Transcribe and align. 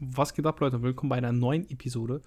Was 0.00 0.32
geht 0.32 0.46
ab, 0.46 0.60
Leute? 0.60 0.80
Willkommen 0.80 1.10
bei 1.10 1.16
einer 1.16 1.32
neuen 1.32 1.68
Episode 1.70 2.22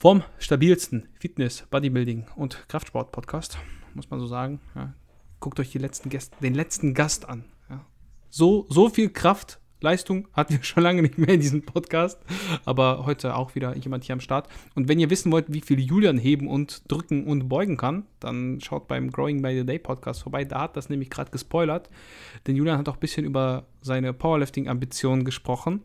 vom 0.00 0.24
stabilsten 0.40 1.08
Fitness, 1.20 1.64
Bodybuilding 1.70 2.26
und 2.34 2.66
Kraftsport-Podcast, 2.68 3.56
muss 3.94 4.10
man 4.10 4.18
so 4.18 4.26
sagen. 4.26 4.60
Ja. 4.74 4.94
Guckt 5.38 5.60
euch 5.60 5.72
letzten 5.74 6.08
Gäste, 6.08 6.36
den 6.42 6.54
letzten 6.54 6.94
Gast 6.94 7.28
an. 7.28 7.44
Ja. 7.70 7.86
So, 8.30 8.66
so 8.68 8.88
viel 8.88 9.10
Kraft, 9.10 9.60
Leistung 9.80 10.26
hatten 10.32 10.54
wir 10.54 10.62
schon 10.64 10.82
lange 10.82 11.02
nicht 11.02 11.18
mehr 11.18 11.28
in 11.28 11.40
diesem 11.40 11.62
Podcast, 11.62 12.18
aber 12.64 13.06
heute 13.06 13.36
auch 13.36 13.54
wieder 13.54 13.76
jemand 13.76 14.02
hier 14.02 14.14
am 14.14 14.20
Start. 14.20 14.48
Und 14.74 14.88
wenn 14.88 14.98
ihr 14.98 15.08
wissen 15.08 15.30
wollt, 15.30 15.52
wie 15.52 15.60
viel 15.60 15.78
Julian 15.78 16.18
heben 16.18 16.48
und 16.48 16.82
drücken 16.90 17.28
und 17.28 17.48
beugen 17.48 17.76
kann, 17.76 18.06
dann 18.18 18.60
schaut 18.60 18.88
beim 18.88 19.12
Growing 19.12 19.40
by 19.40 19.54
the 19.54 19.64
Day 19.64 19.78
Podcast 19.78 20.24
vorbei. 20.24 20.44
Da 20.44 20.62
hat 20.62 20.76
das 20.76 20.88
nämlich 20.88 21.10
gerade 21.10 21.30
gespoilert, 21.30 21.90
denn 22.48 22.56
Julian 22.56 22.76
hat 22.76 22.88
auch 22.88 22.96
ein 22.96 23.00
bisschen 23.00 23.24
über 23.24 23.68
seine 23.82 24.12
Powerlifting-Ambitionen 24.12 25.24
gesprochen. 25.24 25.82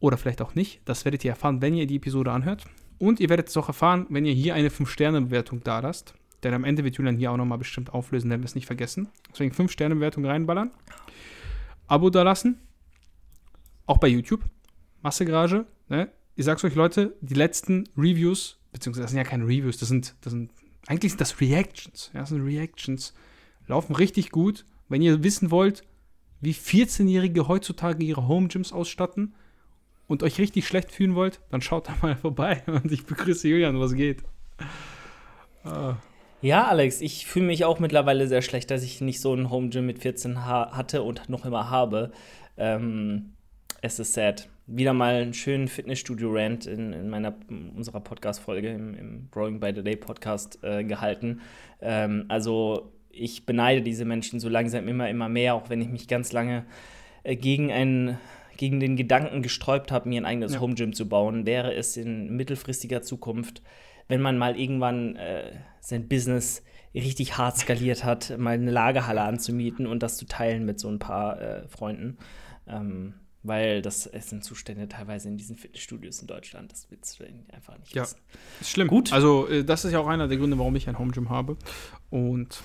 Oder 0.00 0.16
vielleicht 0.16 0.42
auch 0.42 0.54
nicht. 0.54 0.80
Das 0.84 1.04
werdet 1.04 1.24
ihr 1.24 1.30
erfahren, 1.30 1.62
wenn 1.62 1.74
ihr 1.74 1.86
die 1.86 1.96
Episode 1.96 2.32
anhört. 2.32 2.64
Und 2.98 3.20
ihr 3.20 3.28
werdet 3.28 3.48
es 3.48 3.56
auch 3.56 3.68
erfahren, 3.68 4.06
wenn 4.08 4.24
ihr 4.24 4.34
hier 4.34 4.54
eine 4.54 4.68
5-Sterne-Bewertung 4.68 5.62
da 5.62 5.80
lasst. 5.80 6.14
Denn 6.42 6.54
am 6.54 6.64
Ende 6.64 6.84
wird 6.84 6.96
Julian 6.96 7.16
hier 7.16 7.32
auch 7.32 7.36
nochmal 7.36 7.58
bestimmt 7.58 7.92
auflösen, 7.92 8.30
wenn 8.30 8.40
wir 8.40 8.46
es 8.46 8.54
nicht 8.54 8.66
vergessen. 8.66 9.08
Deswegen 9.30 9.54
5-Sterne-Bewertung 9.54 10.24
reinballern. 10.24 10.70
Abo 11.86 12.10
da 12.10 12.22
lassen 12.22 12.58
auch 13.90 13.98
bei 13.98 14.06
YouTube, 14.06 14.44
Massegarage. 15.02 15.66
Ne? 15.88 16.08
Ich 16.36 16.44
sag's 16.44 16.62
euch, 16.62 16.76
Leute, 16.76 17.16
die 17.20 17.34
letzten 17.34 17.88
Reviews, 17.96 18.58
beziehungsweise 18.72 19.02
das 19.02 19.10
sind 19.10 19.18
ja 19.18 19.24
keine 19.24 19.44
Reviews, 19.44 19.78
das 19.78 19.88
sind, 19.88 20.14
das 20.20 20.30
sind 20.30 20.52
eigentlich 20.86 21.10
sind 21.12 21.20
das 21.20 21.40
Reactions. 21.40 22.10
Ja, 22.14 22.20
das 22.20 22.28
sind 22.28 22.42
Reactions. 22.42 23.14
Laufen 23.66 23.94
richtig 23.94 24.30
gut. 24.30 24.64
Wenn 24.88 25.02
ihr 25.02 25.22
wissen 25.22 25.50
wollt, 25.50 25.82
wie 26.40 26.54
14-Jährige 26.54 27.48
heutzutage 27.48 28.02
ihre 28.02 28.28
Home 28.28 28.48
Gyms 28.48 28.72
ausstatten 28.72 29.34
und 30.10 30.24
euch 30.24 30.40
richtig 30.40 30.66
schlecht 30.66 30.90
fühlen 30.90 31.14
wollt, 31.14 31.40
dann 31.50 31.62
schaut 31.62 31.88
da 31.88 31.94
mal 32.02 32.16
vorbei 32.20 32.64
und 32.66 32.90
ich 32.90 33.06
begrüße 33.06 33.46
Julian, 33.46 33.78
was 33.78 33.94
geht. 33.94 34.24
Ah. 35.62 35.94
Ja, 36.42 36.66
Alex, 36.66 37.00
ich 37.00 37.26
fühle 37.26 37.46
mich 37.46 37.64
auch 37.64 37.78
mittlerweile 37.78 38.26
sehr 38.26 38.42
schlecht, 38.42 38.72
dass 38.72 38.82
ich 38.82 39.00
nicht 39.00 39.20
so 39.20 39.32
ein 39.32 39.50
Home 39.50 39.68
Gym 39.68 39.86
mit 39.86 40.00
14 40.00 40.44
ha 40.44 40.72
hatte 40.72 41.02
und 41.02 41.28
noch 41.28 41.46
immer 41.46 41.70
habe. 41.70 42.10
Ähm, 42.56 43.34
es 43.82 44.00
ist 44.00 44.14
sad. 44.14 44.48
Wieder 44.66 44.94
mal 44.94 45.14
einen 45.14 45.34
schönen 45.34 45.68
Fitnessstudio-Rant 45.68 46.66
in, 46.66 46.92
in 46.92 47.08
meiner, 47.08 47.36
unserer 47.76 48.00
Podcast-Folge, 48.00 48.68
im, 48.68 48.94
im, 48.94 49.28
Growing 49.30 49.60
by 49.60 49.72
the 49.72 49.84
Day 49.84 49.96
Podcast 49.96 50.58
äh, 50.62 50.82
gehalten. 50.82 51.40
Ähm, 51.80 52.24
also, 52.26 52.92
ich 53.10 53.46
beneide 53.46 53.82
diese 53.82 54.04
Menschen 54.04 54.40
so 54.40 54.48
langsam 54.48 54.88
immer, 54.88 55.08
immer 55.08 55.28
mehr, 55.28 55.54
auch 55.54 55.70
wenn 55.70 55.80
ich 55.80 55.88
mich 55.88 56.08
ganz 56.08 56.32
lange 56.32 56.64
äh, 57.22 57.36
gegen 57.36 57.70
einen 57.70 58.18
gegen 58.60 58.78
den 58.78 58.94
Gedanken 58.94 59.40
gesträubt 59.40 59.90
habe, 59.90 60.06
mir 60.06 60.20
ein 60.20 60.26
eigenes 60.26 60.52
ja. 60.52 60.60
Home 60.60 60.74
Gym 60.74 60.92
zu 60.92 61.08
bauen, 61.08 61.46
wäre 61.46 61.72
es 61.72 61.96
in 61.96 62.36
mittelfristiger 62.36 63.00
Zukunft, 63.00 63.62
wenn 64.06 64.20
man 64.20 64.36
mal 64.36 64.60
irgendwann 64.60 65.16
äh, 65.16 65.50
sein 65.80 66.08
Business 66.08 66.62
richtig 66.92 67.38
hart 67.38 67.56
skaliert 67.56 68.04
hat, 68.04 68.36
mal 68.36 68.52
eine 68.52 68.70
Lagerhalle 68.70 69.22
anzumieten 69.22 69.86
und 69.86 70.02
das 70.02 70.18
zu 70.18 70.26
teilen 70.26 70.66
mit 70.66 70.78
so 70.78 70.88
ein 70.88 70.98
paar 70.98 71.40
äh, 71.40 71.68
Freunden. 71.68 72.18
Ähm, 72.66 73.14
weil 73.42 73.80
das 73.80 74.02
sind 74.02 74.44
Zustände 74.44 74.88
teilweise 74.88 75.28
in 75.28 75.38
diesen 75.38 75.56
Fitnessstudios 75.56 76.20
in 76.20 76.26
Deutschland. 76.26 76.70
Das 76.70 76.90
willst 76.90 77.18
du 77.18 77.24
einfach 77.54 77.78
nicht 77.78 77.94
ja, 77.94 78.02
wissen. 78.02 78.18
Ist 78.60 78.68
schlimm. 78.68 78.88
Gut. 78.88 79.10
Also, 79.10 79.48
äh, 79.48 79.64
das 79.64 79.86
ist 79.86 79.92
ja 79.92 80.00
auch 80.00 80.06
einer 80.06 80.28
der 80.28 80.36
Gründe, 80.36 80.58
warum 80.58 80.76
ich 80.76 80.86
ein 80.86 80.98
Home 80.98 81.12
Gym 81.12 81.30
habe. 81.30 81.56
Und 82.10 82.62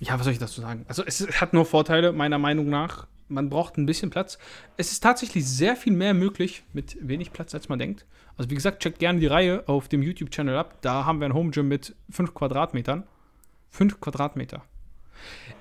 ja, 0.00 0.18
was 0.18 0.24
soll 0.24 0.34
ich 0.34 0.38
dazu 0.38 0.60
sagen? 0.60 0.84
Also, 0.86 1.02
es 1.02 1.40
hat 1.40 1.54
nur 1.54 1.64
Vorteile, 1.64 2.12
meiner 2.12 2.38
Meinung 2.38 2.68
nach. 2.68 3.06
Man 3.28 3.48
braucht 3.48 3.78
ein 3.78 3.86
bisschen 3.86 4.10
Platz. 4.10 4.38
Es 4.76 4.92
ist 4.92 5.02
tatsächlich 5.02 5.46
sehr 5.46 5.76
viel 5.76 5.92
mehr 5.92 6.14
möglich 6.14 6.62
mit 6.72 6.96
wenig 7.00 7.32
Platz, 7.32 7.54
als 7.54 7.68
man 7.68 7.78
denkt. 7.78 8.04
Also, 8.36 8.50
wie 8.50 8.54
gesagt, 8.54 8.82
checkt 8.82 8.98
gerne 8.98 9.20
die 9.20 9.26
Reihe 9.26 9.62
auf 9.66 9.88
dem 9.88 10.02
YouTube-Channel 10.02 10.56
ab. 10.56 10.78
Da 10.82 11.04
haben 11.04 11.20
wir 11.20 11.26
ein 11.26 11.34
Home 11.34 11.50
Gym 11.50 11.68
mit 11.68 11.94
5 12.10 12.34
Quadratmetern. 12.34 13.04
5 13.70 14.00
Quadratmeter. 14.00 14.62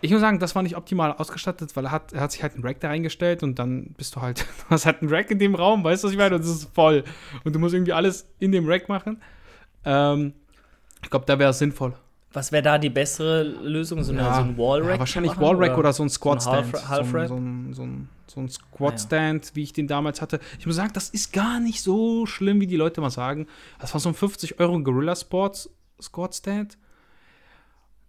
Ich 0.01 0.11
muss 0.11 0.21
sagen, 0.21 0.39
das 0.39 0.55
war 0.55 0.63
nicht 0.63 0.75
optimal 0.75 1.13
ausgestattet, 1.13 1.75
weil 1.75 1.85
er 1.85 1.91
hat, 1.91 2.13
er 2.13 2.21
hat 2.21 2.31
sich 2.31 2.43
halt 2.43 2.55
einen 2.55 2.63
Rack 2.63 2.79
da 2.79 2.89
reingestellt 2.89 3.43
und 3.43 3.59
dann 3.59 3.93
bist 3.97 4.15
du 4.15 4.21
halt, 4.21 4.41
du 4.59 4.69
hast 4.69 4.85
halt 4.85 5.01
einen 5.01 5.13
Rack 5.13 5.31
in 5.31 5.39
dem 5.39 5.55
Raum, 5.55 5.83
weißt 5.83 6.03
du, 6.03 6.07
was 6.07 6.11
ich 6.11 6.17
meine? 6.17 6.35
Und 6.35 6.41
es 6.41 6.49
ist 6.49 6.69
voll. 6.73 7.03
Und 7.43 7.53
du 7.53 7.59
musst 7.59 7.73
irgendwie 7.73 7.93
alles 7.93 8.27
in 8.39 8.51
dem 8.51 8.67
Rack 8.67 8.89
machen. 8.89 9.21
Ähm, 9.85 10.33
ich 11.01 11.09
glaube, 11.09 11.25
da 11.25 11.39
wäre 11.39 11.51
es 11.51 11.59
sinnvoll. 11.59 11.93
Was 12.33 12.51
wäre 12.51 12.63
da 12.63 12.77
die 12.79 12.89
bessere 12.89 13.43
Lösung? 13.43 14.03
So, 14.03 14.11
eine, 14.11 14.21
ja, 14.21 14.35
so 14.35 14.41
ein 14.41 14.57
Wallrack? 14.57 14.93
Ja, 14.93 14.99
wahrscheinlich 14.99 15.37
Wallrack 15.37 15.71
oder? 15.71 15.79
oder 15.79 15.93
so 15.93 16.03
ein 16.03 16.09
Squat-Stand. 16.09 16.75
So, 16.75 16.93
ein 16.93 17.05
so, 17.05 17.27
so, 17.27 17.35
ein, 17.35 17.73
so, 17.73 17.83
ein, 17.83 18.09
so 18.25 18.39
ein 18.41 18.49
Squat-Stand, 18.49 19.43
ah, 19.45 19.47
ja. 19.47 19.55
wie 19.55 19.63
ich 19.63 19.73
den 19.73 19.87
damals 19.87 20.19
hatte. 20.19 20.39
Ich 20.57 20.65
muss 20.65 20.75
sagen, 20.75 20.91
das 20.93 21.09
ist 21.09 21.31
gar 21.31 21.59
nicht 21.59 21.81
so 21.81 22.25
schlimm, 22.25 22.59
wie 22.59 22.67
die 22.67 22.75
Leute 22.75 23.01
mal 23.01 23.11
sagen. 23.11 23.47
Das 23.79 23.93
war 23.93 24.01
so 24.01 24.09
ein 24.09 24.15
50 24.15 24.59
Euro 24.59 24.79
Gorilla 24.81 25.15
Sports 25.15 25.69
Squat-Stand. 26.01 26.77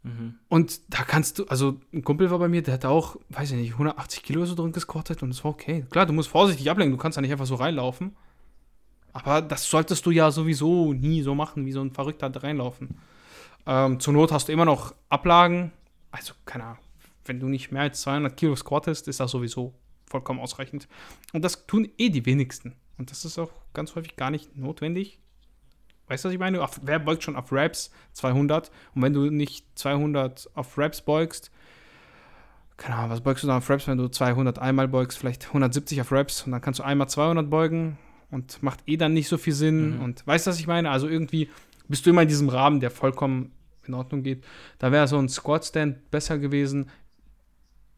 Mhm. 0.05 0.37
Und 0.49 0.81
da 0.89 1.03
kannst 1.03 1.39
du, 1.39 1.47
also 1.47 1.81
ein 1.93 2.03
Kumpel 2.03 2.31
war 2.31 2.39
bei 2.39 2.49
mir, 2.49 2.63
der 2.63 2.75
hat 2.75 2.85
auch, 2.87 3.17
weiß 3.29 3.51
ich 3.51 3.57
nicht, 3.59 3.73
180 3.73 4.23
Kilo 4.23 4.45
so 4.47 4.55
drin 4.55 4.73
gesquattet 4.73 5.23
und 5.23 5.31
das 5.31 5.45
war 5.45 5.51
okay. 5.51 5.85
Klar, 5.91 6.07
du 6.07 6.13
musst 6.13 6.29
vorsichtig 6.29 6.71
ablenken, 6.71 6.97
du 6.97 7.03
kannst 7.03 7.17
da 7.17 7.23
nicht 7.23 7.33
einfach 7.33 7.47
so 7.47 7.57
reinlaufen. 7.57 8.17
Aber 9.13 9.41
das 9.43 9.69
solltest 9.69 10.05
du 10.07 10.11
ja 10.11 10.31
sowieso 10.31 10.93
nie 10.93 11.23
so 11.23 11.35
machen, 11.35 11.67
wie 11.67 11.73
so 11.73 11.81
ein 11.81 11.93
Verrückter 11.93 12.29
da 12.29 12.41
reinlaufen. 12.41 12.97
Ähm, 13.67 14.01
zur 14.01 14.13
Not 14.13 14.33
hast 14.33 14.49
du 14.49 14.53
immer 14.53 14.65
noch 14.65 14.95
Ablagen. 15.09 15.73
Also, 16.11 16.35
keine 16.45 16.65
Ahnung, 16.65 16.79
wenn 17.25 17.41
du 17.41 17.49
nicht 17.49 17.73
mehr 17.73 17.83
als 17.83 18.01
200 18.03 18.37
Kilo 18.37 18.55
squattest, 18.57 19.09
ist 19.09 19.21
das 19.21 19.31
sowieso 19.31 19.75
vollkommen 20.07 20.41
ausreichend. 20.41 20.89
Und 21.33 21.43
das 21.43 21.67
tun 21.67 21.89
eh 21.99 22.11
die 22.11 22.27
wenigsten. 22.27 22.75
Und 22.99 23.11
das 23.11 23.25
ist 23.25 23.39
auch 23.39 23.51
ganz 23.73 23.95
häufig 23.95 24.17
gar 24.17 24.31
nicht 24.31 24.57
notwendig. 24.57 25.19
Weißt 26.07 26.25
du, 26.25 26.29
was 26.29 26.35
ich 26.35 26.39
meine? 26.39 26.63
Auf, 26.63 26.81
wer 26.83 26.99
beugt 26.99 27.23
schon 27.23 27.37
auf 27.37 27.51
Raps 27.51 27.91
200? 28.13 28.71
Und 28.95 29.03
wenn 29.03 29.13
du 29.13 29.31
nicht 29.31 29.67
200 29.79 30.51
auf 30.55 30.77
Raps 30.77 31.01
beugst, 31.01 31.51
keine 32.77 32.97
Ahnung, 32.97 33.11
was 33.11 33.21
beugst 33.21 33.43
du 33.43 33.47
dann 33.47 33.59
auf 33.59 33.71
Raps, 33.71 33.87
wenn 33.87 33.99
du 33.99 34.09
200 34.09 34.59
einmal 34.59 34.89
beugst? 34.89 35.19
Vielleicht 35.19 35.47
170 35.47 36.01
auf 36.01 36.13
Raps 36.13 36.43
und 36.43 36.53
dann 36.53 36.61
kannst 36.61 36.81
du 36.81 36.85
einmal 36.85 37.09
200 37.09 37.49
beugen 37.49 37.99
und 38.31 38.63
macht 38.63 38.81
eh 38.87 38.97
dann 38.97 39.15
nicht 39.15 39.29
so 39.29 39.39
viel 39.39 39.53
Sinn. 39.53 39.97
Mhm. 39.97 40.03
Und 40.03 40.27
weißt 40.27 40.47
du, 40.47 40.51
was 40.51 40.59
ich 40.59 40.67
meine? 40.67 40.91
Also 40.91 41.09
irgendwie 41.09 41.49
bist 41.89 42.07
du 42.07 42.11
immer 42.11 42.23
in 42.23 42.29
diesem 42.29 42.49
Rahmen, 42.49 42.81
der 42.81 42.91
vollkommen 42.91 43.53
in 43.87 43.95
Ordnung 43.95 44.23
geht. 44.23 44.45
Da 44.79 44.93
wäre 44.93 45.09
so 45.09 45.19
ein 45.19 45.29
Squat-Stand 45.29 46.11
besser 46.11 46.39
gewesen. 46.39 46.91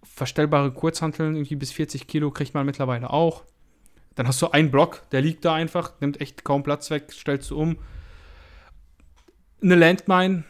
Verstellbare 0.02 0.72
Kurzhanteln, 0.72 1.36
irgendwie 1.36 1.56
bis 1.56 1.72
40 1.72 2.06
Kilo, 2.06 2.30
kriegt 2.30 2.54
man 2.54 2.66
mittlerweile 2.66 3.10
auch. 3.10 3.44
Dann 4.14 4.26
hast 4.26 4.40
du 4.40 4.50
einen 4.50 4.70
Block, 4.70 5.02
der 5.10 5.20
liegt 5.20 5.44
da 5.44 5.54
einfach, 5.54 6.00
nimmt 6.00 6.20
echt 6.20 6.42
kaum 6.42 6.62
Platz 6.62 6.90
weg, 6.90 7.12
stellst 7.12 7.50
du 7.50 7.60
um, 7.60 7.76
eine 9.62 9.74
Landmine, 9.74 10.44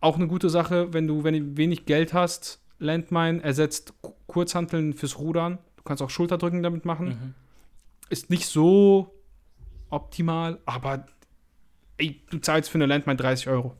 auch 0.00 0.16
eine 0.16 0.26
gute 0.26 0.50
Sache, 0.50 0.92
wenn 0.92 1.06
du, 1.06 1.24
wenn 1.24 1.34
du 1.34 1.56
wenig 1.56 1.86
Geld 1.86 2.12
hast. 2.12 2.60
Landmine 2.78 3.42
ersetzt 3.42 3.94
Kurzhanteln 4.26 4.92
fürs 4.92 5.18
Rudern. 5.18 5.58
Du 5.76 5.82
kannst 5.84 6.02
auch 6.02 6.10
Schulterdrücken 6.10 6.62
damit 6.62 6.84
machen. 6.84 7.08
Mhm. 7.08 7.34
Ist 8.10 8.28
nicht 8.28 8.46
so 8.46 9.14
optimal, 9.88 10.58
aber 10.66 11.06
ey, 11.98 12.20
du 12.30 12.38
zahlst 12.38 12.70
für 12.70 12.78
eine 12.78 12.86
Landmine 12.86 13.16
30 13.16 13.48
Euro. 13.48 13.74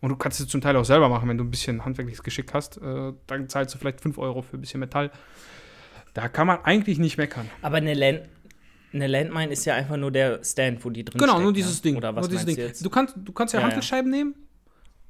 Und 0.00 0.10
du 0.10 0.16
kannst 0.16 0.38
es 0.38 0.46
zum 0.46 0.60
Teil 0.60 0.76
auch 0.76 0.84
selber 0.84 1.08
machen, 1.08 1.28
wenn 1.28 1.38
du 1.38 1.44
ein 1.44 1.50
bisschen 1.50 1.84
handwerkliches 1.84 2.22
Geschick 2.22 2.54
hast. 2.54 2.76
Äh, 2.78 3.12
dann 3.26 3.48
zahlst 3.48 3.74
du 3.74 3.78
vielleicht 3.78 4.00
5 4.00 4.16
Euro 4.18 4.42
für 4.42 4.56
ein 4.56 4.60
bisschen 4.60 4.80
Metall. 4.80 5.10
Da 6.14 6.28
kann 6.28 6.46
man 6.46 6.64
eigentlich 6.64 6.98
nicht 6.98 7.18
meckern. 7.18 7.50
Aber 7.62 7.78
eine 7.78 7.94
Land 7.94 8.28
eine 8.92 9.06
Landmine 9.06 9.52
ist 9.52 9.64
ja 9.66 9.74
einfach 9.74 9.96
nur 9.96 10.10
der 10.10 10.42
Stand, 10.42 10.84
wo 10.84 10.90
die 10.90 11.04
drin 11.04 11.18
Genau, 11.18 11.32
steckt, 11.32 11.42
nur 11.42 11.52
dieses 11.52 11.76
ja? 11.78 11.82
Ding. 11.82 11.96
Oder 11.96 12.16
was 12.16 12.22
nur 12.22 12.30
dieses 12.30 12.46
Ding. 12.46 12.56
Du, 12.56 12.84
du, 12.84 12.90
kannst, 12.90 13.14
du 13.22 13.32
kannst 13.32 13.52
ja, 13.54 13.60
ja 13.60 13.66
Hantelscheiben 13.66 14.12
ja. 14.12 14.18
nehmen 14.18 14.34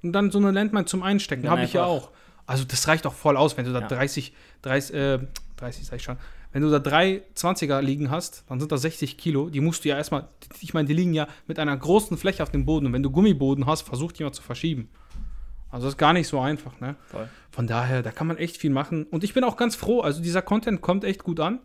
und 0.03 0.13
dann 0.13 0.31
so 0.31 0.39
eine 0.39 0.51
Landmine 0.51 0.87
zum 0.87 1.03
Einstecken. 1.03 1.49
Habe 1.49 1.63
ich 1.63 1.75
ja 1.75 1.85
auch. 1.85 2.11
Also 2.47 2.65
das 2.65 2.89
reicht 2.89 3.07
auch 3.07 3.15
voll 3.15 3.37
aus, 3.37 3.57
wenn 3.57 3.67
du 3.67 3.73
da 3.73 3.81
30, 3.81 4.33
30, 4.63 4.95
äh, 4.95 5.19
30 5.57 5.87
sag 5.87 5.97
ich 5.97 6.03
schon, 6.03 6.17
wenn 6.53 6.63
du 6.63 6.71
da 6.71 6.79
drei 6.79 7.23
20er 7.37 7.81
liegen 7.81 8.11
hast, 8.11 8.45
dann 8.49 8.59
sind 8.61 8.73
das 8.73 8.83
60 8.83 9.19
Kilo. 9.19 9.51
Die 9.51 9.61
musst 9.61 9.85
du 9.85 9.91
ja 9.91 9.97
erstmal, 9.97 10.29
ich 10.61 10.75
meine, 10.75 10.89
die 10.89 10.95
liegen 10.95 11.15
ja 11.15 11.29
mit 11.47 11.59
einer 11.59 11.77
großen 11.77 12.17
Fläche 12.17 12.43
auf 12.43 12.51
dem 12.51 12.65
Boden. 12.65 12.87
Und 12.87 12.93
wenn 12.93 13.03
du 13.03 13.11
Gummiboden 13.11 13.67
hast, 13.67 13.83
versuch 13.83 14.13
die 14.13 14.25
mal 14.25 14.33
zu 14.33 14.43
verschieben. 14.43 14.89
Also 15.71 15.87
das 15.87 15.95
ist 15.95 15.99
gar 15.99 16.15
nicht 16.15 16.29
so 16.29 16.41
einfach, 16.41 16.81
ne? 16.81 16.97
Voll. 17.09 17.29
Von 17.51 17.67
daher, 17.67 18.03
da 18.03 18.11
kann 18.11 18.27
man 18.27 18.39
echt 18.39 18.57
viel 18.57 18.71
machen. 18.71 19.05
Und 19.05 19.25
ich 19.25 19.35
bin 19.35 19.45
auch 19.45 19.57
ganz 19.57 19.77
froh, 19.77 20.01
also 20.01 20.23
dieser 20.23 20.41
Content 20.41 20.81
kommt 20.81 21.05
echt 21.05 21.23
gut 21.23 21.41
an. 21.41 21.61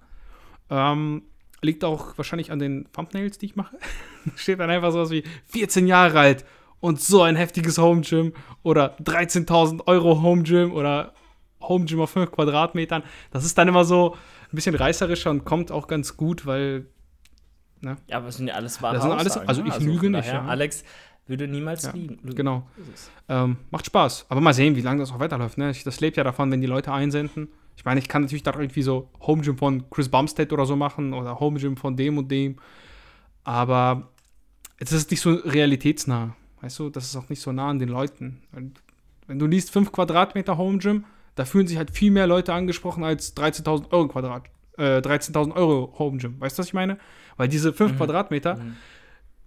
Ähm, 0.69 1.23
Liegt 1.61 1.85
auch 1.85 2.17
wahrscheinlich 2.17 2.51
an 2.51 2.59
den 2.59 2.91
Thumbnails, 2.91 3.37
die 3.37 3.45
ich 3.45 3.55
mache. 3.55 3.77
Steht 4.35 4.59
dann 4.59 4.69
einfach 4.69 4.91
sowas 4.91 5.11
wie 5.11 5.23
14 5.45 5.87
Jahre 5.87 6.19
alt 6.19 6.45
und 6.81 6.99
so 6.99 7.21
ein 7.21 7.37
heftiges 7.37 7.77
Home 7.77 8.01
Gym 8.01 8.33
oder 8.63 8.97
13.000 8.97 9.87
Euro 9.87 10.21
Home 10.21 10.43
Gym 10.43 10.73
oder 10.73 11.13
Home 11.61 11.85
Gym 11.85 12.01
auf 12.01 12.09
5 12.09 12.31
Quadratmetern. 12.31 13.03
Das 13.31 13.45
ist 13.45 13.57
dann 13.57 13.69
immer 13.69 13.85
so 13.85 14.17
ein 14.53 14.55
bisschen 14.55 14.75
reißerischer 14.75 15.31
und 15.31 15.45
kommt 15.45 15.71
auch 15.71 15.87
ganz 15.87 16.15
gut, 16.15 16.45
weil. 16.45 16.85
Ne? 17.81 17.97
Ja, 18.07 18.17
aber 18.17 18.27
es 18.27 18.37
sind 18.37 18.47
ja 18.47 18.53
alles 18.53 18.81
wahre 18.81 18.95
das 18.95 19.03
sind 19.03 19.11
alles, 19.11 19.37
Also 19.37 19.63
ich 19.65 19.73
also 19.73 19.85
lüge 19.85 20.09
nicht. 20.09 20.27
Ja. 20.27 20.45
Alex, 20.45 20.83
Würde 21.27 21.47
niemals 21.47 21.83
ja, 21.83 21.91
liegen. 21.91 22.19
Genau. 22.35 22.65
Ähm, 23.27 23.57
macht 23.71 23.85
Spaß. 23.87 24.27
Aber 24.29 24.39
mal 24.39 24.53
sehen, 24.53 24.75
wie 24.75 24.81
lange 24.81 24.99
das 24.99 25.11
auch 25.11 25.19
weiterläuft. 25.19 25.57
Ne? 25.57 25.73
Das 25.83 25.99
lebt 25.99 26.15
ja 26.15 26.23
davon, 26.23 26.51
wenn 26.51 26.61
die 26.61 26.67
Leute 26.67 26.93
einsenden. 26.93 27.49
Ich 27.75 27.83
meine, 27.83 27.99
ich 27.99 28.07
kann 28.07 28.21
natürlich 28.21 28.43
da 28.43 28.53
irgendwie 28.53 28.83
so 28.83 29.09
Home 29.21 29.41
Gym 29.41 29.57
von 29.57 29.89
Chris 29.89 30.07
Bumstead 30.07 30.53
oder 30.53 30.65
so 30.65 30.75
machen 30.75 31.13
oder 31.13 31.39
Home 31.39 31.59
Gym 31.59 31.75
von 31.75 31.97
dem 31.97 32.17
und 32.17 32.29
dem. 32.29 32.57
Aber 33.43 34.09
es 34.77 34.91
ist 34.91 35.11
nicht 35.11 35.21
so 35.21 35.33
realitätsnah. 35.33 36.35
Weißt 36.61 36.79
du, 36.79 36.89
das 36.89 37.05
ist 37.05 37.15
auch 37.15 37.27
nicht 37.27 37.41
so 37.41 37.51
nah 37.51 37.69
an 37.69 37.79
den 37.79 37.89
Leuten. 37.89 38.41
Wenn 39.27 39.39
du 39.39 39.47
liest 39.47 39.71
5 39.71 39.91
Quadratmeter 39.91 40.57
Home 40.57 40.77
Gym, 40.77 41.05
da 41.35 41.45
fühlen 41.45 41.67
sich 41.67 41.77
halt 41.77 41.91
viel 41.91 42.11
mehr 42.11 42.27
Leute 42.27 42.53
angesprochen 42.53 43.03
als 43.03 43.35
13.000 43.35 43.91
Euro 43.91 44.07
Quadrat. 44.07 44.43
Äh, 44.77 44.99
13.000 44.99 45.55
Euro 45.55 45.93
Home 45.99 46.17
Gym. 46.17 46.39
Weißt 46.39 46.57
du, 46.57 46.61
was 46.61 46.67
ich 46.67 46.73
meine? 46.73 46.97
Weil 47.37 47.47
diese 47.47 47.73
5 47.73 47.93
mhm. 47.93 47.97
Quadratmeter, 47.97 48.55
mhm. 48.55 48.75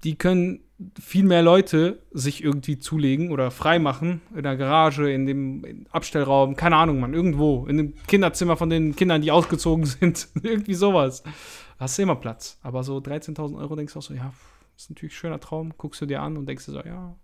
die 0.04 0.16
können 0.16 0.60
viel 1.00 1.24
mehr 1.24 1.42
Leute 1.42 2.02
sich 2.12 2.44
irgendwie 2.44 2.78
zulegen 2.78 3.32
oder 3.32 3.50
freimachen 3.50 4.20
in 4.34 4.42
der 4.42 4.56
Garage, 4.56 5.10
in 5.10 5.26
dem 5.26 5.86
Abstellraum, 5.90 6.54
keine 6.54 6.76
Ahnung, 6.76 7.00
man, 7.00 7.14
irgendwo, 7.14 7.66
in 7.66 7.78
dem 7.78 7.94
Kinderzimmer 8.06 8.56
von 8.56 8.68
den 8.68 8.94
Kindern, 8.94 9.22
die 9.22 9.30
ausgezogen 9.30 9.84
sind, 9.86 10.28
irgendwie 10.42 10.74
sowas. 10.74 11.22
Da 11.22 11.32
hast 11.80 11.98
du 11.98 12.02
immer 12.02 12.16
Platz. 12.16 12.58
Aber 12.62 12.82
so 12.82 12.98
13.000 12.98 13.56
Euro 13.58 13.74
denkst 13.74 13.94
du 13.94 13.98
auch 13.98 14.02
so, 14.02 14.14
ja, 14.14 14.32
ist 14.76 14.90
natürlich 14.90 15.14
ein 15.14 15.16
schöner 15.16 15.40
Traum, 15.40 15.72
guckst 15.78 16.00
du 16.02 16.06
dir 16.06 16.20
an 16.22 16.36
und 16.36 16.46
denkst 16.46 16.66
dir 16.66 16.72
so, 16.72 16.80
ja, 16.80 17.16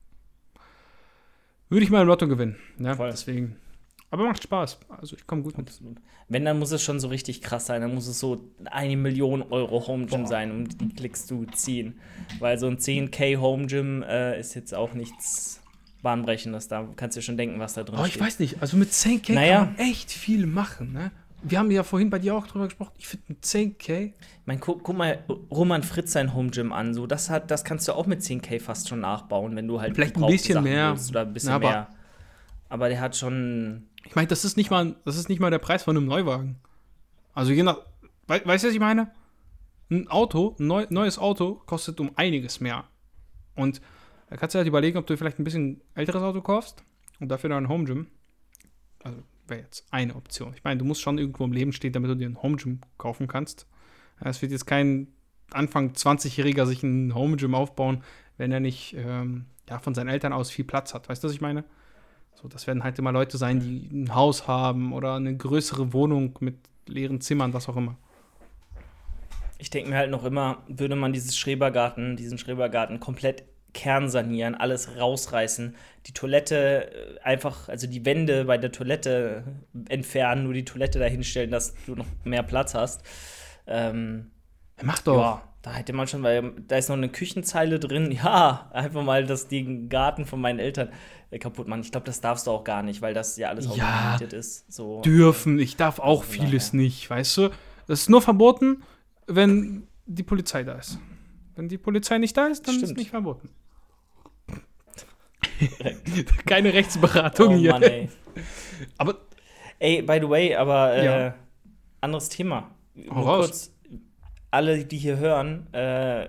würde 1.69 1.85
ich 1.85 1.91
mal 1.91 2.03
im 2.03 2.09
Lotto 2.09 2.29
gewinnen. 2.29 2.57
Ja, 2.79 2.95
Voll. 2.95 3.11
deswegen. 3.11 3.57
Aber 4.13 4.25
macht 4.25 4.43
Spaß. 4.43 4.79
Also 4.91 5.17
ich 5.17 5.27
komme 5.27 5.43
gut 5.43 5.59
Absolut. 5.59 5.95
mit. 5.95 6.05
Wenn, 6.29 6.45
dann 6.45 6.59
muss 6.59 6.71
es 6.71 6.83
schon 6.83 7.01
so 7.01 7.09
richtig 7.09 7.41
krass 7.41 7.65
sein. 7.65 7.81
Dann 7.81 7.95
muss 7.95 8.07
es 8.07 8.19
so 8.21 8.45
eine 8.67 8.95
Million 8.95 9.43
Euro 9.43 9.87
Home 9.87 10.05
Gym 10.05 10.21
Boah. 10.21 10.29
sein, 10.29 10.51
um 10.51 10.69
die 10.69 10.91
Klicks 10.91 11.27
zu 11.27 11.47
ziehen. 11.47 11.99
Weil 12.39 12.59
so 12.59 12.67
ein 12.67 12.77
10k 12.77 13.39
Home 13.39 13.67
Gym 13.67 14.03
äh, 14.03 14.39
ist 14.39 14.55
jetzt 14.55 14.75
auch 14.75 14.93
nichts 14.93 15.63
Bahnbrechendes. 16.03 16.69
Da 16.69 16.87
kannst 16.95 17.17
du 17.17 17.21
dir 17.21 17.25
schon 17.25 17.39
denken, 17.39 17.59
was 17.59 17.73
da 17.73 17.85
drin 17.85 17.95
ist. 17.95 18.01
Oh, 18.03 18.05
ich 18.05 18.21
weiß 18.21 18.39
nicht. 18.41 18.61
Also 18.61 18.77
mit 18.77 18.91
10k 18.91 19.33
naja. 19.33 19.65
kann 19.65 19.75
man 19.77 19.79
echt 19.79 20.13
viel 20.13 20.47
machen, 20.47 20.93
ne? 20.93 21.11
Wir 21.43 21.59
haben 21.59 21.71
ja 21.71 21.83
vorhin 21.83 22.11
bei 22.11 22.19
dir 22.19 22.37
auch 22.37 22.47
drüber 22.47 22.67
gesprochen. 22.67 22.93
Ich 22.99 23.09
finde 23.09 23.35
10k. 23.43 24.05
Ich 24.05 24.13
meine, 24.45 24.61
guck, 24.61 24.83
guck, 24.83 24.95
mal 24.95 25.25
Roman 25.51 25.83
Fritz 25.83 26.13
sein 26.13 26.35
Home 26.35 26.51
Gym 26.51 26.71
an. 26.73 26.93
So, 26.93 27.07
das, 27.07 27.31
hat, 27.31 27.51
das 27.51 27.65
kannst 27.65 27.89
du 27.89 27.95
auch 27.95 28.07
mit 28.07 28.21
10k 28.21 28.61
fast 28.61 28.91
schon 28.91 29.01
nachbauen, 29.01 29.57
wenn 29.57 29.67
du 29.67 29.81
halt 29.81 29.95
vielleicht 29.95 30.17
ein 30.17 30.27
bisschen 30.27 30.55
Sachen 30.55 30.65
mehr 30.65 30.95
oder 31.09 31.21
ein 31.23 31.33
bisschen 31.33 31.49
ja, 31.49 31.57
aber 31.57 31.71
mehr. 31.71 31.89
Aber 32.69 32.89
der 32.89 33.01
hat 33.01 33.17
schon. 33.17 33.87
Ich 34.05 34.15
meine, 34.15 34.29
das 34.29 34.45
ist 34.45 34.57
nicht 34.57 34.71
mal, 34.71 34.97
das 35.05 35.17
ist 35.17 35.29
nicht 35.29 35.41
mal 35.41 35.51
der 35.51 35.59
Preis 35.59 35.85
von 35.85 35.97
einem 35.97 36.07
Neuwagen. 36.07 36.57
Also 37.35 37.53
je 37.53 37.63
nach, 37.63 37.79
we, 38.27 38.43
weißt 38.45 38.65
du, 38.65 38.69
was 38.69 38.75
ich 38.75 38.81
meine? 38.81 39.11
Ein 39.91 40.09
Auto, 40.09 40.57
ein 40.59 40.67
neu, 40.67 40.87
neues 40.91 41.19
Auto 41.19 41.63
kostet 41.67 42.01
um 42.01 42.11
einiges 42.17 42.61
mehr. 42.61 42.85
Und 43.55 43.81
da 44.31 44.37
kannst 44.37 44.55
du 44.55 44.59
halt 44.59 44.69
überlegen, 44.69 44.99
ob 44.99 45.07
du 45.07 45.17
vielleicht 45.17 45.39
ein 45.39 45.45
bisschen 45.45 45.83
älteres 45.95 46.23
Auto 46.23 46.41
kaufst 46.41 46.85
und 47.21 47.29
dafür 47.29 47.51
dann 47.51 47.65
ein 47.65 47.69
Home 47.69 47.85
Gym. 47.85 48.07
Also 49.03 49.19
wäre 49.47 49.61
jetzt 49.61 49.87
eine 49.91 50.15
Option. 50.15 50.55
Ich 50.55 50.65
meine, 50.65 50.79
du 50.79 50.85
musst 50.85 51.03
schon 51.03 51.19
irgendwo 51.19 51.45
im 51.45 51.53
Leben 51.53 51.73
stehen, 51.73 51.93
damit 51.93 52.11
du 52.11 52.17
dir 52.17 52.29
ein 52.29 52.43
Home 52.43 52.57
Gym 52.57 52.81
kaufen 52.99 53.29
kannst. 53.29 53.67
Es 54.21 54.41
wird 54.41 54.53
jetzt 54.53 54.67
kein 54.67 55.09
Anfang 55.51 55.93
20-Jähriger 55.93 56.67
sich 56.67 56.83
ein 56.83 57.15
Home 57.15 57.37
Gym 57.37 57.55
aufbauen, 57.55 58.03
wenn 58.39 58.53
er 58.53 58.61
nicht 58.61 58.95
ähm, 58.97 59.47
ja, 59.69 59.79
von 59.79 59.95
seinen 59.95 60.09
Eltern 60.09 60.33
aus 60.33 60.51
viel 60.51 60.65
Platz 60.65 60.95
hat. 60.95 61.09
Weißt 61.09 61.23
du, 61.23 61.29
was 61.29 61.35
ich 61.35 61.41
meine? 61.41 61.65
So, 62.35 62.49
das 62.49 62.67
werden 62.67 62.83
halt 62.83 62.99
immer 62.99 63.13
Leute 63.13 63.39
sein, 63.39 63.61
die 63.61 63.89
ein 63.93 64.15
Haus 64.15 64.49
haben 64.49 64.93
oder 64.93 65.15
eine 65.15 65.37
größere 65.37 65.93
Wohnung 65.93 66.37
mit 66.41 66.57
leeren 66.87 67.21
Zimmern, 67.21 67.53
was 67.55 67.69
auch 67.69 67.77
immer. 67.77 67.97
Ich 69.59 69.71
denke 69.71 69.91
mir 69.91 69.97
halt 69.97 70.11
noch 70.11 70.25
immer, 70.25 70.63
würde 70.67 70.97
man 70.97 71.13
dieses 71.13 71.37
Schrebergarten, 71.37 72.17
diesen 72.17 72.37
Schrebergarten 72.39 72.99
komplett 72.99 73.45
kernsanieren, 73.73 74.55
alles 74.55 74.97
rausreißen, 74.99 75.77
die 76.07 76.13
Toilette 76.13 76.93
äh, 76.93 77.21
einfach, 77.23 77.69
also 77.69 77.87
die 77.87 78.05
Wände 78.05 78.45
bei 78.45 78.59
der 78.59 78.73
Toilette 78.73 79.45
entfernen, 79.89 80.45
nur 80.45 80.53
die 80.53 80.65
Toilette 80.65 80.99
dahinstellen, 80.99 81.51
dass 81.51 81.75
du 81.87 81.95
noch 81.95 82.07
mehr 82.25 82.43
Platz 82.43 82.75
hast. 82.75 83.03
Ähm, 83.67 84.31
Mach 84.83 85.01
doch. 85.01 85.17
Ja, 85.17 85.43
da 85.63 85.73
hätte 85.73 85.93
man 85.93 86.09
schon, 86.09 86.23
weil 86.23 86.53
da 86.67 86.77
ist 86.77 86.89
noch 86.89 86.97
eine 86.97 87.09
Küchenzeile 87.09 87.79
drin. 87.79 88.11
Ja, 88.23 88.69
einfach 88.73 89.03
mal 89.03 89.25
das 89.25 89.49
den 89.49 89.89
Garten 89.89 90.27
von 90.27 90.41
meinen 90.41 90.59
Eltern 90.59 90.91
kaputt 91.39 91.69
machen. 91.69 91.81
Ich 91.81 91.91
glaube, 91.91 92.07
das 92.07 92.21
darfst 92.21 92.47
du 92.47 92.51
auch 92.51 92.65
gar 92.65 92.83
nicht, 92.83 93.03
weil 93.03 93.15
das 93.15 93.37
ja 93.37 93.49
alles 93.49 93.69
auch 93.69 93.77
ja, 93.77 94.17
ist. 94.17 94.71
So. 94.73 95.01
Dürfen. 95.01 95.59
Ich 95.59 95.77
darf 95.77 95.99
auch 95.99 96.25
vieles 96.25 96.73
nicht, 96.73 97.09
weißt 97.09 97.37
du? 97.39 97.49
Das 97.87 98.03
ist 98.03 98.11
nur 98.11 98.23
verboten, 98.23 98.83
wenn 99.27 99.87
die 100.07 100.23
Polizei 100.23 100.63
da 100.63 100.75
ist. 100.75 100.99
Wenn 101.55 101.69
die 101.69 101.79
Polizei 101.79 102.19
nicht 102.19 102.37
da 102.37 102.47
ist, 102.47 102.67
dann 102.67 102.75
Stimmt. 102.75 102.85
ist 102.85 102.91
es 102.91 102.97
nicht 102.97 103.11
verboten. 103.11 103.51
Keine 106.47 106.73
Rechtsberatung 106.73 107.55
oh, 107.55 107.59
hier. 107.59 107.73
Mann, 107.73 107.83
ey. 107.83 108.09
Aber. 108.99 109.17
Ey, 109.79 110.01
by 110.03 110.19
the 110.21 110.29
way, 110.29 110.55
aber 110.55 110.95
äh, 110.95 111.05
ja. 111.05 111.35
anderes 112.01 112.29
Thema. 112.29 112.71
Nur 112.95 113.25
kurz, 113.25 113.73
alle, 114.51 114.85
die 114.85 114.99
hier 114.99 115.17
hören, 115.17 115.67
äh, 115.73 116.29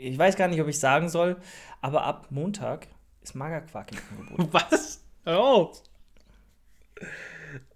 ich 0.00 0.18
weiß 0.18 0.34
gar 0.36 0.48
nicht, 0.48 0.60
ob 0.60 0.66
ich 0.66 0.78
sagen 0.78 1.08
soll, 1.08 1.36
aber 1.80 2.04
ab 2.04 2.28
Montag 2.30 2.88
ist 3.30 3.34
Magerquark 3.36 3.92
im 3.92 3.98
Angebot. 4.18 4.52
Was? 4.70 5.02
Hör 5.24 5.38
auf! 5.38 5.82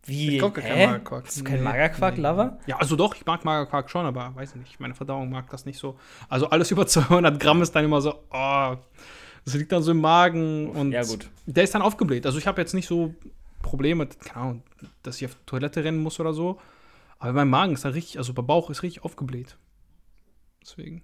Wie? 0.04 0.36
Ich 0.36 0.42
gucke 0.42 0.60
kein 0.60 0.86
Magerquark. 0.90 1.24
Bist 1.24 1.40
du 1.40 1.44
kein 1.44 1.62
Magerquark-Lover? 1.62 2.58
Ja, 2.66 2.76
also 2.76 2.96
doch, 2.96 3.14
ich 3.14 3.24
mag 3.24 3.44
Magerquark 3.44 3.90
schon, 3.90 4.04
aber 4.04 4.34
weiß 4.34 4.54
nicht, 4.56 4.78
meine 4.78 4.94
Verdauung 4.94 5.30
mag 5.30 5.48
das 5.50 5.64
nicht 5.64 5.78
so. 5.78 5.98
Also 6.28 6.50
alles 6.50 6.70
über 6.72 6.86
200 6.86 7.40
Gramm 7.40 7.62
ist 7.62 7.72
dann 7.72 7.84
immer 7.84 8.00
so, 8.00 8.14
oh, 8.30 8.76
das 9.44 9.54
liegt 9.54 9.72
dann 9.72 9.82
so 9.82 9.92
im 9.92 10.00
Magen 10.00 10.70
und 10.70 10.92
ja, 10.92 11.02
gut. 11.02 11.30
der 11.46 11.64
ist 11.64 11.74
dann 11.74 11.82
aufgebläht. 11.82 12.26
Also 12.26 12.38
ich 12.38 12.46
habe 12.46 12.60
jetzt 12.60 12.74
nicht 12.74 12.86
so 12.86 13.14
Probleme, 13.62 14.06
keine 14.06 14.36
Ahnung, 14.36 14.62
dass 15.02 15.16
ich 15.16 15.26
auf 15.26 15.36
Toilette 15.46 15.84
rennen 15.84 16.02
muss 16.02 16.20
oder 16.20 16.34
so. 16.34 16.60
Aber 17.18 17.32
mein 17.32 17.48
Magen 17.48 17.72
ist 17.72 17.84
da 17.84 17.90
richtig, 17.90 18.18
also 18.18 18.32
mein 18.34 18.46
Bauch 18.46 18.68
ist 18.68 18.82
richtig 18.82 19.04
aufgebläht. 19.04 19.56
Deswegen. 20.62 21.02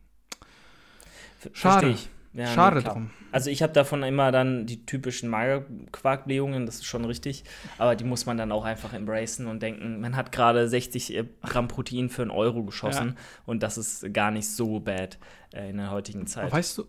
Schade. 1.53 1.97
Ja, 2.33 2.47
Schade 2.47 2.79
nee, 2.79 2.85
drum. 2.85 3.11
Also 3.33 3.51
ich 3.51 3.63
habe 3.63 3.73
davon 3.73 4.03
immer 4.05 4.31
dann 4.31 4.67
die 4.67 4.87
typischen 4.87 5.29
Magerquarkblähungen, 5.31 6.65
das 6.65 6.77
ist 6.77 6.85
schon 6.85 7.05
richtig, 7.05 7.45
aber 7.77 7.97
die 7.97 8.05
muss 8.05 8.25
man 8.25 8.37
dann 8.37 8.53
auch 8.53 8.65
einfach 8.65 8.93
embracen 8.93 9.47
und 9.49 9.63
denken, 9.63 10.01
man 10.01 10.15
hat 10.15 10.31
gerade 10.31 10.69
60 10.69 11.17
äh, 11.17 11.25
Gramm 11.43 11.67
Protein 11.67 12.09
für 12.09 12.23
einen 12.23 12.31
Euro 12.31 12.63
geschossen 12.63 13.15
ja. 13.17 13.23
und 13.47 13.63
das 13.63 13.79
ist 13.79 14.13
gar 14.15 14.31
nicht 14.31 14.49
so 14.49 14.79
bad 14.79 15.19
äh, 15.53 15.71
in 15.71 15.79
der 15.79 15.91
heutigen 15.91 16.27
Zeit. 16.27 16.45
Aber 16.45 16.53
weißt 16.53 16.79
du? 16.79 16.85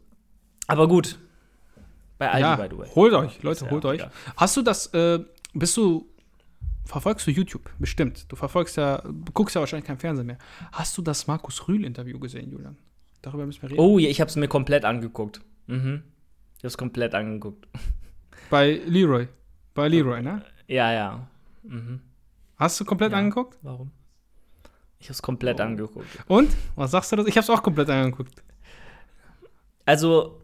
Aber 0.67 0.87
gut, 0.87 1.17
bei 2.21 2.29
Aldi, 2.29 2.41
ja, 2.41 2.55
by 2.55 2.67
the 2.69 2.77
way. 2.77 2.87
Holt 2.93 3.13
euch, 3.13 3.41
Leute, 3.41 3.69
holt 3.71 3.83
euch. 3.83 3.99
Ja. 3.99 4.11
Hast 4.37 4.55
du 4.55 4.61
das, 4.61 4.93
äh, 4.93 5.19
bist 5.53 5.75
du, 5.75 6.07
verfolgst 6.85 7.25
du 7.25 7.31
YouTube? 7.31 7.67
Bestimmt. 7.79 8.31
Du 8.31 8.35
verfolgst 8.35 8.77
ja, 8.77 9.01
guckst 9.33 9.55
ja 9.55 9.61
wahrscheinlich 9.61 9.87
kein 9.87 9.97
Fernsehen 9.97 10.27
mehr. 10.27 10.37
Hast 10.71 10.95
du 10.99 11.01
das 11.01 11.25
Markus 11.25 11.67
Rühl-Interview 11.67 12.19
gesehen, 12.19 12.51
Julian? 12.51 12.77
Darüber 13.21 13.45
müssen 13.45 13.61
wir 13.61 13.71
reden. 13.71 13.79
Oh, 13.79 13.99
ich 13.99 14.19
habe 14.19 14.29
es 14.29 14.35
mir 14.35 14.47
komplett 14.47 14.85
angeguckt. 14.85 15.41
Mhm. 15.67 16.03
Ich 16.57 16.63
habe 16.63 16.67
es 16.67 16.77
komplett 16.77 17.13
angeguckt. 17.13 17.67
Bei 18.49 18.81
Leroy. 18.85 19.27
Bei 19.73 19.87
Leroy, 19.87 20.21
ne? 20.21 20.43
Ja, 20.67 20.91
ja. 20.91 21.27
Mhm. 21.63 22.01
Hast 22.57 22.79
du 22.79 22.85
komplett 22.85 23.11
ja. 23.11 23.17
angeguckt? 23.17 23.57
Warum? 23.61 23.91
Ich 24.99 25.07
habe 25.07 25.13
es 25.13 25.21
komplett 25.21 25.59
oh. 25.59 25.63
angeguckt. 25.63 26.07
Und? 26.27 26.51
Was 26.75 26.91
sagst 26.91 27.11
du 27.11 27.15
das? 27.15 27.27
Ich 27.27 27.35
habe 27.35 27.43
es 27.43 27.49
auch 27.49 27.63
komplett 27.63 27.89
angeguckt. 27.89 28.43
Also, 29.85 30.41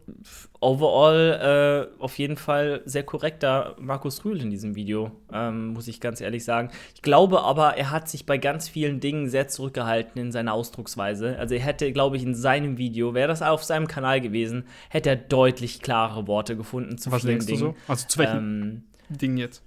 overall 0.60 1.90
äh, 1.96 2.02
auf 2.02 2.18
jeden 2.18 2.36
Fall 2.36 2.82
sehr 2.84 3.04
korrekter 3.04 3.76
Markus 3.78 4.24
Rühl 4.24 4.40
in 4.40 4.50
diesem 4.50 4.74
Video, 4.74 5.12
ähm, 5.32 5.68
muss 5.68 5.86
ich 5.86 6.00
ganz 6.00 6.20
ehrlich 6.20 6.44
sagen. 6.44 6.70
Ich 6.94 7.02
glaube 7.02 7.42
aber, 7.42 7.76
er 7.76 7.90
hat 7.90 8.08
sich 8.08 8.26
bei 8.26 8.36
ganz 8.36 8.68
vielen 8.68 9.00
Dingen 9.00 9.28
sehr 9.28 9.48
zurückgehalten 9.48 10.20
in 10.20 10.32
seiner 10.32 10.54
Ausdrucksweise. 10.54 11.38
Also, 11.38 11.54
er 11.54 11.60
hätte, 11.60 11.92
glaube 11.92 12.16
ich, 12.16 12.24
in 12.24 12.34
seinem 12.34 12.78
Video, 12.78 13.14
wäre 13.14 13.28
das 13.28 13.42
auf 13.42 13.62
seinem 13.62 13.86
Kanal 13.86 14.20
gewesen, 14.20 14.64
hätte 14.88 15.10
er 15.10 15.16
deutlich 15.16 15.80
klare 15.80 16.26
Worte 16.26 16.56
gefunden 16.56 16.98
zu 16.98 17.12
Was 17.12 17.22
vielen 17.22 17.38
Dingen. 17.38 17.60
Du 17.60 17.66
so? 17.66 17.74
Also, 17.86 18.08
zu 18.08 18.18
welchen 18.18 18.36
ähm, 18.36 19.16
Dingen 19.16 19.38
jetzt? 19.38 19.62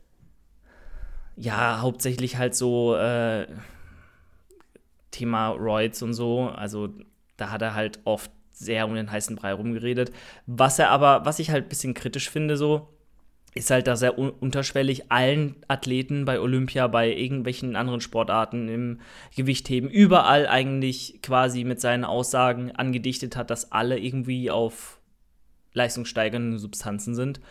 Ja, 1.38 1.80
hauptsächlich 1.82 2.38
halt 2.38 2.56
so 2.56 2.96
äh, 2.96 3.48
Thema 5.12 5.50
Roids 5.50 6.01
und 6.04 6.13
so. 6.13 6.50
Also, 6.50 6.90
da 7.38 7.50
hat 7.50 7.62
er 7.62 7.74
halt 7.74 8.00
oft 8.04 8.32
sehr 8.51 8.86
um 8.86 8.96
den 8.96 9.12
heißen 9.12 9.36
Brei 9.36 9.53
rumgeredet. 9.53 10.12
Was 10.46 10.79
er 10.79 10.89
aber, 10.89 11.25
was 11.25 11.39
ich 11.39 11.51
halt 11.51 11.65
ein 11.65 11.70
bisschen 11.70 11.93
kritisch 11.93 12.29
finde, 12.29 12.58
so, 12.58 12.89
ist 13.53 13.70
halt, 13.70 13.88
dass 13.88 14.01
er 14.01 14.17
un 14.17 14.29
unterschwellig 14.29 15.12
allen 15.12 15.58
Athleten 15.67 16.24
bei 16.24 16.39
Olympia, 16.39 16.88
bei 16.88 17.13
irgendwelchen 17.13 17.75
anderen 17.75 18.00
Sportarten 18.00 18.70
im 18.70 19.01
Gewichtheben, 19.36 19.89
überall 19.89 20.48
eigentlich 20.48 21.20
quasi 21.22 21.63
mit 21.65 21.81
seinen 21.81 22.05
Aussagen 22.05 22.72
angedichtet 22.72 23.36
hat, 23.36 23.50
dass 23.50 23.72
alle 23.72 24.00
irgendwie 24.00 24.50
auf 24.50 25.00
leistungssteigernde 25.74 26.60
Substanzen 26.60 27.13
sind. 27.13 27.41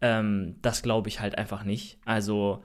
Ähm, 0.00 0.56
das 0.62 0.82
glaube 0.82 1.08
ich 1.08 1.20
halt 1.20 1.38
einfach 1.38 1.62
nicht. 1.62 1.98
Also 2.04 2.62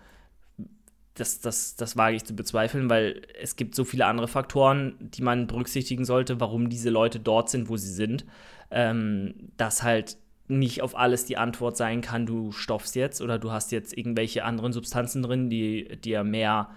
das, 1.16 1.42
das, 1.42 1.76
das 1.76 1.98
wage 1.98 2.16
ich 2.16 2.24
zu 2.24 2.36
bezweifeln, 2.36 2.90
weil 2.90 3.22
es 3.40 3.56
gibt 3.56 3.76
so 3.76 3.84
viele 3.84 4.06
andere 4.06 4.28
Faktoren, 4.28 4.96
die 5.00 5.22
man 5.22 5.48
berücksichtigen 5.48 6.06
sollte, 6.06 6.40
warum 6.40 6.70
diese 6.70 6.90
Leute 6.90 7.20
dort 7.20 7.50
sind, 7.50 7.70
wo 7.70 7.78
sie 7.78 7.92
sind. 7.92 8.26
Ähm, 8.72 9.34
dass 9.58 9.84
halt 9.84 10.18
nicht 10.48 10.82
auf 10.82 10.98
alles 10.98 11.26
die 11.26 11.38
Antwort 11.38 11.78
sein 11.78 12.02
kann, 12.02 12.26
du 12.26 12.52
stoffst 12.52 12.96
jetzt 12.96 13.22
oder 13.22 13.40
du 13.40 13.52
hast 13.52 13.72
jetzt 13.72 13.98
irgendwelche 13.98 14.44
anderen 14.44 14.74
Substanzen 14.74 15.22
drin, 15.24 15.50
die 15.50 15.98
dir 15.98 16.24
mehr 16.24 16.70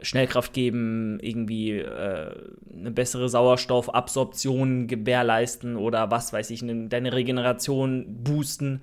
Schnellkraft 0.00 0.52
geben, 0.52 1.18
irgendwie 1.20 1.72
äh, 1.72 2.34
eine 2.72 2.90
bessere 2.90 3.28
Sauerstoffabsorption 3.28 4.86
gewährleisten 4.86 5.76
oder 5.76 6.10
was 6.10 6.32
weiß 6.32 6.50
ich, 6.50 6.62
ne, 6.62 6.88
deine 6.88 7.12
Regeneration 7.12 8.22
boosten. 8.22 8.82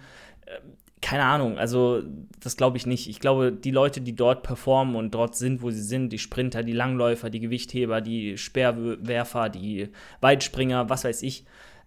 Keine 1.04 1.26
Ahnung, 1.26 1.58
also 1.58 2.02
das 2.40 2.56
glaube 2.56 2.78
ich 2.78 2.86
nicht. 2.86 3.10
Ich 3.10 3.20
glaube, 3.20 3.52
die 3.52 3.72
Leute, 3.72 4.00
die 4.00 4.16
dort 4.16 4.42
performen 4.42 4.96
und 4.96 5.14
dort 5.14 5.36
sind, 5.36 5.62
wo 5.62 5.70
sie 5.70 5.82
sind, 5.82 6.14
die 6.14 6.18
Sprinter, 6.18 6.64
die 6.64 6.72
Langläufer, 6.72 7.30
die 7.30 7.42
Gewichtheber, 7.42 8.00
die 8.00 8.38
Speerwerfer, 8.38 9.50
die 9.50 9.90
Weitspringer, 10.22 10.90
was 10.90 11.04
weiß 11.04 11.22
ich, 11.24 11.44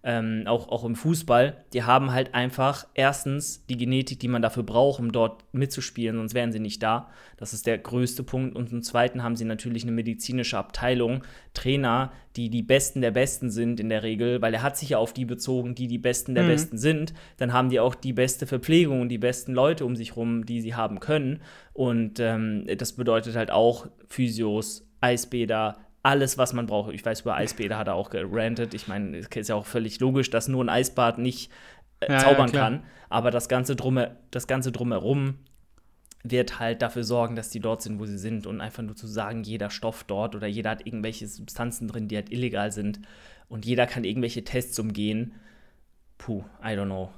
ähm, 0.07 0.43
auch, 0.45 0.69
auch 0.69 0.85
im 0.85 0.95
Fußball, 0.95 1.65
die 1.73 1.83
haben 1.83 2.13
halt 2.13 2.33
einfach 2.33 2.87
erstens 2.93 3.65
die 3.65 3.75
Genetik, 3.75 4.21
die 4.21 4.29
man 4.29 4.41
dafür 4.41 4.63
braucht, 4.63 5.01
um 5.01 5.11
dort 5.11 5.43
mitzuspielen, 5.51 6.15
sonst 6.15 6.33
wären 6.33 6.53
sie 6.53 6.61
nicht 6.61 6.81
da. 6.81 7.09
Das 7.35 7.51
ist 7.51 7.67
der 7.67 7.77
größte 7.77 8.23
Punkt. 8.23 8.55
Und 8.55 8.69
zum 8.69 8.81
Zweiten 8.81 9.21
haben 9.21 9.35
sie 9.35 9.43
natürlich 9.43 9.83
eine 9.83 9.91
medizinische 9.91 10.57
Abteilung, 10.57 11.25
Trainer, 11.53 12.13
die 12.37 12.49
die 12.49 12.63
Besten 12.63 13.01
der 13.01 13.11
Besten 13.11 13.51
sind 13.51 13.81
in 13.81 13.89
der 13.89 14.01
Regel, 14.01 14.41
weil 14.41 14.53
er 14.53 14.63
hat 14.63 14.77
sich 14.77 14.87
ja 14.89 14.97
auf 14.97 15.11
die 15.11 15.25
bezogen, 15.25 15.75
die 15.75 15.87
die 15.87 15.97
Besten 15.97 16.35
der 16.35 16.45
mhm. 16.45 16.49
Besten 16.49 16.77
sind. 16.77 17.13
Dann 17.35 17.51
haben 17.51 17.69
die 17.69 17.81
auch 17.81 17.93
die 17.93 18.13
beste 18.13 18.47
Verpflegung 18.47 19.01
und 19.01 19.09
die 19.09 19.17
besten 19.17 19.53
Leute 19.53 19.85
um 19.85 19.97
sich 19.97 20.15
rum, 20.15 20.45
die 20.45 20.61
sie 20.61 20.73
haben 20.73 21.01
können. 21.01 21.41
Und 21.73 22.21
ähm, 22.21 22.65
das 22.77 22.93
bedeutet 22.93 23.35
halt 23.35 23.51
auch 23.51 23.87
Physios, 24.07 24.87
Eisbäder, 25.01 25.79
alles, 26.03 26.37
was 26.37 26.53
man 26.53 26.67
braucht. 26.67 26.93
Ich 26.93 27.05
weiß, 27.05 27.21
über 27.21 27.35
Eisbäder 27.35 27.77
hat 27.77 27.87
er 27.87 27.95
auch 27.95 28.09
gerantet. 28.09 28.73
Ich 28.73 28.87
meine, 28.87 29.17
es 29.17 29.27
ist 29.27 29.49
ja 29.49 29.55
auch 29.55 29.65
völlig 29.65 29.99
logisch, 29.99 30.29
dass 30.29 30.47
nur 30.47 30.63
ein 30.63 30.69
Eisbad 30.69 31.17
nicht 31.17 31.51
äh, 31.99 32.11
ja, 32.11 32.19
zaubern 32.19 32.51
ja, 32.51 32.59
kann. 32.59 32.83
Aber 33.09 33.31
das 33.31 33.49
Ganze, 33.49 33.75
drumme, 33.75 34.17
das 34.31 34.47
Ganze 34.47 34.71
drumherum 34.71 35.35
wird 36.23 36.59
halt 36.59 36.81
dafür 36.81 37.03
sorgen, 37.03 37.35
dass 37.35 37.49
die 37.49 37.59
dort 37.59 37.81
sind, 37.81 37.99
wo 37.99 38.05
sie 38.05 38.17
sind. 38.17 38.47
Und 38.47 38.61
einfach 38.61 38.83
nur 38.83 38.95
zu 38.95 39.07
sagen, 39.07 39.43
jeder 39.43 39.69
Stoff 39.69 40.03
dort 40.03 40.35
oder 40.35 40.47
jeder 40.47 40.71
hat 40.71 40.85
irgendwelche 40.85 41.27
Substanzen 41.27 41.87
drin, 41.87 42.07
die 42.07 42.15
halt 42.15 42.31
illegal 42.31 42.71
sind. 42.71 42.99
Und 43.49 43.65
jeder 43.65 43.87
kann 43.87 44.03
irgendwelche 44.03 44.43
Tests 44.43 44.77
umgehen. 44.79 45.33
Puh, 46.17 46.43
I 46.61 46.69
don't 46.69 46.85
know. 46.85 47.11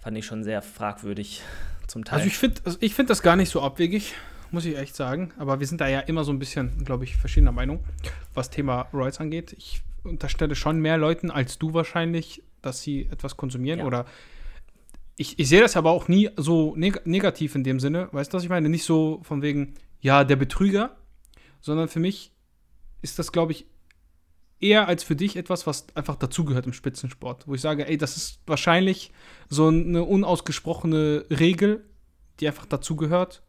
Fand 0.00 0.18
ich 0.18 0.26
schon 0.26 0.44
sehr 0.44 0.62
fragwürdig 0.62 1.42
zum 1.86 2.04
Teil. 2.04 2.18
Also 2.18 2.28
ich 2.28 2.38
finde 2.38 2.60
also 2.64 2.78
find 2.78 3.10
das 3.10 3.22
gar 3.22 3.36
nicht 3.36 3.50
so 3.50 3.62
abwegig 3.62 4.14
muss 4.54 4.64
ich 4.64 4.78
echt 4.78 4.96
sagen. 4.96 5.32
Aber 5.36 5.60
wir 5.60 5.66
sind 5.66 5.80
da 5.80 5.88
ja 5.88 6.00
immer 6.00 6.24
so 6.24 6.32
ein 6.32 6.38
bisschen, 6.38 6.84
glaube 6.84 7.04
ich, 7.04 7.16
verschiedener 7.16 7.52
Meinung, 7.52 7.84
was 8.32 8.50
Thema 8.50 8.88
Royals 8.92 9.20
angeht. 9.20 9.54
Ich 9.58 9.82
unterstelle 10.02 10.54
schon 10.54 10.80
mehr 10.80 10.96
Leuten 10.96 11.30
als 11.30 11.58
du 11.58 11.74
wahrscheinlich, 11.74 12.42
dass 12.62 12.80
sie 12.80 13.08
etwas 13.10 13.36
konsumieren 13.36 13.80
ja. 13.80 13.86
oder 13.86 14.06
ich, 15.16 15.38
ich 15.38 15.48
sehe 15.48 15.60
das 15.60 15.76
aber 15.76 15.90
auch 15.90 16.08
nie 16.08 16.30
so 16.36 16.74
neg 16.76 17.06
negativ 17.06 17.54
in 17.54 17.62
dem 17.62 17.78
Sinne, 17.78 18.08
weißt 18.12 18.32
du, 18.32 18.36
was 18.36 18.42
ich 18.42 18.48
meine? 18.48 18.68
Nicht 18.68 18.84
so 18.84 19.20
von 19.22 19.42
wegen, 19.42 19.74
ja, 20.00 20.24
der 20.24 20.36
Betrüger, 20.36 20.96
sondern 21.60 21.88
für 21.88 22.00
mich 22.00 22.32
ist 23.00 23.18
das, 23.18 23.30
glaube 23.30 23.52
ich, 23.52 23.66
eher 24.60 24.88
als 24.88 25.04
für 25.04 25.14
dich 25.14 25.36
etwas, 25.36 25.66
was 25.66 25.86
einfach 25.94 26.16
dazugehört 26.16 26.66
im 26.66 26.72
Spitzensport. 26.72 27.46
Wo 27.46 27.54
ich 27.54 27.60
sage, 27.60 27.86
ey, 27.86 27.96
das 27.96 28.16
ist 28.16 28.40
wahrscheinlich 28.46 29.12
so 29.48 29.68
eine 29.68 30.02
unausgesprochene 30.02 31.26
Regel, 31.30 31.84
die 32.40 32.48
einfach 32.48 32.66
dazugehört. 32.66 33.43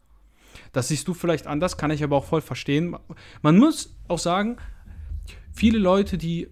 Das 0.72 0.88
siehst 0.88 1.08
du 1.08 1.14
vielleicht 1.14 1.46
anders, 1.46 1.76
kann 1.76 1.90
ich 1.90 2.02
aber 2.02 2.16
auch 2.16 2.24
voll 2.24 2.40
verstehen. 2.40 2.96
Man 3.42 3.58
muss 3.58 3.96
auch 4.08 4.18
sagen, 4.18 4.56
viele 5.52 5.78
Leute, 5.78 6.18
die 6.18 6.48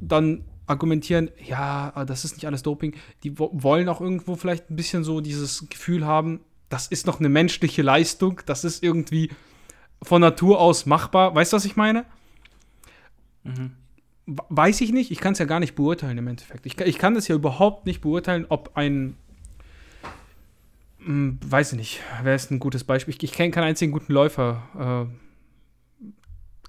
dann 0.00 0.44
argumentieren, 0.66 1.30
ja, 1.44 2.04
das 2.04 2.24
ist 2.24 2.34
nicht 2.34 2.46
alles 2.46 2.62
Doping, 2.62 2.94
die 3.24 3.38
wollen 3.38 3.88
auch 3.88 4.00
irgendwo 4.00 4.36
vielleicht 4.36 4.70
ein 4.70 4.76
bisschen 4.76 5.04
so 5.04 5.20
dieses 5.20 5.68
Gefühl 5.68 6.06
haben, 6.06 6.40
das 6.68 6.86
ist 6.86 7.06
noch 7.06 7.18
eine 7.18 7.28
menschliche 7.28 7.82
Leistung, 7.82 8.40
das 8.46 8.64
ist 8.64 8.82
irgendwie 8.82 9.30
von 10.02 10.20
Natur 10.20 10.60
aus 10.60 10.86
machbar. 10.86 11.34
Weißt 11.34 11.52
du, 11.52 11.56
was 11.56 11.64
ich 11.64 11.76
meine? 11.76 12.06
Mhm. 13.42 13.72
Weiß 14.26 14.80
ich 14.80 14.92
nicht, 14.92 15.10
ich 15.10 15.18
kann 15.18 15.32
es 15.32 15.40
ja 15.40 15.44
gar 15.44 15.58
nicht 15.58 15.74
beurteilen 15.74 16.16
im 16.16 16.28
Endeffekt. 16.28 16.64
Ich, 16.66 16.80
ich 16.80 16.98
kann 16.98 17.16
es 17.16 17.26
ja 17.26 17.34
überhaupt 17.34 17.86
nicht 17.86 18.00
beurteilen, 18.00 18.46
ob 18.48 18.76
ein 18.76 19.16
hm, 21.04 21.38
weiß 21.44 21.72
ich 21.72 21.78
nicht. 21.78 22.00
Wer 22.22 22.34
ist 22.34 22.50
ein 22.50 22.58
gutes 22.58 22.84
Beispiel? 22.84 23.14
Ich, 23.14 23.22
ich 23.22 23.32
kenne 23.32 23.50
keinen 23.50 23.64
einzigen 23.64 23.92
guten 23.92 24.12
Läufer. 24.12 24.62
Äh, 24.74 26.10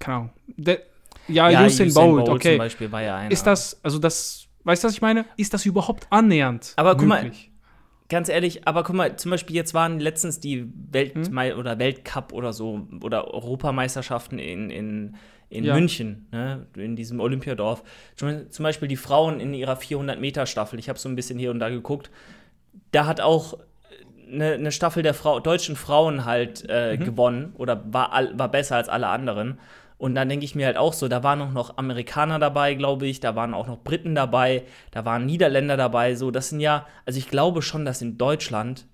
keine 0.00 0.16
Ahnung. 0.16 0.30
Der, 0.56 0.80
ja, 1.28 1.50
ja, 1.50 1.64
Usain, 1.64 1.88
Usain 1.88 2.10
Bolt, 2.10 2.26
Bolt, 2.26 2.36
okay. 2.36 2.52
Zum 2.52 2.58
Beispiel 2.58 2.92
war 2.92 3.02
ja 3.02 3.16
einer. 3.16 3.30
Ist 3.30 3.46
das, 3.46 3.78
also 3.82 3.98
das, 3.98 4.48
weißt 4.64 4.82
du, 4.82 4.88
was 4.88 4.94
ich 4.94 5.02
meine? 5.02 5.24
Ist 5.36 5.54
das 5.54 5.64
überhaupt 5.66 6.06
annähernd? 6.10 6.72
Aber 6.76 6.96
guck 6.96 7.08
möglich? 7.08 7.50
mal, 7.52 8.08
ganz 8.08 8.28
ehrlich, 8.28 8.66
aber 8.66 8.82
guck 8.82 8.96
mal, 8.96 9.16
zum 9.16 9.30
Beispiel 9.30 9.56
jetzt 9.56 9.74
waren 9.74 10.00
letztens 10.00 10.40
die 10.40 10.68
Weltme 10.90 11.50
hm? 11.50 11.58
oder 11.58 11.78
Weltcup 11.78 12.32
oder 12.32 12.52
so 12.52 12.86
oder 13.02 13.32
Europameisterschaften 13.32 14.38
in, 14.38 14.70
in, 14.70 15.16
in 15.48 15.64
ja. 15.64 15.74
München, 15.74 16.26
ne, 16.32 16.66
in 16.76 16.96
diesem 16.96 17.20
Olympiadorf. 17.20 17.82
Zum 18.16 18.62
Beispiel 18.62 18.88
die 18.88 18.96
Frauen 18.96 19.40
in 19.40 19.54
ihrer 19.54 19.78
400-Meter-Staffel. 19.78 20.78
Ich 20.78 20.88
habe 20.88 20.98
so 20.98 21.08
ein 21.08 21.16
bisschen 21.16 21.38
hier 21.38 21.50
und 21.50 21.60
da 21.60 21.68
geguckt. 21.68 22.10
Da 22.90 23.06
hat 23.06 23.20
auch 23.20 23.58
eine, 24.32 24.52
eine 24.52 24.72
Staffel 24.72 25.02
der 25.02 25.14
Frau, 25.14 25.40
deutschen 25.40 25.76
Frauen 25.76 26.24
halt 26.24 26.64
äh, 26.68 26.96
mhm. 26.96 27.04
gewonnen 27.04 27.52
oder 27.56 27.92
war, 27.92 28.12
all, 28.12 28.38
war 28.38 28.50
besser 28.50 28.76
als 28.76 28.88
alle 28.88 29.08
anderen. 29.08 29.58
Und 29.98 30.16
dann 30.16 30.28
denke 30.28 30.44
ich 30.44 30.56
mir 30.56 30.66
halt 30.66 30.76
auch 30.76 30.94
so, 30.94 31.06
da 31.06 31.22
waren 31.22 31.40
auch 31.40 31.52
noch 31.52 31.78
Amerikaner 31.78 32.40
dabei, 32.40 32.74
glaube 32.74 33.06
ich, 33.06 33.20
da 33.20 33.36
waren 33.36 33.54
auch 33.54 33.68
noch 33.68 33.84
Briten 33.84 34.16
dabei, 34.16 34.64
da 34.90 35.04
waren 35.04 35.26
Niederländer 35.26 35.76
dabei, 35.76 36.16
so, 36.16 36.32
das 36.32 36.48
sind 36.48 36.58
ja, 36.58 36.86
also 37.06 37.20
ich 37.20 37.28
glaube 37.28 37.62
schon, 37.62 37.84
dass 37.84 38.02
in 38.02 38.18
Deutschland 38.18 38.86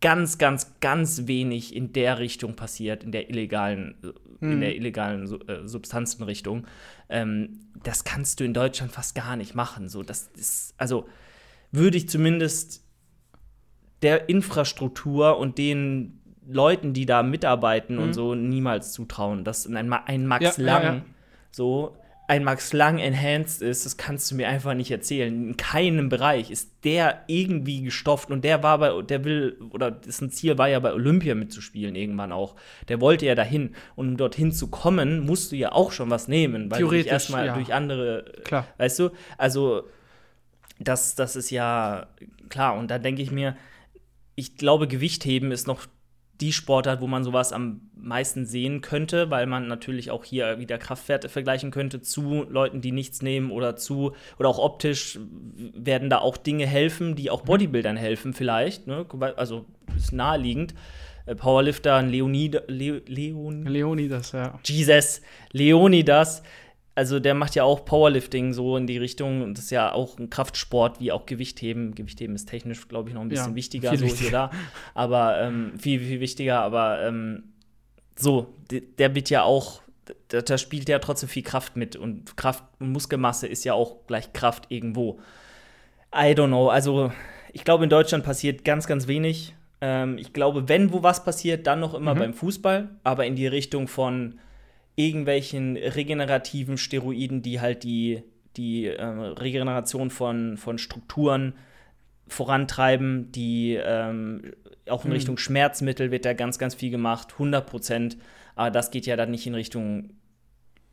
ganz, 0.00 0.38
ganz, 0.38 0.80
ganz 0.80 1.26
wenig 1.26 1.74
in 1.74 1.92
der 1.92 2.18
Richtung 2.18 2.56
passiert, 2.56 3.04
in 3.04 3.12
der 3.12 3.28
illegalen, 3.28 3.96
hm. 4.40 4.52
in 4.52 4.60
der 4.60 4.76
illegalen 4.76 5.24
äh, 5.48 5.66
Substanzenrichtung. 5.68 6.66
Ähm, 7.08 7.60
das 7.82 8.04
kannst 8.04 8.40
du 8.40 8.44
in 8.44 8.54
Deutschland 8.54 8.92
fast 8.92 9.14
gar 9.14 9.36
nicht 9.36 9.54
machen. 9.54 9.88
So, 9.88 10.02
das 10.02 10.30
ist, 10.34 10.74
also 10.78 11.08
würde 11.72 11.96
ich 11.96 12.08
zumindest 12.08 12.87
der 14.02 14.28
Infrastruktur 14.28 15.38
und 15.38 15.58
den 15.58 16.20
Leuten, 16.46 16.92
die 16.94 17.06
da 17.06 17.22
mitarbeiten 17.22 17.96
mhm. 17.96 18.02
und 18.02 18.12
so, 18.14 18.34
niemals 18.34 18.92
zutrauen. 18.92 19.44
Dass 19.44 19.66
ein, 19.66 19.92
ein 19.92 20.26
Max 20.26 20.56
ja, 20.56 20.64
Lang 20.64 20.82
ja, 20.82 20.94
ja. 20.94 21.02
so 21.50 21.96
ein 22.28 22.44
Max 22.44 22.74
Lang 22.74 22.98
enhanced 22.98 23.62
ist, 23.62 23.86
das 23.86 23.96
kannst 23.96 24.30
du 24.30 24.34
mir 24.34 24.48
einfach 24.48 24.74
nicht 24.74 24.90
erzählen. 24.90 25.48
In 25.48 25.56
keinem 25.56 26.10
Bereich 26.10 26.50
ist 26.50 26.70
der 26.84 27.24
irgendwie 27.26 27.82
gestofft 27.82 28.30
und 28.30 28.44
der 28.44 28.62
war 28.62 28.78
bei, 28.78 29.00
der 29.00 29.24
will, 29.24 29.58
oder 29.70 29.90
dessen 29.90 30.30
Ziel 30.30 30.58
war 30.58 30.68
ja 30.68 30.78
bei 30.78 30.92
Olympia 30.92 31.34
mitzuspielen 31.34 31.94
irgendwann 31.94 32.30
auch. 32.30 32.54
Der 32.88 33.00
wollte 33.00 33.24
ja 33.24 33.34
dahin. 33.34 33.74
Und 33.96 34.08
um 34.08 34.16
dorthin 34.18 34.52
zu 34.52 34.68
kommen, 34.68 35.24
musst 35.24 35.52
du 35.52 35.56
ja 35.56 35.72
auch 35.72 35.90
schon 35.90 36.10
was 36.10 36.28
nehmen, 36.28 36.70
weil 36.70 36.78
Theoretisch, 36.78 37.06
du 37.06 37.12
erstmal 37.12 37.46
ja. 37.46 37.54
durch 37.54 37.72
andere, 37.72 38.26
klar. 38.44 38.66
weißt 38.76 38.98
du, 38.98 39.10
also 39.38 39.84
das, 40.78 41.14
das 41.14 41.34
ist 41.34 41.48
ja 41.48 42.08
klar. 42.50 42.76
Und 42.76 42.90
da 42.90 42.98
denke 42.98 43.22
ich 43.22 43.30
mir, 43.30 43.56
ich 44.38 44.56
glaube, 44.56 44.86
Gewichtheben 44.86 45.50
ist 45.50 45.66
noch 45.66 45.86
die 46.40 46.52
Sportart, 46.52 47.00
wo 47.00 47.08
man 47.08 47.24
sowas 47.24 47.52
am 47.52 47.80
meisten 47.96 48.46
sehen 48.46 48.82
könnte, 48.82 49.30
weil 49.30 49.46
man 49.46 49.66
natürlich 49.66 50.12
auch 50.12 50.24
hier 50.24 50.60
wieder 50.60 50.78
Kraftwerte 50.78 51.28
vergleichen 51.28 51.72
könnte 51.72 52.02
zu 52.02 52.44
Leuten, 52.48 52.80
die 52.80 52.92
nichts 52.92 53.20
nehmen 53.20 53.50
oder 53.50 53.74
zu, 53.74 54.12
oder 54.38 54.48
auch 54.48 54.60
optisch 54.60 55.18
werden 55.74 56.08
da 56.08 56.18
auch 56.18 56.36
Dinge 56.36 56.68
helfen, 56.68 57.16
die 57.16 57.32
auch 57.32 57.42
mhm. 57.42 57.46
Bodybuildern 57.46 57.96
helfen 57.96 58.32
vielleicht. 58.32 58.86
Ne? 58.86 59.04
Also 59.34 59.66
ist 59.96 60.12
naheliegend. 60.12 60.72
Äh, 61.26 61.34
Powerlifter, 61.34 62.00
Leonid, 62.02 62.62
Le, 62.68 63.02
Leon, 63.06 63.66
Leonidas, 63.66 64.30
ja. 64.30 64.60
Jesus, 64.64 65.20
Leonidas 65.50 66.44
also 66.98 67.20
der 67.20 67.34
macht 67.34 67.54
ja 67.54 67.62
auch 67.62 67.84
Powerlifting 67.84 68.52
so 68.52 68.76
in 68.76 68.88
die 68.88 68.98
Richtung 68.98 69.42
und 69.42 69.56
das 69.56 69.66
ist 69.66 69.70
ja 69.70 69.92
auch 69.92 70.18
ein 70.18 70.30
Kraftsport 70.30 70.98
wie 70.98 71.12
auch 71.12 71.26
Gewichtheben. 71.26 71.94
Gewichtheben 71.94 72.34
ist 72.34 72.48
technisch, 72.48 72.88
glaube 72.88 73.08
ich, 73.08 73.14
noch 73.14 73.20
ein 73.20 73.28
bisschen 73.28 73.50
ja, 73.50 73.54
wichtiger, 73.54 73.96
so 73.96 74.04
wichtiger. 74.04 74.20
hier 74.20 74.30
da. 74.32 74.50
Aber 74.94 75.40
ähm, 75.40 75.74
viel, 75.78 76.00
viel 76.00 76.18
wichtiger. 76.18 76.58
Aber 76.58 77.00
ähm, 77.06 77.52
so, 78.16 78.52
der 78.98 79.14
wird 79.14 79.30
ja 79.30 79.44
auch, 79.44 79.80
da, 80.26 80.40
da 80.42 80.58
spielt 80.58 80.88
ja 80.88 80.98
trotzdem 80.98 81.28
viel 81.28 81.44
Kraft 81.44 81.76
mit 81.76 81.94
und 81.94 82.36
Kraft 82.36 82.64
und 82.80 82.90
Muskelmasse 82.90 83.46
ist 83.46 83.62
ja 83.62 83.74
auch 83.74 84.04
gleich 84.08 84.32
Kraft 84.32 84.64
irgendwo. 84.68 85.20
I 86.12 86.34
don't 86.34 86.48
know. 86.48 86.68
Also 86.68 87.12
ich 87.52 87.62
glaube, 87.62 87.84
in 87.84 87.90
Deutschland 87.90 88.24
passiert 88.24 88.64
ganz, 88.64 88.88
ganz 88.88 89.06
wenig. 89.06 89.54
Ähm, 89.80 90.18
ich 90.18 90.32
glaube, 90.32 90.68
wenn 90.68 90.92
wo 90.92 91.04
was 91.04 91.22
passiert, 91.22 91.68
dann 91.68 91.78
noch 91.78 91.94
immer 91.94 92.16
mhm. 92.16 92.18
beim 92.18 92.34
Fußball, 92.34 92.88
aber 93.04 93.24
in 93.24 93.36
die 93.36 93.46
Richtung 93.46 93.86
von 93.86 94.40
irgendwelchen 94.98 95.76
regenerativen 95.76 96.76
Steroiden, 96.76 97.40
die 97.40 97.60
halt 97.60 97.84
die, 97.84 98.24
die 98.56 98.86
äh, 98.86 99.04
Regeneration 99.04 100.10
von, 100.10 100.56
von 100.56 100.76
Strukturen 100.76 101.54
vorantreiben, 102.26 103.30
die 103.30 103.78
ähm, 103.80 104.42
auch 104.88 105.04
in 105.04 105.10
hm. 105.10 105.16
Richtung 105.16 105.38
Schmerzmittel 105.38 106.10
wird 106.10 106.24
da 106.24 106.32
ganz, 106.32 106.58
ganz 106.58 106.74
viel 106.74 106.90
gemacht, 106.90 107.34
100 107.34 107.64
Prozent. 107.64 108.16
Aber 108.56 108.72
das 108.72 108.90
geht 108.90 109.06
ja 109.06 109.14
dann 109.14 109.30
nicht 109.30 109.46
in 109.46 109.54
Richtung 109.54 110.10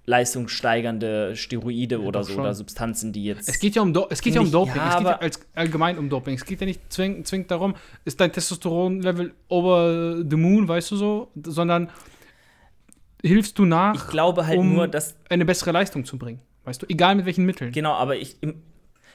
leistungssteigernde 0.05 1.35
Steroide 1.35 1.99
oder 1.99 2.23
so 2.23 2.33
schon. 2.33 2.41
oder 2.41 2.53
Substanzen, 2.53 3.11
die 3.11 3.25
jetzt. 3.25 3.49
Es 3.49 3.57
geht 3.57 3.73
ja 3.73 3.81
um, 3.81 3.91
Do 3.91 4.05
es 4.11 4.21
geht 4.21 4.35
ja 4.35 4.41
um 4.41 4.51
Doping. 4.51 4.75
Ja, 4.75 4.89
es 4.89 4.97
geht 4.97 5.07
ja 5.07 5.17
als, 5.17 5.39
allgemein 5.55 5.97
um 5.97 6.09
Doping. 6.09 6.35
Es 6.35 6.45
geht 6.45 6.61
ja 6.61 6.67
nicht 6.67 6.93
zwingend, 6.93 7.25
zwingend 7.25 7.49
darum, 7.49 7.73
ist 8.03 8.21
dein 8.21 8.31
Testosteronlevel 8.31 9.33
over 9.47 10.23
the 10.29 10.35
moon, 10.35 10.67
weißt 10.67 10.91
du 10.91 10.95
so, 10.95 11.31
sondern 11.43 11.89
hilfst 13.25 13.59
du 13.59 13.65
nach, 13.65 13.95
ich 13.95 14.07
glaube 14.07 14.47
halt 14.47 14.59
um 14.59 14.73
nur, 14.73 14.87
dass 14.87 15.15
eine 15.29 15.43
bessere 15.45 15.71
Leistung 15.71 16.05
zu 16.05 16.17
bringen. 16.17 16.39
Weißt 16.63 16.81
du, 16.81 16.85
egal 16.87 17.15
mit 17.15 17.25
welchen 17.25 17.45
Mitteln. 17.45 17.71
Genau, 17.71 17.93
aber 17.93 18.17
ich, 18.17 18.37
im, 18.41 18.61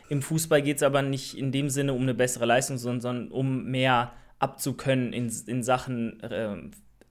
im 0.08 0.22
Fußball 0.22 0.62
geht 0.62 0.78
es 0.78 0.82
aber 0.82 1.02
nicht 1.02 1.36
in 1.36 1.52
dem 1.52 1.68
Sinne 1.70 1.92
um 1.92 2.02
eine 2.02 2.14
bessere 2.14 2.46
Leistung, 2.46 2.78
sondern, 2.78 3.00
sondern 3.00 3.32
um 3.32 3.64
mehr 3.64 4.12
abzukönnen 4.38 5.12
in, 5.12 5.30
in 5.46 5.62
Sachen 5.62 6.20
äh, 6.20 6.56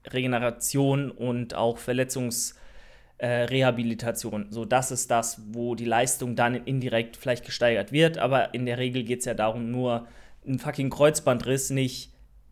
Regeneration 0.08 1.10
und 1.10 1.54
auch 1.54 1.78
Verletzungsrehabilitation. 1.78 4.42
Äh, 4.42 4.52
so, 4.52 4.64
das 4.64 4.90
ist 4.90 5.10
das, 5.10 5.42
wo 5.52 5.74
die 5.74 5.84
Leistung 5.84 6.36
dann 6.36 6.54
indirekt 6.54 7.16
vielleicht 7.16 7.44
gesteigert 7.44 7.92
wird, 7.92 8.18
aber 8.18 8.54
in 8.54 8.66
der 8.66 8.78
Regel 8.78 9.04
geht 9.04 9.20
es 9.20 9.26
ja 9.26 9.34
darum, 9.34 9.70
nur 9.70 10.06
einen 10.46 10.58
fucking 10.58 10.90
Kreuzbandriss 10.90 11.70
nicht 11.70 12.09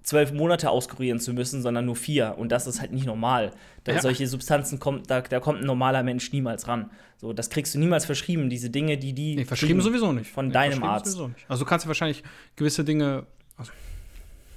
zwölf 0.09 0.33
Monate 0.33 0.71
auskurieren 0.71 1.21
zu 1.21 1.35
müssen, 1.35 1.61
sondern 1.61 1.85
nur 1.85 1.97
vier. 1.97 2.37
Und 2.39 2.51
das 2.51 2.67
ist 2.67 2.81
halt 2.81 2.93
nicht 2.93 3.07
normal. 3.07 3.53
Da 3.85 3.93
ja. 3.93 4.01
Solche 4.01 4.27
Substanzen 4.27 4.79
kommt, 4.79 5.11
da, 5.11 5.21
da 5.21 5.39
kommt 5.39 5.61
ein 5.61 5.67
normaler 5.67 6.03
Mensch 6.03 6.33
niemals 6.33 6.67
ran. 6.67 6.91
So, 7.19 7.33
das 7.33 7.51
kriegst 7.51 7.75
du 7.75 7.79
niemals 7.79 8.07
verschrieben, 8.07 8.49
diese 8.49 8.71
Dinge, 8.71 8.97
die 8.97 9.13
die. 9.13 9.37
Nee, 9.37 9.45
verschrieben 9.45 9.81
sowieso 9.81 10.13
nicht. 10.13 10.31
Von 10.31 10.49
nee, 10.49 10.55
deinem 10.55 10.83
Arzt. 10.83 11.21
Also 11.49 11.65
du 11.65 11.69
kannst 11.69 11.85
ja 11.85 11.89
wahrscheinlich 11.89 12.23
gewisse 12.57 12.85
Dinge. 12.85 13.27
Also 13.57 13.73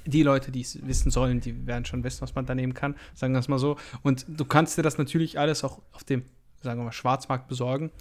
die 0.05 0.24
Leute, 0.24 0.51
die 0.51 0.62
es 0.62 0.79
wissen 0.88 1.12
sollen, 1.12 1.41
die 1.41 1.67
werden 1.67 1.86
schon 1.86 2.03
wissen, 2.03 2.22
was 2.22 2.34
man 2.34 2.46
da 2.46 2.55
nehmen 2.55 2.74
kann, 2.74 2.96
sagen 3.13 3.34
wir 3.34 3.39
es 3.39 3.48
mal 3.48 3.60
so. 3.60 3.77
Und 4.03 4.25
du 4.27 4.46
kannst 4.46 4.77
dir 4.77 4.84
das 4.84 4.98
natürlich 4.98 5.38
alles 5.38 5.63
auch 5.63 5.79
auf 5.91 6.03
dem, 6.03 6.24
sagen 6.62 6.79
wir 6.79 6.86
mal, 6.86 6.91
Schwarzmarkt 6.91 7.48
besorgen. 7.48 7.91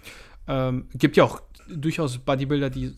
Ähm, 0.47 0.87
gibt 0.93 1.17
ja 1.17 1.23
auch 1.23 1.41
durchaus 1.69 2.17
Bodybuilder, 2.17 2.69
die 2.69 2.93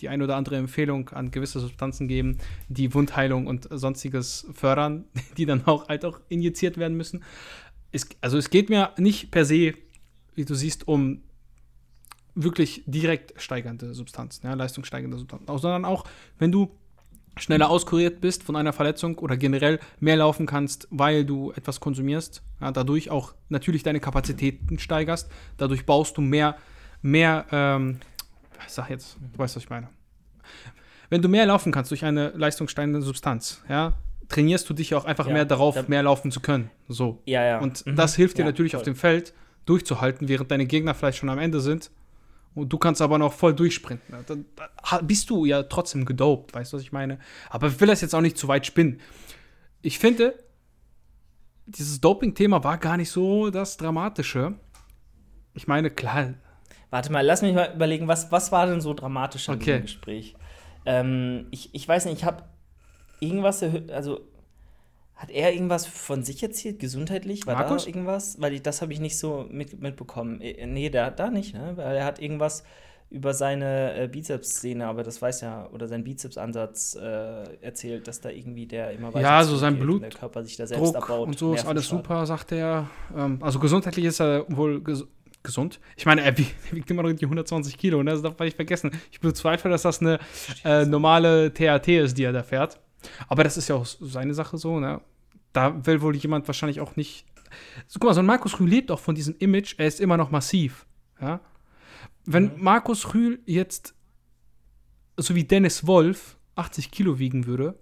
die 0.00 0.08
ein 0.08 0.22
oder 0.22 0.36
andere 0.36 0.56
Empfehlung 0.56 1.08
an 1.10 1.30
gewisse 1.30 1.60
Substanzen 1.60 2.08
geben, 2.08 2.38
die 2.68 2.94
Wundheilung 2.94 3.46
und 3.46 3.68
sonstiges 3.70 4.46
fördern, 4.52 5.04
die 5.36 5.46
dann 5.46 5.66
auch 5.66 5.88
halt 5.88 6.04
auch 6.04 6.20
injiziert 6.28 6.78
werden 6.78 6.96
müssen. 6.96 7.24
Es, 7.92 8.08
also 8.20 8.38
es 8.38 8.50
geht 8.50 8.70
mir 8.70 8.90
nicht 8.98 9.30
per 9.30 9.44
se, 9.44 9.74
wie 10.34 10.44
du 10.44 10.54
siehst, 10.54 10.88
um 10.88 11.22
wirklich 12.34 12.82
direkt 12.86 13.40
steigernde 13.40 13.94
Substanzen, 13.94 14.46
ja, 14.46 14.54
leistungssteigernde 14.54 15.18
Substanzen, 15.18 15.46
sondern 15.58 15.84
auch, 15.84 16.04
wenn 16.38 16.50
du 16.50 16.76
schneller 17.36 17.70
auskuriert 17.70 18.20
bist 18.20 18.42
von 18.42 18.56
einer 18.56 18.72
Verletzung 18.72 19.18
oder 19.18 19.36
generell 19.36 19.80
mehr 20.00 20.16
laufen 20.16 20.46
kannst, 20.46 20.86
weil 20.90 21.24
du 21.24 21.52
etwas 21.52 21.80
konsumierst, 21.80 22.42
ja, 22.60 22.70
dadurch 22.72 23.10
auch 23.10 23.34
natürlich 23.48 23.82
deine 23.82 24.00
Kapazitäten 24.00 24.78
steigerst, 24.78 25.30
dadurch 25.56 25.86
baust 25.86 26.16
du 26.16 26.20
mehr 26.20 26.56
mehr, 27.04 27.44
ähm, 27.52 28.00
ich 28.66 28.72
sag 28.72 28.90
jetzt, 28.90 29.16
du 29.32 29.38
weißt, 29.38 29.56
was 29.56 29.62
ich 29.62 29.70
meine. 29.70 29.88
Wenn 31.10 31.22
du 31.22 31.28
mehr 31.28 31.46
laufen 31.46 31.70
kannst 31.70 31.90
durch 31.90 32.04
eine 32.04 32.30
leistungssteigende 32.30 33.02
Substanz, 33.02 33.62
ja, 33.68 33.92
trainierst 34.28 34.68
du 34.68 34.74
dich 34.74 34.94
auch 34.94 35.04
einfach 35.04 35.26
ja, 35.26 35.34
mehr 35.34 35.44
darauf, 35.44 35.86
mehr 35.86 36.02
laufen 36.02 36.30
zu 36.30 36.40
können. 36.40 36.70
So. 36.88 37.22
Ja, 37.26 37.44
ja. 37.44 37.58
Und 37.60 37.86
mhm. 37.86 37.94
das 37.94 38.16
hilft 38.16 38.38
dir 38.38 38.44
natürlich 38.44 38.72
voll. 38.72 38.80
auf 38.80 38.84
dem 38.84 38.96
Feld 38.96 39.34
durchzuhalten, 39.66 40.28
während 40.28 40.50
deine 40.50 40.66
Gegner 40.66 40.94
vielleicht 40.94 41.18
schon 41.18 41.28
am 41.28 41.38
Ende 41.38 41.60
sind. 41.60 41.90
Und 42.54 42.72
du 42.72 42.78
kannst 42.78 43.02
aber 43.02 43.18
noch 43.18 43.32
voll 43.32 43.54
durchsprinten. 43.54 44.14
Dann 44.26 44.46
bist 45.02 45.28
du 45.28 45.44
ja 45.44 45.64
trotzdem 45.64 46.04
gedopt, 46.04 46.54
weißt 46.54 46.72
du, 46.72 46.76
was 46.76 46.82
ich 46.82 46.92
meine? 46.92 47.18
Aber 47.50 47.66
ich 47.66 47.80
will 47.80 47.88
das 47.88 48.00
jetzt 48.00 48.14
auch 48.14 48.20
nicht 48.20 48.38
zu 48.38 48.48
weit 48.48 48.64
spinnen. 48.64 49.00
Ich 49.82 49.98
finde, 49.98 50.38
dieses 51.66 52.00
Doping-Thema 52.00 52.64
war 52.64 52.78
gar 52.78 52.96
nicht 52.96 53.10
so 53.10 53.50
das 53.50 53.76
Dramatische. 53.76 54.54
Ich 55.52 55.66
meine, 55.66 55.90
klar, 55.90 56.34
Warte 56.94 57.10
mal, 57.10 57.26
lass 57.26 57.42
mich 57.42 57.52
mal 57.52 57.72
überlegen, 57.74 58.06
was, 58.06 58.30
was 58.30 58.52
war 58.52 58.68
denn 58.68 58.80
so 58.80 58.94
dramatisch 58.94 59.48
an 59.48 59.56
okay. 59.56 59.64
diesem 59.64 59.82
Gespräch? 59.82 60.36
Ähm, 60.86 61.48
ich, 61.50 61.74
ich 61.74 61.88
weiß 61.88 62.04
nicht, 62.04 62.18
ich 62.18 62.24
habe 62.24 62.44
irgendwas, 63.18 63.64
also 63.92 64.20
hat 65.16 65.28
er 65.30 65.52
irgendwas 65.52 65.86
von 65.86 66.22
sich 66.22 66.40
erzählt, 66.40 66.78
gesundheitlich? 66.78 67.48
War 67.48 67.56
Markus? 67.56 67.82
da 67.82 67.88
irgendwas? 67.88 68.40
Weil 68.40 68.52
ich, 68.52 68.62
das 68.62 68.80
habe 68.80 68.92
ich 68.92 69.00
nicht 69.00 69.18
so 69.18 69.44
mit, 69.50 69.82
mitbekommen. 69.82 70.40
Äh, 70.40 70.66
nee, 70.66 70.88
der 70.88 71.06
hat 71.06 71.18
da 71.18 71.30
nicht, 71.30 71.52
ne? 71.52 71.72
Weil 71.74 71.96
er 71.96 72.04
hat 72.04 72.20
irgendwas 72.20 72.62
über 73.10 73.34
seine 73.34 73.94
äh, 73.96 74.06
Bizeps-Szene, 74.06 74.86
aber 74.86 75.02
das 75.02 75.20
weiß 75.20 75.40
ja, 75.40 75.68
oder 75.72 75.88
sein 75.88 76.04
Bizeps-Ansatz 76.04 76.94
äh, 76.94 77.56
erzählt, 77.60 78.06
dass 78.06 78.20
da 78.20 78.30
irgendwie 78.30 78.66
der 78.66 78.92
immer 78.92 79.12
weiter 79.12 79.20
Ja, 79.20 79.42
so 79.42 79.56
sein 79.56 79.80
Blut, 79.80 80.02
der 80.02 80.10
Körper 80.10 80.44
sich 80.44 80.56
da 80.56 80.68
selbst 80.68 80.94
Druck 80.94 80.96
abbaut. 80.96 81.26
Und 81.26 81.38
so 81.38 81.54
ist 81.54 81.66
alles 81.66 81.88
super, 81.88 82.24
sagt 82.24 82.52
er. 82.52 82.88
Ähm, 83.16 83.38
also 83.40 83.58
gesundheitlich 83.58 84.04
ist 84.04 84.20
er 84.20 84.44
wohl 84.48 84.80
gesund. 85.44 85.78
Ich 85.96 86.06
meine, 86.06 86.22
er 86.22 86.36
wiegt 86.72 86.90
immer 86.90 87.04
noch 87.04 87.12
die 87.12 87.24
120 87.24 87.78
Kilo, 87.78 88.02
ne? 88.02 88.10
das 88.10 88.22
darf 88.22 88.36
man 88.36 88.46
nicht 88.46 88.56
vergessen. 88.56 88.90
Ich 89.12 89.20
bezweifle, 89.20 89.70
dass 89.70 89.82
das 89.82 90.00
eine 90.00 90.18
äh, 90.64 90.84
normale 90.84 91.54
THT 91.54 91.88
ist, 91.88 92.18
die 92.18 92.24
er 92.24 92.32
da 92.32 92.42
fährt. 92.42 92.80
Aber 93.28 93.44
das 93.44 93.56
ist 93.56 93.68
ja 93.68 93.76
auch 93.76 93.86
seine 93.86 94.34
Sache 94.34 94.58
so, 94.58 94.80
ne? 94.80 95.00
Da 95.52 95.86
will 95.86 96.00
wohl 96.00 96.16
jemand 96.16 96.48
wahrscheinlich 96.48 96.80
auch 96.80 96.96
nicht. 96.96 97.26
So, 97.86 98.00
guck 98.00 98.08
mal, 98.08 98.14
so 98.14 98.20
ein 98.20 98.26
Markus 98.26 98.58
Rühl 98.58 98.68
lebt 98.68 98.90
auch 98.90 98.98
von 98.98 99.14
diesem 99.14 99.36
Image, 99.38 99.76
er 99.78 99.86
ist 99.86 100.00
immer 100.00 100.16
noch 100.16 100.32
massiv. 100.32 100.86
Ja? 101.20 101.40
Wenn 102.24 102.54
mhm. 102.54 102.64
Markus 102.64 103.14
Rühl 103.14 103.38
jetzt, 103.46 103.94
so 105.16 105.36
wie 105.36 105.44
Dennis 105.44 105.86
Wolf, 105.86 106.38
80 106.56 106.90
Kilo 106.90 107.18
wiegen 107.20 107.46
würde, 107.46 107.78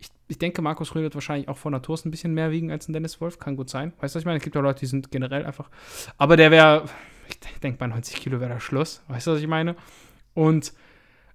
ich 0.00 0.08
ich 0.28 0.38
denke, 0.38 0.60
Markus 0.60 0.94
Rühl 0.94 1.02
wird 1.02 1.14
wahrscheinlich 1.14 1.48
auch 1.48 1.56
von 1.56 1.72
Natur 1.72 1.98
ein 2.04 2.10
bisschen 2.10 2.34
mehr 2.34 2.50
wiegen 2.50 2.70
als 2.70 2.86
ein 2.88 2.92
Dennis 2.92 3.20
Wolf. 3.20 3.38
Kann 3.38 3.56
gut 3.56 3.70
sein. 3.70 3.92
Weißt 3.98 4.14
du, 4.14 4.16
was 4.16 4.22
ich 4.22 4.26
meine? 4.26 4.36
Es 4.36 4.44
gibt 4.44 4.54
ja 4.54 4.60
Leute, 4.60 4.80
die 4.80 4.86
sind 4.86 5.10
generell 5.10 5.46
einfach. 5.46 5.70
Aber 6.18 6.36
der 6.36 6.50
wäre, 6.50 6.84
ich 7.28 7.60
denke, 7.60 7.78
bei 7.78 7.86
90 7.86 8.16
Kilo 8.16 8.38
wäre 8.38 8.52
der 8.52 8.60
Schluss. 8.60 9.02
Weißt 9.08 9.26
du, 9.26 9.32
was 9.32 9.40
ich 9.40 9.46
meine? 9.46 9.74
Und 10.34 10.74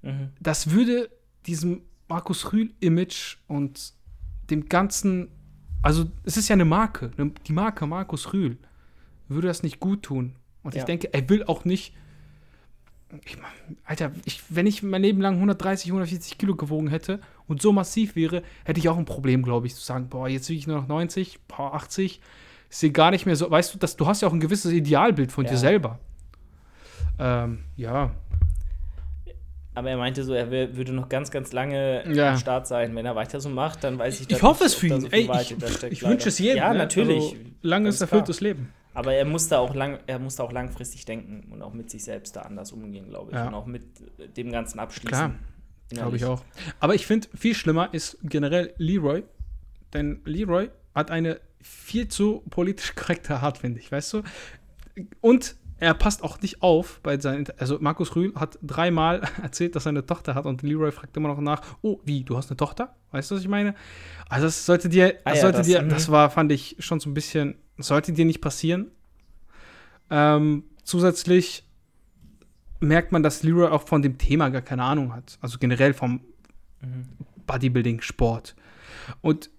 mhm. 0.03 0.29
das 0.39 0.71
würde 0.71 1.09
diesem 1.47 1.81
Markus 2.07 2.53
Rühl-Image 2.53 3.37
und 3.47 3.93
dem 4.49 4.69
ganzen. 4.69 5.29
Also, 5.81 6.05
es 6.23 6.37
ist 6.37 6.47
ja 6.47 6.53
eine 6.53 6.65
Marke. 6.65 7.11
Ne, 7.17 7.31
die 7.47 7.53
Marke 7.53 7.87
Markus 7.87 8.31
Rühl 8.31 8.57
würde 9.27 9.47
das 9.47 9.63
nicht 9.63 9.79
gut 9.79 10.03
tun. 10.03 10.35
Und 10.61 10.75
ja. 10.75 10.81
ich 10.81 10.85
denke, 10.85 11.11
er 11.13 11.27
will 11.29 11.43
auch 11.43 11.65
nicht 11.65 11.95
ich, 13.25 13.37
Alter, 13.83 14.11
ich, 14.25 14.41
wenn 14.49 14.65
ich 14.65 14.81
mein 14.81 15.01
Leben 15.01 15.21
lang 15.21 15.35
130, 15.35 15.89
140 15.89 16.37
Kilo 16.37 16.55
gewogen 16.55 16.87
hätte 16.87 17.19
und 17.47 17.61
so 17.61 17.71
massiv 17.71 18.15
wäre, 18.15 18.43
hätte 18.63 18.79
ich 18.79 18.89
auch 18.89 18.97
ein 18.97 19.05
Problem, 19.05 19.43
glaube 19.43 19.67
ich, 19.67 19.75
zu 19.75 19.81
sagen, 19.81 20.07
boah, 20.09 20.27
jetzt 20.27 20.49
wiege 20.49 20.59
ich 20.59 20.67
nur 20.67 20.77
noch 20.77 20.87
90, 20.87 21.39
boah, 21.47 21.73
80. 21.73 22.21
Ich 22.69 22.77
sehe 22.77 22.91
gar 22.91 23.11
nicht 23.11 23.25
mehr 23.25 23.35
so, 23.35 23.49
weißt 23.49 23.73
du, 23.73 23.77
dass, 23.77 23.95
du 23.95 24.07
hast 24.07 24.21
ja 24.21 24.27
auch 24.27 24.33
ein 24.33 24.39
gewisses 24.39 24.71
Idealbild 24.71 25.31
von 25.31 25.45
ja. 25.45 25.51
dir 25.51 25.57
selber. 25.57 25.99
Ähm, 27.19 27.59
ja. 27.75 28.11
Aber 29.75 29.89
er 29.89 29.97
meinte 29.97 30.23
so, 30.23 30.33
er 30.33 30.51
würde 30.51 30.93
noch 30.93 31.09
ganz, 31.09 31.31
ganz 31.31 31.51
lange 31.51 32.03
ja. 32.13 32.31
am 32.31 32.37
Start 32.37 32.67
sein. 32.67 32.95
Wenn 32.95 33.05
er 33.05 33.15
weiter 33.15 33.39
so 33.39 33.49
macht, 33.49 33.83
dann 33.83 33.97
weiß 33.97 34.21
ich 34.21 34.29
Ich 34.29 34.43
hoffe 34.43 34.65
es 34.65 34.75
für 34.75 34.87
ihn. 34.87 35.01
So 35.01 35.07
Ey, 35.07 35.29
ich, 35.41 35.83
ich 35.83 36.03
wünsche 36.03 36.29
es 36.29 36.37
jedem. 36.37 36.57
Ja, 36.57 36.73
ne? 36.73 36.79
natürlich. 36.79 37.23
Also, 37.23 37.35
langes, 37.61 38.01
erfülltes 38.01 38.39
Leben. 38.39 38.71
Aber 38.93 39.13
er 39.13 39.25
musste 39.25 39.57
auch 39.57 39.73
lang, 39.73 39.99
er 40.05 40.19
musste 40.19 40.43
auch 40.43 40.51
langfristig 40.51 41.05
denken 41.05 41.51
und 41.51 41.63
auch 41.63 41.73
mit 41.73 41.89
sich 41.89 42.03
selbst 42.03 42.35
da 42.35 42.41
anders 42.41 42.71
umgehen, 42.71 43.09
glaube 43.09 43.31
ich. 43.31 43.37
Ja. 43.37 43.47
Und 43.47 43.55
auch 43.55 43.65
mit 43.65 43.83
dem 44.37 44.51
ganzen 44.51 44.79
Abschließen. 44.79 45.09
Klar, 45.09 45.31
glaube 45.93 46.17
ich 46.17 46.25
auch. 46.25 46.43
Aber 46.79 46.95
ich 46.95 47.05
finde, 47.05 47.27
viel 47.35 47.55
schlimmer 47.55 47.93
ist 47.93 48.17
generell 48.23 48.73
Leroy. 48.77 49.23
Denn 49.93 50.21
Leroy 50.25 50.69
hat 50.95 51.11
eine 51.11 51.39
viel 51.61 52.07
zu 52.07 52.43
politisch 52.49 52.95
korrekte 52.95 53.37
Art, 53.37 53.57
finde 53.57 53.79
ich, 53.79 53.91
weißt 53.91 54.13
du? 54.13 54.23
Und 55.21 55.55
er 55.79 55.93
passt 55.93 56.23
auch 56.23 56.39
nicht 56.41 56.61
auf 56.61 57.01
bei 57.03 57.19
seinen. 57.19 57.45
Also, 57.57 57.77
Markus 57.79 58.15
Rühl 58.15 58.33
hat 58.35 58.57
dreimal 58.61 59.21
erzählt, 59.41 59.75
dass 59.75 59.85
er 59.85 59.89
eine 59.89 60.05
Tochter 60.05 60.35
hat 60.35 60.45
und 60.45 60.61
Leroy 60.61 60.91
fragt 60.91 61.17
immer 61.17 61.29
noch 61.29 61.41
nach: 61.41 61.61
Oh, 61.81 61.99
wie, 62.05 62.23
du 62.23 62.37
hast 62.37 62.49
eine 62.49 62.57
Tochter? 62.57 62.95
Weißt 63.11 63.31
du, 63.31 63.35
was 63.35 63.41
ich 63.41 63.49
meine? 63.49 63.75
Also, 64.29 64.45
das 64.45 64.65
sollte 64.65 64.87
dir. 64.87 65.13
Das, 65.13 65.21
ah 65.25 65.33
ja, 65.35 65.41
sollte 65.41 65.57
das, 65.57 65.67
dir, 65.67 65.81
das 65.81 66.09
war, 66.09 66.29
fand 66.29 66.51
ich 66.51 66.77
schon 66.79 66.99
so 66.99 67.09
ein 67.09 67.13
bisschen 67.13 67.55
sollte 67.77 68.13
dir 68.13 68.25
nicht 68.25 68.41
passieren. 68.41 68.91
Ähm, 70.09 70.63
zusätzlich 70.83 71.65
merkt 72.83 73.11
man, 73.11 73.23
dass 73.23 73.43
Leroy 73.43 73.67
auch 73.67 73.87
von 73.87 74.01
dem 74.01 74.17
Thema 74.17 74.49
gar 74.49 74.61
keine 74.61 74.83
Ahnung 74.83 75.13
hat. 75.13 75.37
Also 75.41 75.57
generell 75.57 75.93
vom 75.93 76.21
mhm. 76.81 77.05
Bodybuilding-Sport. 77.45 78.55
Und 79.21 79.49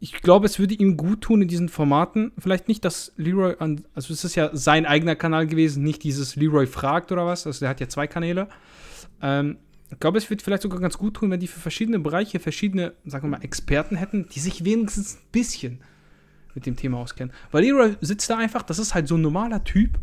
ich 0.00 0.12
glaube, 0.20 0.46
es 0.46 0.58
würde 0.58 0.74
ihm 0.74 0.96
gut 0.96 1.22
tun 1.22 1.42
in 1.42 1.48
diesen 1.48 1.68
Formaten. 1.68 2.32
Vielleicht 2.38 2.68
nicht, 2.68 2.84
dass 2.84 3.12
Leroy 3.16 3.56
an, 3.58 3.84
also 3.94 4.12
es 4.12 4.24
ist 4.24 4.34
ja 4.34 4.50
sein 4.52 4.84
eigener 4.84 5.16
Kanal 5.16 5.46
gewesen, 5.46 5.82
nicht 5.82 6.02
dieses 6.02 6.36
Leroy 6.36 6.66
fragt 6.66 7.10
oder 7.12 7.24
was. 7.26 7.46
Also 7.46 7.60
der 7.60 7.70
hat 7.70 7.80
ja 7.80 7.88
zwei 7.88 8.06
Kanäle. 8.06 8.48
Ähm, 9.22 9.58
ich 9.90 10.00
glaube, 10.00 10.18
es 10.18 10.28
würde 10.28 10.42
vielleicht 10.42 10.62
sogar 10.62 10.80
ganz 10.80 10.98
gut 10.98 11.14
tun, 11.14 11.30
wenn 11.30 11.40
die 11.40 11.46
für 11.46 11.60
verschiedene 11.60 11.98
Bereiche 12.00 12.40
verschiedene, 12.40 12.94
sagen 13.06 13.24
wir 13.24 13.38
mal, 13.38 13.44
Experten 13.44 13.96
hätten, 13.96 14.28
die 14.28 14.40
sich 14.40 14.64
wenigstens 14.64 15.14
ein 15.14 15.22
bisschen 15.32 15.80
mit 16.54 16.66
dem 16.66 16.76
Thema 16.76 16.98
auskennen. 16.98 17.32
Weil 17.50 17.64
Leroy 17.64 17.96
sitzt 18.00 18.28
da 18.28 18.36
einfach, 18.36 18.62
das 18.62 18.78
ist 18.78 18.94
halt 18.94 19.08
so 19.08 19.16
ein 19.16 19.22
normaler 19.22 19.64
Typ, 19.64 19.98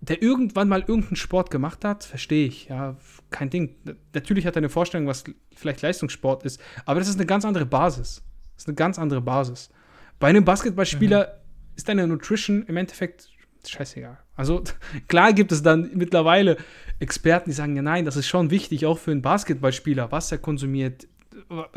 der 0.00 0.22
irgendwann 0.22 0.68
mal 0.68 0.80
irgendeinen 0.80 1.16
Sport 1.16 1.50
gemacht 1.50 1.84
hat, 1.84 2.04
verstehe 2.04 2.46
ich, 2.46 2.68
ja, 2.68 2.96
kein 3.30 3.50
Ding. 3.50 3.74
Natürlich 4.14 4.46
hat 4.46 4.54
er 4.56 4.58
eine 4.58 4.68
Vorstellung, 4.68 5.06
was 5.06 5.24
vielleicht 5.54 5.82
Leistungssport 5.82 6.44
ist, 6.44 6.60
aber 6.84 7.00
das 7.00 7.08
ist 7.08 7.16
eine 7.16 7.26
ganz 7.26 7.44
andere 7.44 7.66
Basis. 7.66 8.22
Das 8.54 8.64
ist 8.64 8.68
eine 8.68 8.76
ganz 8.76 8.98
andere 8.98 9.20
Basis. 9.20 9.70
Bei 10.18 10.28
einem 10.28 10.44
Basketballspieler 10.44 11.26
mhm. 11.26 11.76
ist 11.76 11.88
deine 11.88 12.06
Nutrition 12.06 12.64
im 12.64 12.76
Endeffekt 12.76 13.28
scheißegal. 13.66 14.18
Also 14.34 14.62
klar 15.08 15.32
gibt 15.32 15.52
es 15.52 15.62
dann 15.62 15.90
mittlerweile 15.94 16.56
Experten, 17.00 17.50
die 17.50 17.54
sagen, 17.54 17.76
ja 17.76 17.82
nein, 17.82 18.04
das 18.04 18.16
ist 18.16 18.28
schon 18.28 18.50
wichtig, 18.50 18.86
auch 18.86 18.98
für 18.98 19.10
einen 19.10 19.22
Basketballspieler, 19.22 20.10
was 20.12 20.32
er 20.32 20.38
konsumiert, 20.38 21.06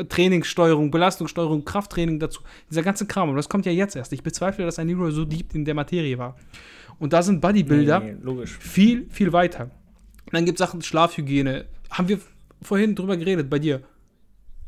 Trainingssteuerung, 0.08 0.90
Belastungssteuerung, 0.90 1.64
Krafttraining 1.64 2.18
dazu, 2.18 2.40
dieser 2.70 2.82
ganze 2.82 3.06
Kram. 3.06 3.30
Und 3.30 3.36
das 3.36 3.48
kommt 3.48 3.66
ja 3.66 3.72
jetzt 3.72 3.96
erst. 3.96 4.12
Ich 4.12 4.22
bezweifle, 4.22 4.64
dass 4.64 4.78
ein 4.78 4.86
Nero 4.86 5.10
so 5.10 5.24
deep 5.24 5.54
in 5.54 5.64
der 5.64 5.74
Materie 5.74 6.18
war. 6.18 6.36
Und 6.98 7.12
da 7.12 7.22
sind 7.22 7.40
Bodybuilder 7.40 8.00
nee, 8.00 8.16
nee, 8.22 8.46
viel, 8.46 9.08
viel 9.10 9.32
weiter. 9.32 9.64
Und 10.26 10.32
dann 10.32 10.44
gibt 10.44 10.60
es 10.60 10.66
Sachen 10.66 10.82
Schlafhygiene. 10.82 11.66
Haben 11.90 12.08
wir 12.08 12.20
vorhin 12.62 12.94
drüber 12.94 13.16
geredet 13.16 13.50
bei 13.50 13.58
dir. 13.58 13.82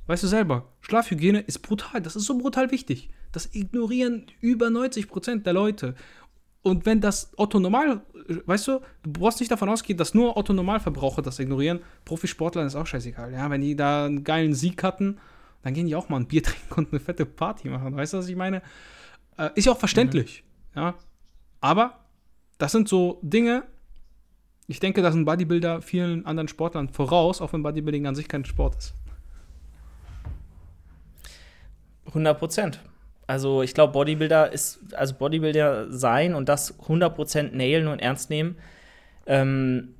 Weißt 0.07 0.23
du 0.23 0.27
selber, 0.27 0.69
Schlafhygiene 0.81 1.41
ist 1.41 1.61
brutal. 1.61 2.03
Das 2.03 2.17
ist 2.17 2.25
so 2.25 2.37
brutal 2.37 2.71
wichtig. 2.71 3.09
Das 3.33 3.55
ignorieren 3.55 4.27
über 4.41 4.71
90 4.71 5.09
Prozent 5.09 5.47
der 5.47 5.53
Leute. 5.53 5.95
Und 6.65 6.87
wenn 6.87 7.03
das 7.03 7.31
Otto 7.37 7.61
Normal, 7.61 8.01
weißt 8.47 8.69
du, 8.69 8.81
du 9.03 9.13
brauchst 9.13 9.39
nicht 9.39 9.53
davon 9.53 9.69
ausgehen, 9.69 9.99
dass 9.99 10.15
nur 10.15 10.35
Otto 10.39 10.55
Normalverbraucher 10.55 11.21
das 11.21 11.39
ignorieren. 11.39 11.81
Profisportlern 12.07 12.67
ist 12.67 12.75
auch 12.75 12.87
scheißegal. 12.87 13.35
Ja, 13.35 13.51
wenn 13.51 13.61
die 13.61 13.77
da 13.77 14.07
einen 14.07 14.25
geilen 14.25 14.55
Sieg 14.55 14.83
hatten, 14.83 15.19
dann 15.63 15.75
gehen 15.75 15.87
die 15.87 15.95
auch 15.95 16.09
mal 16.09 16.17
ein 16.17 16.27
Bier 16.27 16.43
trinken 16.43 16.75
und 16.75 16.91
eine 16.91 17.01
fette 17.01 17.27
Party 17.27 17.69
machen. 17.69 17.95
Weißt 17.95 18.15
du, 18.15 18.17
was 18.17 18.29
ich 18.29 18.37
meine? 18.37 18.63
Äh, 19.37 19.51
ist 19.57 19.67
ja 19.67 19.73
auch 19.73 19.79
verständlich. 19.79 20.43
Mhm. 20.75 20.81
Ja. 20.81 20.95
Aber 21.61 22.01
das 22.57 22.73
sind 22.73 22.89
so 22.89 23.19
Dinge, 23.21 23.65
ich 24.67 24.81
denke, 24.81 25.03
dass 25.03 25.15
ein 25.15 25.27
Bodybuilder 25.27 25.83
vielen 25.83 26.25
anderen 26.25 26.49
Sportlern 26.49 26.89
voraus, 26.89 27.43
auch 27.43 27.53
wenn 27.53 27.63
Bodybuilding 27.63 28.07
an 28.07 28.15
sich 28.15 28.27
kein 28.27 28.47
Sport 28.47 28.77
ist. 28.77 28.95
100 32.07 32.39
Prozent. 32.39 32.81
Also 33.27 33.63
ich 33.63 33.75
glaube, 33.75 33.93
Bodybuilder 33.93 34.53
ist, 34.53 34.81
also 34.95 35.15
Bodybuilder 35.15 35.91
sein 35.91 36.35
und 36.35 36.49
das 36.49 36.79
100% 36.81 37.55
nailen 37.55 37.89
und 37.89 38.01
ernst 38.01 38.31
nehmen, 38.31 38.57
ähm, 39.27 39.95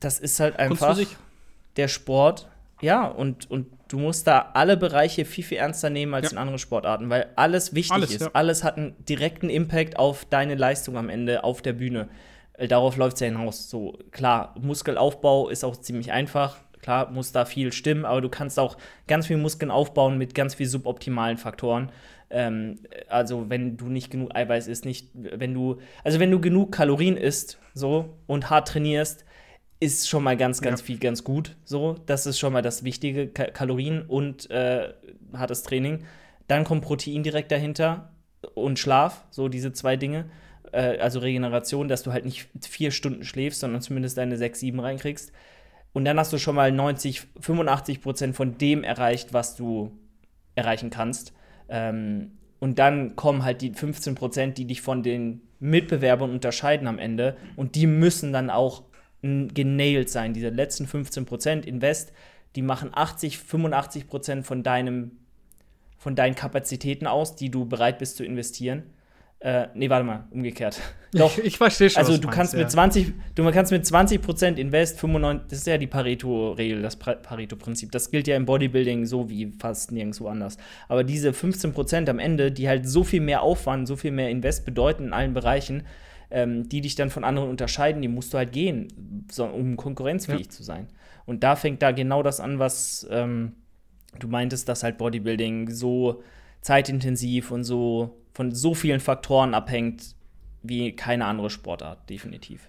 das 0.00 0.18
ist 0.18 0.40
halt 0.40 0.58
einfach 0.58 0.98
der 1.76 1.88
Sport. 1.88 2.48
Ja, 2.80 3.06
und, 3.06 3.50
und 3.50 3.68
du 3.88 3.98
musst 3.98 4.26
da 4.26 4.50
alle 4.54 4.76
Bereiche 4.76 5.24
viel, 5.24 5.44
viel 5.44 5.58
ernster 5.58 5.90
nehmen 5.90 6.12
als 6.14 6.26
ja. 6.26 6.32
in 6.32 6.38
anderen 6.38 6.58
Sportarten, 6.58 7.08
weil 7.10 7.28
alles 7.36 7.74
wichtig 7.74 7.92
alles, 7.92 8.10
ist. 8.10 8.22
Ja. 8.22 8.30
Alles 8.32 8.64
hat 8.64 8.76
einen 8.76 8.94
direkten 9.04 9.48
Impact 9.48 9.98
auf 9.98 10.24
deine 10.24 10.56
Leistung 10.56 10.96
am 10.96 11.08
Ende 11.08 11.44
auf 11.44 11.62
der 11.62 11.74
Bühne. 11.74 12.08
Äh, 12.54 12.68
darauf 12.68 12.96
läuft 12.96 13.14
es 13.14 13.20
ja 13.20 13.26
hinaus. 13.26 13.70
So, 13.70 13.98
klar, 14.10 14.54
Muskelaufbau 14.60 15.48
ist 15.48 15.64
auch 15.64 15.76
ziemlich 15.76 16.12
einfach. 16.12 16.58
Klar, 16.82 17.10
muss 17.10 17.32
da 17.32 17.46
viel 17.46 17.72
stimmen, 17.72 18.04
aber 18.04 18.20
du 18.20 18.28
kannst 18.28 18.58
auch 18.58 18.76
ganz 19.06 19.28
viel 19.28 19.38
Muskeln 19.38 19.70
aufbauen 19.70 20.18
mit 20.18 20.34
ganz 20.34 20.54
viel 20.54 20.66
suboptimalen 20.66 21.38
Faktoren. 21.38 21.90
Ähm, 22.34 22.80
also 23.08 23.48
wenn 23.48 23.76
du 23.76 23.86
nicht 23.86 24.10
genug 24.10 24.34
Eiweiß 24.34 24.66
isst, 24.66 24.84
nicht, 24.84 25.10
wenn 25.14 25.54
du, 25.54 25.78
also 26.02 26.18
wenn 26.18 26.32
du 26.32 26.40
genug 26.40 26.72
Kalorien 26.72 27.16
isst, 27.16 27.60
so 27.74 28.18
und 28.26 28.50
hart 28.50 28.68
trainierst, 28.68 29.24
ist 29.78 30.08
schon 30.08 30.24
mal 30.24 30.36
ganz, 30.36 30.60
ganz 30.60 30.80
ja. 30.80 30.86
viel 30.86 30.98
ganz 30.98 31.22
gut. 31.22 31.56
So, 31.64 31.94
das 32.06 32.26
ist 32.26 32.40
schon 32.40 32.52
mal 32.52 32.62
das 32.62 32.82
Wichtige, 32.82 33.28
Ka 33.28 33.44
Kalorien 33.44 34.02
und 34.02 34.50
äh, 34.50 34.92
hartes 35.32 35.62
Training. 35.62 36.04
Dann 36.48 36.64
kommt 36.64 36.82
Protein 36.82 37.22
direkt 37.22 37.52
dahinter 37.52 38.12
und 38.54 38.80
Schlaf, 38.80 39.24
so 39.30 39.48
diese 39.48 39.72
zwei 39.72 39.96
Dinge. 39.96 40.26
Äh, 40.72 40.98
also 40.98 41.20
Regeneration, 41.20 41.86
dass 41.86 42.02
du 42.02 42.12
halt 42.12 42.24
nicht 42.24 42.48
vier 42.62 42.90
Stunden 42.90 43.24
schläfst, 43.24 43.60
sondern 43.60 43.80
zumindest 43.80 44.18
deine 44.18 44.36
sechs, 44.36 44.58
sieben 44.58 44.80
reinkriegst. 44.80 45.30
Und 45.92 46.04
dann 46.04 46.18
hast 46.18 46.32
du 46.32 46.38
schon 46.38 46.56
mal 46.56 46.72
90, 46.72 47.28
85 47.38 48.00
Prozent 48.00 48.34
von 48.34 48.58
dem 48.58 48.82
erreicht, 48.82 49.32
was 49.32 49.54
du 49.54 49.92
erreichen 50.56 50.90
kannst. 50.90 51.32
Ähm, 51.68 52.32
und 52.60 52.78
dann 52.78 53.16
kommen 53.16 53.44
halt 53.44 53.60
die 53.60 53.72
15 53.72 54.14
Prozent, 54.14 54.58
die 54.58 54.66
dich 54.66 54.80
von 54.80 55.02
den 55.02 55.42
Mitbewerbern 55.60 56.30
unterscheiden 56.30 56.88
am 56.88 56.98
Ende. 56.98 57.36
Und 57.56 57.74
die 57.74 57.86
müssen 57.86 58.32
dann 58.32 58.50
auch 58.50 58.84
genailt 59.22 60.10
sein. 60.10 60.34
Diese 60.34 60.50
letzten 60.50 60.86
15 60.86 61.24
Prozent 61.26 61.66
Invest, 61.66 62.12
die 62.56 62.62
machen 62.62 62.90
80, 62.92 63.38
85 63.38 64.06
Prozent 64.06 64.46
von 64.46 64.62
deinem, 64.62 65.12
von 65.98 66.14
deinen 66.14 66.34
Kapazitäten 66.34 67.06
aus, 67.06 67.34
die 67.34 67.50
du 67.50 67.66
bereit 67.66 67.98
bist 67.98 68.16
zu 68.16 68.24
investieren. 68.24 68.84
Äh, 69.44 69.68
nee, 69.74 69.90
warte 69.90 70.06
mal, 70.06 70.24
umgekehrt. 70.30 70.80
Doch. 71.12 71.36
Ich, 71.36 71.44
ich 71.44 71.58
verstehe 71.58 71.90
schon. 71.90 71.98
Also 71.98 72.16
du 72.16 72.28
kannst 72.28 72.54
meinst, 72.54 72.54
mit 72.54 72.62
ja. 72.62 72.68
20, 72.70 73.12
du 73.34 73.50
kannst 73.50 73.72
mit 73.72 73.84
20% 73.84 74.56
Invest 74.56 74.98
95, 74.98 75.50
das 75.50 75.58
ist 75.58 75.66
ja 75.66 75.76
die 75.76 75.86
Pareto-Regel, 75.86 76.80
das 76.80 76.96
Pareto-Prinzip. 76.96 77.92
Das 77.92 78.10
gilt 78.10 78.26
ja 78.26 78.36
im 78.36 78.46
Bodybuilding 78.46 79.04
so 79.04 79.28
wie 79.28 79.52
fast 79.58 79.92
nirgendwo 79.92 80.28
anders. 80.28 80.56
Aber 80.88 81.04
diese 81.04 81.32
15% 81.32 82.08
am 82.08 82.18
Ende, 82.18 82.52
die 82.52 82.70
halt 82.70 82.88
so 82.88 83.04
viel 83.04 83.20
mehr 83.20 83.42
Aufwand, 83.42 83.86
so 83.86 83.96
viel 83.96 84.12
mehr 84.12 84.30
Invest 84.30 84.64
bedeuten 84.64 85.04
in 85.04 85.12
allen 85.12 85.34
Bereichen, 85.34 85.82
ähm, 86.30 86.66
die 86.70 86.80
dich 86.80 86.94
dann 86.94 87.10
von 87.10 87.22
anderen 87.22 87.50
unterscheiden, 87.50 88.00
die 88.00 88.08
musst 88.08 88.32
du 88.32 88.38
halt 88.38 88.50
gehen, 88.50 89.26
so, 89.30 89.44
um 89.44 89.76
konkurrenzfähig 89.76 90.46
ja. 90.46 90.50
zu 90.50 90.62
sein. 90.62 90.88
Und 91.26 91.44
da 91.44 91.54
fängt 91.54 91.82
da 91.82 91.90
genau 91.90 92.22
das 92.22 92.40
an, 92.40 92.58
was 92.58 93.06
ähm, 93.10 93.52
du 94.18 94.26
meintest, 94.26 94.70
dass 94.70 94.82
halt 94.82 94.96
Bodybuilding 94.96 95.68
so 95.68 96.22
zeitintensiv 96.62 97.50
und 97.50 97.64
so 97.64 98.23
von 98.34 98.52
so 98.52 98.74
vielen 98.74 99.00
Faktoren 99.00 99.54
abhängt 99.54 100.14
wie 100.62 100.94
keine 100.94 101.26
andere 101.26 101.50
Sportart, 101.50 102.10
definitiv. 102.10 102.68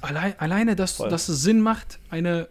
Allein, 0.00 0.38
alleine, 0.38 0.76
dass, 0.76 0.96
dass 0.96 1.28
es 1.28 1.42
Sinn 1.42 1.60
macht, 1.60 1.98
eine 2.08 2.48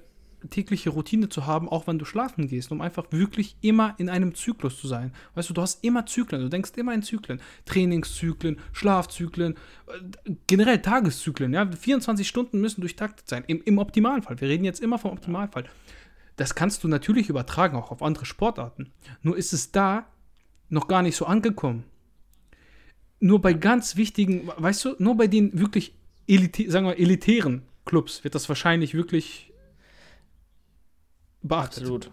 tägliche 0.49 0.89
Routine 0.89 1.29
zu 1.29 1.45
haben, 1.47 1.69
auch 1.69 1.87
wenn 1.87 1.97
du 1.97 2.05
schlafen 2.05 2.47
gehst, 2.47 2.71
um 2.71 2.81
einfach 2.81 3.05
wirklich 3.11 3.55
immer 3.61 3.95
in 3.97 4.09
einem 4.09 4.35
Zyklus 4.35 4.79
zu 4.79 4.87
sein. 4.87 5.13
Weißt 5.35 5.49
du, 5.49 5.53
du 5.53 5.61
hast 5.61 5.83
immer 5.85 6.05
Zyklen, 6.05 6.41
du 6.41 6.49
denkst 6.49 6.71
immer 6.75 6.93
in 6.93 7.01
Zyklen. 7.01 7.39
Trainingszyklen, 7.65 8.59
Schlafzyklen, 8.73 9.53
äh, 9.53 10.31
generell 10.47 10.81
Tageszyklen. 10.81 11.53
Ja? 11.53 11.71
24 11.71 12.27
Stunden 12.27 12.59
müssen 12.59 12.81
durchtaktet 12.81 13.29
sein, 13.29 13.45
im, 13.47 13.61
im 13.63 13.77
Optimalfall. 13.77 14.39
Wir 14.41 14.49
reden 14.49 14.65
jetzt 14.65 14.81
immer 14.81 14.99
vom 14.99 15.11
Optimalfall. 15.11 15.63
Das 16.35 16.55
kannst 16.55 16.83
du 16.83 16.89
natürlich 16.89 17.29
übertragen, 17.29 17.77
auch 17.77 17.91
auf 17.91 18.03
andere 18.03 18.25
Sportarten. 18.25 18.91
Nur 19.21 19.37
ist 19.37 19.53
es 19.53 19.71
da 19.71 20.07
noch 20.69 20.87
gar 20.87 21.03
nicht 21.03 21.15
so 21.15 21.25
angekommen 21.25 21.85
nur 23.23 23.41
bei 23.41 23.53
ganz 23.53 23.95
wichtigen, 23.95 24.49
weißt 24.57 24.83
du, 24.83 24.95
nur 24.99 25.15
bei 25.15 25.27
den 25.27 25.57
wirklich 25.57 25.95
elite, 26.27 26.69
sagen 26.69 26.85
wir, 26.85 26.99
elitären 26.99 27.63
Clubs 27.85 28.23
wird 28.25 28.35
das 28.35 28.49
wahrscheinlich 28.49 28.93
wirklich 28.93 29.53
beachtet. 31.41 31.83
Absolut. 31.83 32.11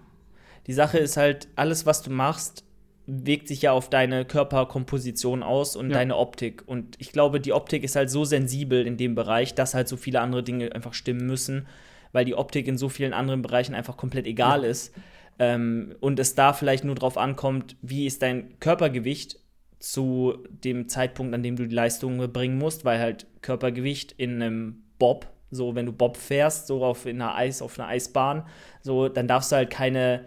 Die 0.68 0.72
Sache 0.72 0.98
ist 0.98 1.16
halt, 1.16 1.48
alles, 1.56 1.84
was 1.84 2.02
du 2.02 2.10
machst, 2.10 2.64
wirkt 3.06 3.48
sich 3.48 3.62
ja 3.62 3.72
auf 3.72 3.90
deine 3.90 4.24
Körperkomposition 4.24 5.42
aus 5.42 5.74
und 5.74 5.90
ja. 5.90 5.94
deine 5.94 6.16
Optik. 6.16 6.62
Und 6.66 6.94
ich 7.00 7.10
glaube, 7.10 7.40
die 7.40 7.52
Optik 7.52 7.82
ist 7.82 7.96
halt 7.96 8.08
so 8.08 8.24
sensibel 8.24 8.86
in 8.86 8.96
dem 8.96 9.16
Bereich, 9.16 9.54
dass 9.54 9.74
halt 9.74 9.88
so 9.88 9.96
viele 9.96 10.20
andere 10.20 10.44
Dinge 10.44 10.72
einfach 10.72 10.94
stimmen 10.94 11.26
müssen, 11.26 11.66
weil 12.12 12.24
die 12.24 12.36
Optik 12.36 12.68
in 12.68 12.78
so 12.78 12.88
vielen 12.88 13.14
anderen 13.14 13.42
Bereichen 13.42 13.74
einfach 13.74 13.96
komplett 13.96 14.26
egal 14.26 14.62
ja. 14.62 14.68
ist. 14.68 14.94
Ähm, 15.40 15.96
und 15.98 16.20
es 16.20 16.36
da 16.36 16.52
vielleicht 16.52 16.84
nur 16.84 16.94
drauf 16.94 17.18
ankommt, 17.18 17.74
wie 17.82 18.06
ist 18.06 18.22
dein 18.22 18.60
Körpergewicht 18.60 19.40
zu 19.80 20.38
dem 20.48 20.88
Zeitpunkt, 20.88 21.34
an 21.34 21.42
dem 21.42 21.56
du 21.56 21.66
die 21.66 21.74
Leistung 21.74 22.18
bringen 22.32 22.58
musst, 22.58 22.84
weil 22.84 23.00
halt 23.00 23.26
Körpergewicht 23.42 24.12
in 24.12 24.40
einem 24.40 24.82
Bob, 24.98 25.26
so 25.50 25.74
wenn 25.74 25.86
du 25.86 25.92
Bob 25.92 26.16
fährst, 26.16 26.68
so 26.68 26.84
auf 26.84 27.06
in 27.06 27.20
einer 27.20 27.34
Eis, 27.34 27.62
auf 27.62 27.78
einer 27.78 27.88
Eisbahn, 27.88 28.44
so 28.82 29.08
dann 29.08 29.26
darfst 29.26 29.50
du 29.50 29.56
halt 29.56 29.70
keine 29.70 30.26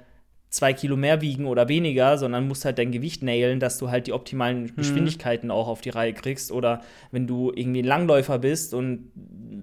zwei 0.54 0.72
Kilo 0.72 0.96
mehr 0.96 1.22
wiegen 1.22 1.48
oder 1.48 1.68
weniger, 1.68 2.18
sondern 2.20 2.48
musst 2.48 2.64
halt 2.64 2.78
dein 2.78 2.92
Gewicht 2.92 3.24
nailen, 3.24 3.60
dass 3.60 3.80
du 3.80 3.90
halt 3.90 4.06
die 4.06 4.14
optimalen 4.14 4.64
mhm. 4.64 4.76
Geschwindigkeiten 4.76 5.50
auch 5.50 5.68
auf 5.68 5.82
die 5.82 5.90
Reihe 5.90 6.14
kriegst. 6.14 6.52
Oder 6.52 6.82
wenn 7.12 7.26
du 7.26 7.52
irgendwie 7.56 7.82
ein 7.82 7.86
Langläufer 7.86 8.38
bist 8.38 8.76
und 8.76 9.12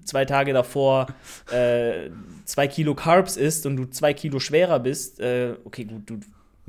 zwei 0.03 0.25
Tage 0.25 0.51
davor 0.51 1.07
äh, 1.49 2.09
zwei 2.43 2.67
Kilo 2.67 2.93
Carbs 2.93 3.37
isst 3.37 3.65
und 3.65 3.77
du 3.77 3.85
zwei 3.85 4.13
Kilo 4.13 4.39
schwerer 4.39 4.79
bist, 4.79 5.21
äh, 5.21 5.55
okay, 5.63 5.85
gut, 5.85 6.09
du 6.09 6.19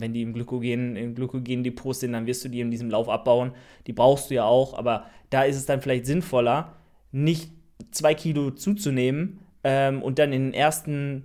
wenn 0.02 0.12
die 0.12 0.20
im 0.20 0.34
Glykogen, 0.34 0.96
im 0.96 1.14
Glykogen-Depot 1.14 1.96
sind, 1.96 2.12
dann 2.12 2.26
wirst 2.26 2.44
du 2.44 2.50
die 2.50 2.60
in 2.60 2.70
diesem 2.70 2.90
Lauf 2.90 3.08
abbauen. 3.08 3.52
Die 3.86 3.94
brauchst 3.94 4.30
du 4.30 4.34
ja 4.34 4.44
auch, 4.44 4.74
aber 4.74 5.06
da 5.30 5.44
ist 5.44 5.56
es 5.56 5.64
dann 5.64 5.80
vielleicht 5.80 6.04
sinnvoller, 6.04 6.76
nicht 7.12 7.50
zwei 7.90 8.14
Kilo 8.14 8.50
zuzunehmen 8.50 9.38
ähm, 9.64 10.02
und 10.02 10.18
dann 10.18 10.32
in 10.32 10.44
den 10.44 10.54
ersten 10.54 11.24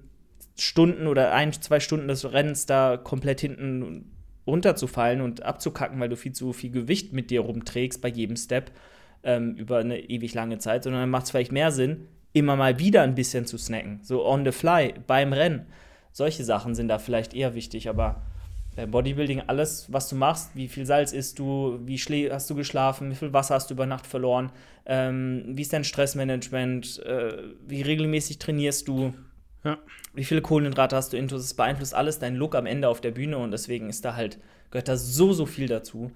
Stunden 0.56 1.08
oder 1.08 1.34
ein, 1.34 1.52
zwei 1.54 1.80
Stunden 1.80 2.08
des 2.08 2.32
Rennens 2.32 2.66
da 2.66 2.98
komplett 2.98 3.42
hinten 3.42 4.12
runterzufallen 4.48 5.22
und 5.22 5.44
abzukacken, 5.44 6.00
weil 6.00 6.10
du 6.10 6.16
viel 6.16 6.32
zu 6.32 6.54
viel 6.54 6.72
Gewicht 6.72 7.14
mit 7.14 7.30
dir 7.30 7.42
rumträgst 7.42 8.02
bei 8.02 8.08
jedem 8.08 8.38
Step 8.38 8.72
ähm, 9.24 9.56
über 9.56 9.80
eine 9.80 10.00
ewig 10.00 10.34
lange 10.34 10.58
Zeit, 10.58 10.84
sondern 10.84 11.02
dann 11.02 11.10
macht 11.10 11.26
es 11.26 11.32
vielleicht 11.32 11.52
mehr 11.52 11.72
Sinn, 11.72 12.08
immer 12.34 12.56
mal 12.56 12.80
wieder 12.80 13.02
ein 13.02 13.16
bisschen 13.16 13.46
zu 13.46 13.58
snacken. 13.58 14.00
So 14.04 14.26
on 14.26 14.46
the 14.46 14.52
fly, 14.52 14.94
beim 15.06 15.34
Rennen. 15.34 15.66
Solche 16.12 16.44
Sachen 16.44 16.76
sind 16.76 16.88
da 16.88 16.98
vielleicht 16.98 17.34
eher 17.34 17.54
wichtig, 17.54 17.90
aber 17.90 18.24
äh, 18.78 18.88
Bodybuilding, 18.88 19.42
alles, 19.48 19.92
was 19.92 20.08
du 20.08 20.16
machst, 20.16 20.52
wie 20.56 20.68
viel 20.68 20.86
Salz 20.86 21.12
isst 21.12 21.40
du, 21.40 21.80
wie 21.84 21.98
hast 22.32 22.50
du 22.50 22.56
geschlafen, 22.56 23.12
wie 23.12 23.16
viel 23.16 23.34
Wasser 23.34 23.56
hast 23.56 23.70
du 23.70 23.74
über 23.74 23.86
Nacht 23.86 24.08
verloren, 24.08 24.52
ähm, 24.86 25.44
wie 25.48 25.64
ist 25.64 25.74
dein 25.74 25.84
Stressmanagement, 25.84 27.00
äh, 27.00 27.38
wie 27.68 27.82
regelmäßig 27.82 28.38
trainierst 28.38 28.88
du, 28.88 29.14
ja. 29.64 29.78
wie 30.14 30.24
viele 30.24 30.42
Kohlenhydrate 30.42 30.96
hast 30.96 31.12
du 31.12 31.18
intus, 31.18 31.42
das 31.42 31.54
beeinflusst 31.56 31.96
alles 31.96 32.20
deinen 32.20 32.38
Look 32.38 32.56
am 32.56 32.68
Ende 32.68 32.88
auf 32.88 33.02
der 33.02 33.12
Bühne 33.12 33.38
und 33.38 33.52
deswegen 33.52 33.90
ist 33.90 34.06
da 34.06 34.16
halt, 34.16 34.40
gehört 34.72 34.88
da 34.88 34.96
so, 34.96 35.34
so 35.34 35.46
viel 35.46 35.68
dazu. 35.68 36.12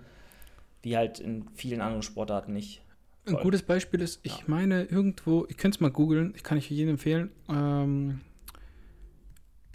wie 0.84 0.98
halt 0.98 1.20
in 1.20 1.46
vielen 1.56 1.82
anderen 1.82 2.02
Sportarten 2.02 2.54
nicht. 2.54 2.82
Ein 3.28 3.36
gutes 3.36 3.62
Beispiel 3.62 4.02
ist, 4.02 4.20
ich 4.24 4.38
ja. 4.38 4.44
meine, 4.48 4.84
irgendwo, 4.84 5.46
ich 5.48 5.58
könnte 5.58 5.76
es 5.76 5.80
mal 5.80 5.92
googeln, 5.92 6.34
ich 6.36 6.44
kann 6.44 6.58
ich 6.58 6.70
jedem 6.70 6.92
empfehlen. 6.92 7.30
Ähm, 7.50 8.22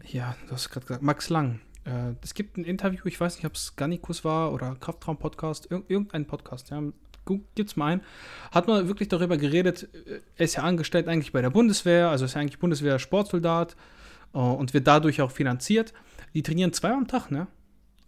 ja, 0.04 0.36
du 0.46 0.52
hast 0.52 0.68
gerade 0.70 0.86
gesagt, 0.86 1.02
Max 1.02 1.28
Lang. 1.30 1.60
Äh, 1.86 2.14
es 2.22 2.34
gibt 2.34 2.56
ein 2.56 2.64
Interview, 2.64 3.00
ich 3.04 3.20
weiß 3.20 3.36
nicht, 3.36 3.46
ob 3.46 3.54
es 3.54 3.76
Garnikus 3.76 4.24
war 4.24 4.52
oder 4.52 4.76
Kraftraum-Podcast, 4.76 5.70
irg 5.70 5.84
irgendein 5.88 6.26
Podcast, 6.26 6.70
ja. 6.70 6.82
Gibt's 7.56 7.74
mal 7.74 7.94
ein. 7.94 8.02
Hat 8.52 8.68
man 8.68 8.86
wirklich 8.86 9.08
darüber 9.08 9.36
geredet, 9.36 9.88
äh, 9.94 10.20
er 10.36 10.44
ist 10.44 10.56
ja 10.56 10.62
angestellt 10.62 11.08
eigentlich 11.08 11.32
bei 11.32 11.42
der 11.42 11.50
Bundeswehr, 11.50 12.10
also 12.10 12.24
ist 12.24 12.34
ja 12.34 12.40
eigentlich 12.40 12.58
Bundeswehr-Sportsoldat 12.58 13.76
äh, 14.34 14.38
und 14.38 14.74
wird 14.74 14.86
dadurch 14.86 15.20
auch 15.22 15.30
finanziert. 15.30 15.92
Die 16.34 16.42
trainieren 16.42 16.72
zweimal 16.72 16.98
am 16.98 17.08
Tag, 17.08 17.30
ne? 17.30 17.46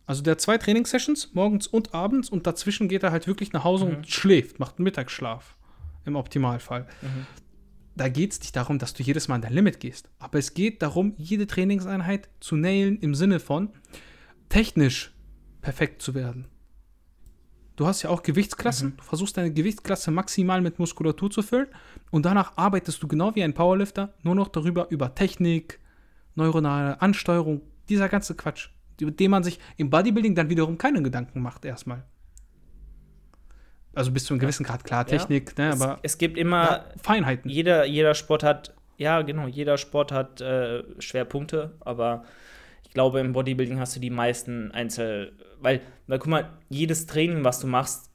Also 0.06 0.22
der 0.22 0.32
hat 0.32 0.40
zwei 0.40 0.56
Trainingssessions, 0.56 1.34
morgens 1.34 1.66
und 1.66 1.94
abends, 1.94 2.30
und 2.30 2.46
dazwischen 2.46 2.88
geht 2.88 3.02
er 3.02 3.12
halt 3.12 3.26
wirklich 3.26 3.52
nach 3.52 3.64
Hause 3.64 3.84
mhm. 3.84 3.96
und 3.96 4.08
schläft, 4.08 4.58
macht 4.58 4.78
einen 4.78 4.84
Mittagsschlaf. 4.84 5.54
Im 6.04 6.16
Optimalfall. 6.16 6.86
Mhm. 7.02 7.26
Da 7.98 8.08
geht 8.08 8.32
es 8.32 8.40
nicht 8.40 8.56
darum, 8.56 8.78
dass 8.78 8.94
du 8.94 9.02
jedes 9.02 9.28
Mal 9.28 9.36
an 9.36 9.42
dein 9.42 9.52
Limit 9.52 9.80
gehst. 9.80 10.08
Aber 10.18 10.38
es 10.38 10.54
geht 10.54 10.82
darum, 10.82 11.14
jede 11.18 11.46
Trainingseinheit 11.46 12.28
zu 12.40 12.56
nailen 12.56 12.98
im 13.00 13.14
Sinne 13.14 13.40
von 13.40 13.70
technisch 14.48 15.12
perfekt 15.60 16.00
zu 16.00 16.14
werden. 16.14 16.46
Du 17.76 17.86
hast 17.86 18.02
ja 18.02 18.10
auch 18.10 18.22
Gewichtsklassen. 18.22 18.90
Mhm. 18.90 18.96
Du 18.96 19.04
versuchst 19.04 19.36
deine 19.36 19.52
Gewichtsklasse 19.52 20.10
maximal 20.10 20.60
mit 20.60 20.78
Muskulatur 20.78 21.30
zu 21.30 21.42
füllen. 21.42 21.68
Und 22.10 22.24
danach 22.24 22.56
arbeitest 22.56 23.02
du 23.02 23.08
genau 23.08 23.34
wie 23.34 23.42
ein 23.42 23.54
Powerlifter 23.54 24.14
nur 24.22 24.34
noch 24.34 24.48
darüber, 24.48 24.88
über 24.90 25.14
Technik, 25.14 25.78
neuronale 26.34 27.00
Ansteuerung, 27.02 27.60
dieser 27.88 28.08
ganze 28.08 28.34
Quatsch 28.34 28.70
über 29.00 29.10
den 29.10 29.30
man 29.30 29.44
sich 29.44 29.58
im 29.76 29.90
Bodybuilding 29.90 30.34
dann 30.34 30.50
wiederum 30.50 30.78
keine 30.78 31.02
Gedanken 31.02 31.40
macht, 31.40 31.64
erstmal. 31.64 32.04
Also 33.94 34.12
bis 34.12 34.24
zu 34.24 34.34
einem 34.34 34.40
gewissen 34.40 34.64
Grad, 34.64 34.84
klar, 34.84 35.06
Technik, 35.06 35.54
ja. 35.58 35.64
ne, 35.64 35.74
es, 35.74 35.80
aber. 35.80 35.98
Es 36.02 36.18
gibt 36.18 36.38
immer 36.38 36.84
Feinheiten. 37.02 37.50
Jeder, 37.50 37.84
jeder 37.84 38.14
Sport 38.14 38.42
hat, 38.42 38.74
ja, 38.96 39.22
genau, 39.22 39.46
jeder 39.46 39.78
Sport 39.78 40.12
hat 40.12 40.40
äh, 40.40 40.82
Schwerpunkte, 40.98 41.74
aber 41.80 42.24
ich 42.84 42.90
glaube, 42.90 43.20
im 43.20 43.32
Bodybuilding 43.32 43.80
hast 43.80 43.96
du 43.96 44.00
die 44.00 44.10
meisten 44.10 44.70
Einzel. 44.72 45.32
Weil, 45.60 45.80
weil, 46.06 46.18
guck 46.18 46.28
mal, 46.28 46.50
jedes 46.68 47.06
Training, 47.06 47.44
was 47.44 47.60
du 47.60 47.66
machst, 47.66 48.10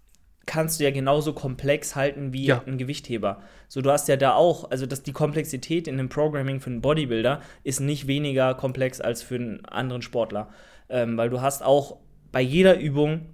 kannst 0.46 0.80
du 0.80 0.84
ja 0.84 0.92
genauso 0.92 1.34
komplex 1.34 1.96
halten 1.96 2.34
wie 2.34 2.46
ja. 2.46 2.62
ein 2.66 2.78
Gewichtheber. 2.78 3.42
So, 3.68 3.82
du 3.82 3.92
hast 3.92 4.08
ja 4.10 4.18
da 4.18 4.34
auch, 4.34 4.70
also 4.72 4.86
dass 4.86 5.04
die 5.04 5.14
Komplexität 5.14 5.88
in 5.88 5.98
dem 5.98 6.10
Programming 6.10 6.60
für 6.60 6.70
einen 6.70 6.82
Bodybuilder 6.82 7.42
ist 7.64 7.80
nicht 7.80 8.08
weniger 8.08 8.54
komplex 8.54 9.00
als 9.00 9.22
für 9.22 9.36
einen 9.36 9.66
anderen 9.66 10.02
Sportler 10.02 10.50
ähm, 10.90 11.18
weil 11.18 11.30
du 11.30 11.42
hast 11.42 11.64
auch 11.64 11.98
bei 12.32 12.42
jeder 12.42 12.80
Übung 12.80 13.26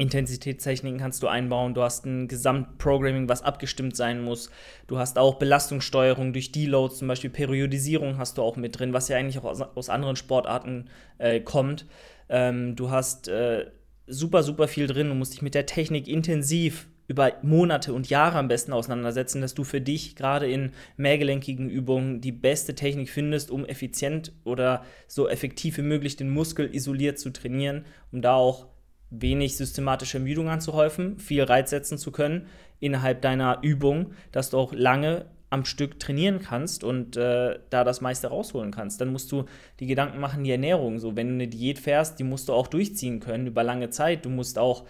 Intensitätstechniken 0.00 0.98
kannst 0.98 1.22
du 1.22 1.28
einbauen, 1.28 1.74
du 1.74 1.82
hast 1.82 2.06
ein 2.06 2.26
Gesamtprogramming, 2.26 3.28
was 3.28 3.42
abgestimmt 3.42 3.94
sein 3.94 4.22
muss. 4.22 4.50
Du 4.86 4.98
hast 4.98 5.18
auch 5.18 5.34
Belastungssteuerung 5.34 6.32
durch 6.32 6.52
Deloads, 6.52 6.98
zum 6.98 7.08
Beispiel 7.08 7.30
Periodisierung 7.30 8.16
hast 8.16 8.38
du 8.38 8.42
auch 8.42 8.56
mit 8.56 8.78
drin, 8.78 8.94
was 8.94 9.08
ja 9.08 9.18
eigentlich 9.18 9.38
auch 9.38 9.44
aus, 9.44 9.60
aus 9.60 9.90
anderen 9.90 10.16
Sportarten 10.16 10.88
äh, 11.18 11.40
kommt. 11.40 11.86
Ähm, 12.30 12.76
du 12.76 12.90
hast 12.90 13.28
äh, 13.28 13.66
super, 14.06 14.42
super 14.42 14.68
viel 14.68 14.86
drin, 14.86 15.08
du 15.08 15.14
musst 15.14 15.34
dich 15.34 15.42
mit 15.42 15.54
der 15.54 15.66
Technik 15.66 16.08
intensiv 16.08 16.88
über 17.06 17.32
Monate 17.42 17.92
und 17.92 18.08
Jahre 18.08 18.38
am 18.38 18.48
besten 18.48 18.72
auseinandersetzen, 18.72 19.42
dass 19.42 19.52
du 19.52 19.64
für 19.64 19.80
dich 19.80 20.16
gerade 20.16 20.50
in 20.50 20.70
mehrgelenkigen 20.96 21.68
Übungen 21.68 22.20
die 22.20 22.32
beste 22.32 22.74
Technik 22.74 23.10
findest, 23.10 23.50
um 23.50 23.66
effizient 23.66 24.32
oder 24.44 24.84
so 25.08 25.28
effektiv 25.28 25.76
wie 25.76 25.82
möglich 25.82 26.16
den 26.16 26.30
Muskel 26.30 26.74
isoliert 26.74 27.18
zu 27.18 27.30
trainieren, 27.30 27.84
um 28.12 28.22
da 28.22 28.34
auch 28.34 28.68
wenig 29.10 29.56
systematische 29.56 30.18
Ermüdung 30.18 30.48
anzuhäufen, 30.48 31.18
viel 31.18 31.42
Reiz 31.42 31.70
setzen 31.70 31.98
zu 31.98 32.12
können 32.12 32.46
innerhalb 32.78 33.22
deiner 33.22 33.58
Übung, 33.62 34.12
dass 34.32 34.50
du 34.50 34.58
auch 34.58 34.72
lange 34.72 35.26
am 35.50 35.64
Stück 35.64 35.98
trainieren 35.98 36.38
kannst 36.38 36.84
und 36.84 37.16
äh, 37.16 37.58
da 37.70 37.82
das 37.82 38.00
meiste 38.00 38.28
rausholen 38.28 38.70
kannst. 38.70 39.00
Dann 39.00 39.10
musst 39.10 39.32
du 39.32 39.46
die 39.80 39.86
Gedanken 39.86 40.20
machen, 40.20 40.44
die 40.44 40.52
Ernährung. 40.52 41.00
So, 41.00 41.16
wenn 41.16 41.26
du 41.26 41.34
eine 41.34 41.48
Diät 41.48 41.80
fährst, 41.80 42.20
die 42.20 42.24
musst 42.24 42.48
du 42.48 42.52
auch 42.52 42.68
durchziehen 42.68 43.18
können 43.18 43.48
über 43.48 43.64
lange 43.64 43.90
Zeit. 43.90 44.24
Du 44.24 44.30
musst 44.30 44.58
auch 44.58 44.84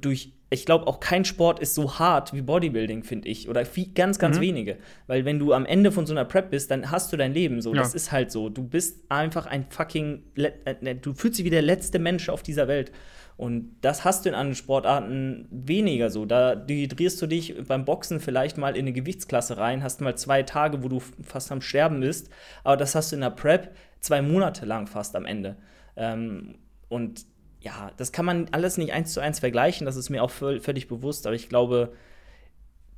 durch 0.00 0.32
ich 0.54 0.66
glaube, 0.66 0.86
auch 0.86 1.00
kein 1.00 1.24
Sport 1.24 1.58
ist 1.58 1.74
so 1.74 1.98
hart 1.98 2.32
wie 2.32 2.40
Bodybuilding, 2.40 3.02
finde 3.02 3.28
ich. 3.28 3.48
Oder 3.48 3.66
viel, 3.66 3.88
ganz, 3.92 4.18
ganz 4.18 4.36
mhm. 4.36 4.42
wenige. 4.42 4.76
Weil 5.08 5.24
wenn 5.24 5.38
du 5.38 5.52
am 5.52 5.66
Ende 5.66 5.90
von 5.90 6.06
so 6.06 6.14
einer 6.14 6.24
Prep 6.24 6.50
bist, 6.50 6.70
dann 6.70 6.90
hast 6.90 7.12
du 7.12 7.16
dein 7.16 7.34
Leben 7.34 7.60
so. 7.60 7.74
Ja. 7.74 7.80
Das 7.80 7.92
ist 7.92 8.12
halt 8.12 8.30
so. 8.30 8.48
Du 8.48 8.62
bist 8.62 9.00
einfach 9.08 9.46
ein 9.46 9.66
fucking. 9.68 10.22
Äh, 10.36 10.94
du 10.94 11.12
fühlst 11.14 11.38
dich 11.38 11.44
wie 11.44 11.50
der 11.50 11.62
letzte 11.62 11.98
Mensch 11.98 12.28
auf 12.28 12.42
dieser 12.42 12.68
Welt. 12.68 12.92
Und 13.36 13.76
das 13.80 14.04
hast 14.04 14.24
du 14.24 14.28
in 14.28 14.34
anderen 14.34 14.54
Sportarten 14.54 15.48
weniger 15.50 16.08
so. 16.08 16.24
Da 16.24 16.54
dehydrierst 16.54 17.20
du 17.20 17.26
dich 17.26 17.54
beim 17.66 17.84
Boxen 17.84 18.20
vielleicht 18.20 18.58
mal 18.58 18.76
in 18.76 18.84
eine 18.84 18.92
Gewichtsklasse 18.92 19.56
rein, 19.56 19.82
hast 19.82 20.00
mal 20.00 20.16
zwei 20.16 20.44
Tage, 20.44 20.84
wo 20.84 20.88
du 20.88 21.00
fast 21.00 21.50
am 21.50 21.60
Sterben 21.60 22.00
bist. 22.00 22.30
Aber 22.62 22.76
das 22.76 22.94
hast 22.94 23.10
du 23.10 23.16
in 23.16 23.22
der 23.22 23.30
Prep 23.30 23.74
zwei 24.00 24.22
Monate 24.22 24.66
lang 24.66 24.86
fast 24.86 25.16
am 25.16 25.24
Ende. 25.24 25.56
Ähm, 25.96 26.58
und 26.88 27.24
ja, 27.60 27.90
das 27.96 28.12
kann 28.12 28.26
man 28.26 28.48
alles 28.52 28.76
nicht 28.76 28.92
eins 28.92 29.12
zu 29.12 29.20
eins 29.20 29.40
vergleichen, 29.40 29.86
das 29.86 29.96
ist 29.96 30.10
mir 30.10 30.22
auch 30.22 30.30
völlig 30.30 30.86
bewusst, 30.86 31.26
aber 31.26 31.34
ich 31.34 31.48
glaube, 31.48 31.94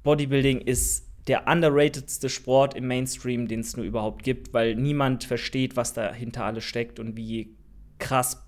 Bodybuilding 0.02 0.60
ist 0.60 1.06
der 1.28 1.46
underratedste 1.48 2.28
Sport 2.28 2.74
im 2.74 2.86
Mainstream, 2.86 3.48
den 3.48 3.60
es 3.60 3.76
nur 3.76 3.86
überhaupt 3.86 4.22
gibt, 4.22 4.52
weil 4.52 4.74
niemand 4.74 5.24
versteht, 5.24 5.76
was 5.76 5.92
dahinter 5.94 6.44
alles 6.44 6.64
steckt 6.64 7.00
und 7.00 7.16
wie 7.16 7.56
krass 7.98 8.45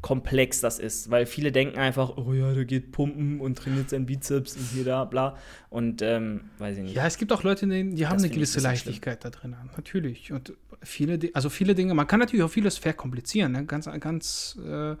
komplex 0.00 0.60
das 0.60 0.78
ist, 0.78 1.10
weil 1.10 1.26
viele 1.26 1.52
denken 1.52 1.78
einfach, 1.78 2.16
oh 2.16 2.32
ja, 2.32 2.52
der 2.52 2.64
geht 2.64 2.92
pumpen 2.92 3.40
und 3.40 3.58
trainiert 3.58 3.90
seinen 3.90 4.06
Bizeps 4.06 4.56
und 4.56 4.62
hier 4.72 4.84
da, 4.84 5.04
bla. 5.04 5.36
Und 5.70 6.02
ähm, 6.02 6.42
weiß 6.58 6.76
ich 6.78 6.84
nicht. 6.84 6.94
Ja, 6.94 7.06
es 7.06 7.18
gibt 7.18 7.32
auch 7.32 7.42
Leute, 7.42 7.66
die, 7.66 7.94
die 7.94 8.06
haben 8.06 8.18
eine 8.18 8.30
gewisse 8.30 8.60
Leichtigkeit 8.60 9.22
schlimm. 9.22 9.32
da 9.32 9.38
drin, 9.38 9.56
natürlich. 9.76 10.32
Und 10.32 10.52
viele, 10.82 11.18
also 11.34 11.50
viele 11.50 11.74
Dinge, 11.74 11.94
man 11.94 12.06
kann 12.06 12.20
natürlich 12.20 12.44
auch 12.44 12.50
vieles 12.50 12.78
verkomplizieren, 12.78 13.52
ne? 13.52 13.64
ganz, 13.64 13.88
ganz 14.00 14.58
äh, 14.64 14.96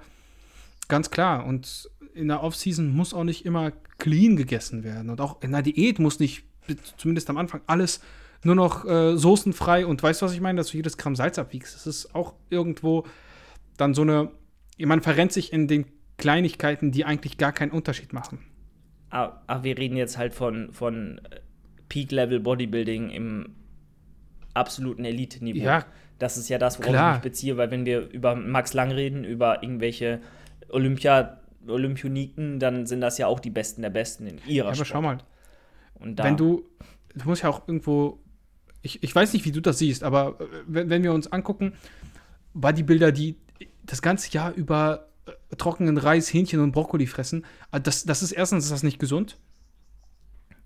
Ganz 0.88 1.10
klar. 1.10 1.46
Und 1.46 1.90
in 2.14 2.28
der 2.28 2.42
Offseason 2.42 2.88
muss 2.88 3.14
auch 3.14 3.24
nicht 3.24 3.44
immer 3.44 3.72
clean 3.98 4.36
gegessen 4.36 4.82
werden. 4.82 5.10
Und 5.10 5.20
auch 5.20 5.42
in 5.42 5.52
der 5.52 5.62
Diät 5.62 5.98
muss 5.98 6.18
nicht, 6.18 6.44
zumindest 6.96 7.30
am 7.30 7.36
Anfang, 7.36 7.60
alles 7.66 8.00
nur 8.42 8.54
noch 8.54 8.84
äh, 8.84 9.16
soßenfrei 9.16 9.84
und 9.84 10.02
weißt 10.02 10.22
du, 10.22 10.26
was 10.26 10.32
ich 10.32 10.40
meine, 10.40 10.58
dass 10.58 10.68
du 10.68 10.76
jedes 10.76 10.96
Gramm 10.96 11.16
Salz 11.16 11.38
abwiegst. 11.38 11.74
Das 11.74 11.86
ist 11.86 12.14
auch 12.14 12.34
irgendwo 12.50 13.04
dann 13.76 13.94
so 13.94 14.02
eine, 14.02 14.30
man 14.86 15.00
verrennt 15.00 15.32
sich 15.32 15.52
in 15.52 15.68
den 15.68 15.86
Kleinigkeiten, 16.16 16.92
die 16.92 17.04
eigentlich 17.04 17.38
gar 17.38 17.52
keinen 17.52 17.70
Unterschied 17.70 18.12
machen. 18.12 18.40
Aber, 19.10 19.42
aber 19.46 19.64
wir 19.64 19.78
reden 19.78 19.96
jetzt 19.96 20.18
halt 20.18 20.34
von, 20.34 20.72
von 20.72 21.20
Peak-Level 21.88 22.40
Bodybuilding 22.40 23.10
im 23.10 23.54
absoluten 24.54 25.04
Elite-Niveau. 25.04 25.64
Ja, 25.64 25.84
das 26.18 26.36
ist 26.36 26.48
ja 26.48 26.58
das, 26.58 26.78
worauf 26.78 26.90
klar. 26.90 27.10
ich 27.10 27.16
mich 27.16 27.22
beziehe, 27.22 27.56
weil 27.56 27.70
wenn 27.70 27.86
wir 27.86 28.10
über 28.10 28.34
Max 28.34 28.74
Lang 28.74 28.90
reden, 28.90 29.24
über 29.24 29.62
irgendwelche 29.62 30.20
Olympia, 30.68 31.40
Olympioniken, 31.66 32.58
dann 32.58 32.86
sind 32.86 33.00
das 33.00 33.18
ja 33.18 33.26
auch 33.26 33.40
die 33.40 33.50
Besten 33.50 33.82
der 33.82 33.90
Besten 33.90 34.26
in 34.26 34.38
ihrer 34.38 34.48
ja, 34.48 34.64
Aber 34.64 34.74
Sport. 34.74 34.88
schau 34.88 35.02
mal. 35.02 35.18
Und 35.94 36.22
wenn 36.22 36.36
du, 36.36 36.68
du 37.14 37.28
musst 37.28 37.42
ja 37.42 37.48
auch 37.48 37.66
irgendwo, 37.66 38.20
ich, 38.82 39.02
ich 39.02 39.14
weiß 39.14 39.32
nicht, 39.32 39.44
wie 39.44 39.52
du 39.52 39.60
das 39.60 39.78
siehst, 39.78 40.02
aber 40.02 40.36
äh, 40.40 40.44
wenn, 40.66 40.90
wenn 40.90 41.02
wir 41.02 41.12
uns 41.12 41.30
angucken, 41.30 41.72
Bodybuilder, 42.54 43.12
die 43.12 43.36
das 43.88 44.02
ganze 44.02 44.30
Jahr 44.30 44.52
über 44.52 45.08
äh, 45.26 45.56
trockenen 45.56 45.98
Reis, 45.98 46.32
Hähnchen 46.32 46.60
und 46.60 46.72
Brokkoli 46.72 47.06
fressen, 47.06 47.44
äh, 47.72 47.80
das, 47.80 48.04
das 48.04 48.22
ist 48.22 48.32
erstens 48.32 48.64
ist 48.64 48.70
das 48.70 48.82
nicht 48.82 48.98
gesund. 48.98 49.36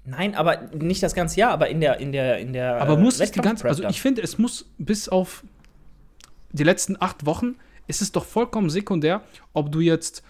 Nein, 0.04 0.34
aber 0.34 0.62
nicht 0.74 1.02
das 1.02 1.14
ganze 1.14 1.38
Jahr, 1.38 1.52
aber 1.52 1.68
in 1.68 1.80
der 1.80 2.00
in 2.00 2.12
der 2.12 2.38
in 2.38 2.52
der 2.52 2.80
Aber 2.80 2.96
muss 2.96 3.20
es 3.20 3.30
die 3.30 3.40
ganze 3.40 3.68
also 3.68 3.84
ich 3.84 4.02
finde, 4.02 4.20
es 4.20 4.36
muss 4.36 4.70
bis 4.76 5.08
auf 5.08 5.44
die 6.50 6.64
letzten 6.64 7.00
acht 7.00 7.24
Wochen 7.24 7.54
ist 7.86 8.02
es 8.02 8.12
doch 8.12 8.24
vollkommen 8.24 8.68
sekundär, 8.68 9.22
ob 9.52 9.70
du 9.70 9.80
jetzt 9.80 10.22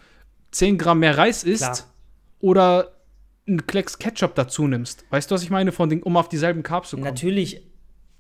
10 0.53 0.79
Gramm 0.79 1.01
mehr 1.01 1.17
Reis 1.17 1.43
isst 1.43 1.63
Klar. 1.63 1.79
oder 2.41 2.93
einen 3.47 3.67
Klecks 3.67 3.99
Ketchup 3.99 4.35
dazu 4.35 4.67
nimmst. 4.67 5.05
Weißt 5.11 5.31
du, 5.31 5.35
was 5.35 5.43
ich 5.43 5.51
meine, 5.51 5.73
von 5.73 5.89
den, 5.89 6.03
um 6.03 6.17
auf 6.17 6.29
dieselben 6.29 6.63
Carbs 6.63 6.91
zu 6.91 6.97
kommen? 6.97 7.09
Natürlich, 7.09 7.63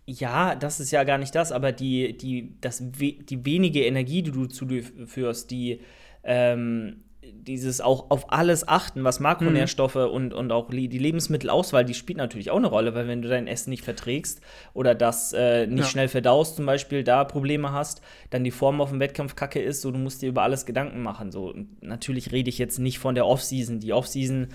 ja, 0.06 0.54
das 0.54 0.80
ist 0.80 0.90
ja 0.90 1.04
gar 1.04 1.18
nicht 1.18 1.34
das, 1.34 1.52
aber 1.52 1.72
die, 1.72 2.16
die, 2.16 2.56
das, 2.60 2.82
die 2.82 3.44
wenige 3.44 3.84
Energie, 3.84 4.22
die 4.22 4.32
du 4.32 4.46
zuführst, 4.46 5.50
die 5.50 5.80
ähm, 6.24 7.02
dieses 7.22 7.80
auch 7.80 8.10
auf 8.10 8.32
alles 8.32 8.66
achten, 8.66 9.04
was 9.04 9.20
Makronährstoffe 9.20 9.94
mhm. 9.94 10.10
und, 10.10 10.34
und 10.34 10.50
auch 10.50 10.70
die 10.70 10.86
Lebensmittelauswahl, 10.86 11.84
die 11.84 11.94
spielt 11.94 12.18
natürlich 12.18 12.50
auch 12.50 12.56
eine 12.56 12.66
Rolle, 12.66 12.94
weil 12.94 13.06
wenn 13.06 13.22
du 13.22 13.28
dein 13.28 13.46
Essen 13.46 13.70
nicht 13.70 13.84
verträgst 13.84 14.40
oder 14.74 14.94
das 14.96 15.32
äh, 15.32 15.66
nicht 15.68 15.84
ja. 15.84 15.90
schnell 15.90 16.08
verdaust, 16.08 16.56
zum 16.56 16.66
Beispiel 16.66 17.04
da 17.04 17.22
Probleme 17.24 17.72
hast, 17.72 18.02
dann 18.30 18.42
die 18.42 18.50
Form 18.50 18.80
auf 18.80 18.90
dem 18.90 18.98
Wettkampf 18.98 19.36
kacke 19.36 19.60
ist, 19.60 19.82
so 19.82 19.92
du 19.92 19.98
musst 19.98 20.22
dir 20.22 20.30
über 20.30 20.42
alles 20.42 20.66
Gedanken 20.66 21.00
machen. 21.02 21.30
So 21.30 21.50
und 21.50 21.80
natürlich 21.82 22.32
rede 22.32 22.48
ich 22.48 22.58
jetzt 22.58 22.78
nicht 22.78 22.98
von 22.98 23.14
der 23.14 23.26
Offseason. 23.26 23.78
Die 23.78 23.92
Offseason 23.92 24.48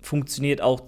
funktioniert 0.00 0.62
auch 0.62 0.82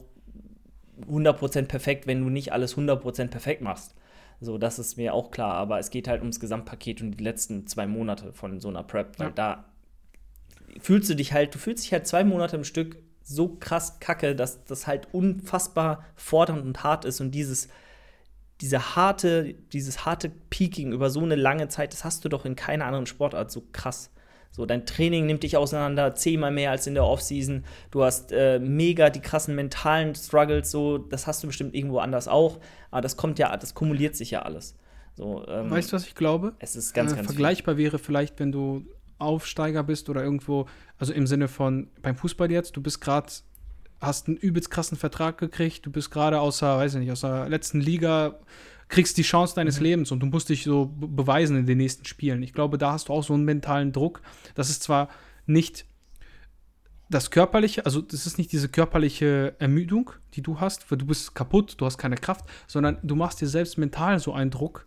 100% 1.06 1.66
perfekt, 1.66 2.06
wenn 2.06 2.22
du 2.22 2.30
nicht 2.30 2.52
alles 2.52 2.76
100% 2.76 3.28
perfekt 3.28 3.62
machst. 3.62 3.94
So, 4.40 4.56
das 4.58 4.78
ist 4.78 4.96
mir 4.96 5.14
auch 5.14 5.30
klar, 5.30 5.54
aber 5.54 5.78
es 5.78 5.90
geht 5.90 6.06
halt 6.06 6.20
ums 6.20 6.40
Gesamtpaket 6.40 7.02
und 7.02 7.12
die 7.12 7.24
letzten 7.24 7.66
zwei 7.66 7.86
Monate 7.86 8.32
von 8.32 8.60
so 8.60 8.68
einer 8.68 8.84
Prep, 8.84 9.18
weil 9.18 9.28
ja. 9.28 9.32
da 9.32 9.64
fühlst 10.80 11.10
du 11.10 11.14
dich 11.14 11.32
halt, 11.32 11.54
du 11.54 11.58
fühlst 11.58 11.84
dich 11.84 11.92
halt 11.92 12.06
zwei 12.06 12.22
Monate 12.22 12.56
im 12.56 12.64
Stück 12.64 12.96
so 13.22 13.56
krass 13.60 13.98
kacke, 13.98 14.36
dass 14.36 14.64
das 14.64 14.86
halt 14.86 15.08
unfassbar 15.12 16.04
fordernd 16.14 16.62
und 16.62 16.82
hart 16.84 17.04
ist 17.04 17.20
und 17.20 17.32
dieses 17.32 17.68
diese 18.60 18.96
harte, 18.96 19.54
dieses 19.72 20.04
harte 20.04 20.30
Peaking 20.50 20.92
über 20.92 21.10
so 21.10 21.20
eine 21.20 21.36
lange 21.36 21.68
Zeit, 21.68 21.92
das 21.92 22.04
hast 22.04 22.24
du 22.24 22.28
doch 22.28 22.44
in 22.44 22.56
keiner 22.56 22.86
anderen 22.86 23.06
Sportart 23.06 23.50
so 23.50 23.62
krass. 23.72 24.10
So, 24.50 24.66
dein 24.66 24.86
Training 24.86 25.26
nimmt 25.26 25.44
dich 25.44 25.56
auseinander, 25.56 26.14
zehnmal 26.14 26.50
mehr 26.50 26.70
als 26.70 26.86
in 26.86 26.94
der 26.94 27.04
Offseason. 27.04 27.64
Du 27.90 28.02
hast 28.02 28.32
äh, 28.32 28.58
mega 28.58 29.10
die 29.10 29.20
krassen 29.20 29.54
mentalen 29.54 30.14
Struggles, 30.14 30.70
so, 30.70 30.98
das 30.98 31.26
hast 31.26 31.42
du 31.42 31.46
bestimmt 31.46 31.74
irgendwo 31.74 31.98
anders 31.98 32.26
auch. 32.26 32.58
Aber 32.90 33.00
das 33.00 33.16
kommt 33.16 33.38
ja, 33.38 33.56
das 33.56 33.74
kumuliert 33.74 34.16
sich 34.16 34.32
ja 34.32 34.42
alles. 34.42 34.74
So, 35.14 35.46
ähm, 35.48 35.70
weißt 35.70 35.92
du, 35.92 35.96
was 35.96 36.06
ich 36.06 36.14
glaube? 36.14 36.54
Es 36.58 36.76
ist 36.76 36.94
ganz, 36.94 37.12
äh, 37.12 37.16
ganz 37.16 37.26
Vergleichbar 37.26 37.76
viel. 37.76 37.84
wäre 37.84 37.98
vielleicht, 37.98 38.38
wenn 38.40 38.52
du 38.52 38.84
Aufsteiger 39.18 39.82
bist 39.82 40.08
oder 40.08 40.22
irgendwo, 40.22 40.66
also 40.96 41.12
im 41.12 41.26
Sinne 41.26 41.48
von 41.48 41.88
beim 42.02 42.16
Fußball 42.16 42.50
jetzt, 42.50 42.76
du 42.76 42.80
bist 42.80 43.00
gerade, 43.00 43.28
hast 44.00 44.28
einen 44.28 44.36
übelst 44.36 44.70
krassen 44.70 44.96
Vertrag 44.96 45.38
gekriegt, 45.38 45.84
du 45.84 45.90
bist 45.90 46.10
gerade 46.10 46.40
außer, 46.40 46.78
weiß 46.78 46.94
ich 46.94 47.00
nicht, 47.00 47.12
aus 47.12 47.22
der 47.22 47.48
letzten 47.48 47.80
Liga, 47.80 48.38
kriegst 48.88 49.18
die 49.18 49.22
Chance 49.22 49.54
deines 49.54 49.78
mhm. 49.78 49.84
Lebens 49.84 50.12
und 50.12 50.20
du 50.20 50.26
musst 50.26 50.48
dich 50.48 50.64
so 50.64 50.86
beweisen 50.96 51.56
in 51.56 51.66
den 51.66 51.78
nächsten 51.78 52.04
Spielen. 52.04 52.42
Ich 52.42 52.52
glaube, 52.52 52.78
da 52.78 52.92
hast 52.92 53.08
du 53.08 53.12
auch 53.12 53.22
so 53.22 53.34
einen 53.34 53.44
mentalen 53.44 53.92
Druck. 53.92 54.22
Das 54.54 54.70
ist 54.70 54.82
zwar 54.82 55.08
nicht 55.46 55.84
das 57.10 57.30
körperliche, 57.30 57.86
also 57.86 58.02
das 58.02 58.26
ist 58.26 58.36
nicht 58.36 58.52
diese 58.52 58.68
körperliche 58.68 59.54
Ermüdung, 59.58 60.10
die 60.34 60.42
du 60.42 60.60
hast, 60.60 60.90
weil 60.90 60.98
du 60.98 61.06
bist 61.06 61.34
kaputt, 61.34 61.74
du 61.78 61.86
hast 61.86 61.96
keine 61.96 62.16
Kraft, 62.16 62.44
sondern 62.66 62.98
du 63.02 63.16
machst 63.16 63.40
dir 63.40 63.48
selbst 63.48 63.78
mental 63.78 64.18
so 64.18 64.32
einen 64.32 64.50
Druck, 64.50 64.86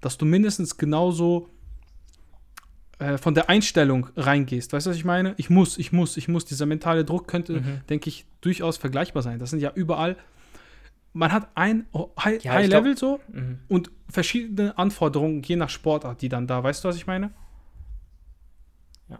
dass 0.00 0.18
du 0.18 0.26
mindestens 0.26 0.78
genauso 0.78 1.48
äh, 2.98 3.18
von 3.18 3.34
der 3.34 3.48
Einstellung 3.48 4.08
reingehst. 4.16 4.72
Weißt 4.72 4.86
du, 4.86 4.90
was 4.90 4.96
ich 4.96 5.04
meine? 5.04 5.34
Ich 5.36 5.48
muss, 5.48 5.78
ich 5.78 5.92
muss, 5.92 6.16
ich 6.16 6.28
muss. 6.28 6.44
Dieser 6.44 6.66
mentale 6.66 7.04
Druck 7.04 7.28
könnte, 7.28 7.60
mhm. 7.60 7.80
denke 7.88 8.08
ich, 8.08 8.26
durchaus 8.40 8.76
vergleichbar 8.76 9.22
sein. 9.22 9.38
Das 9.38 9.50
sind 9.50 9.60
ja 9.60 9.72
überall. 9.74 10.16
Man 11.12 11.32
hat 11.32 11.48
ein 11.56 11.86
High, 12.18 12.42
ja, 12.44 12.52
High 12.52 12.68
Level 12.68 12.96
so 12.96 13.20
mhm. 13.32 13.58
und 13.68 13.90
verschiedene 14.08 14.78
Anforderungen 14.78 15.42
je 15.42 15.56
nach 15.56 15.68
Sportart, 15.68 16.22
die 16.22 16.28
dann 16.28 16.46
da. 16.46 16.62
Weißt 16.62 16.84
du, 16.84 16.88
was 16.88 16.96
ich 16.96 17.06
meine? 17.06 17.32
Ja. 19.08 19.18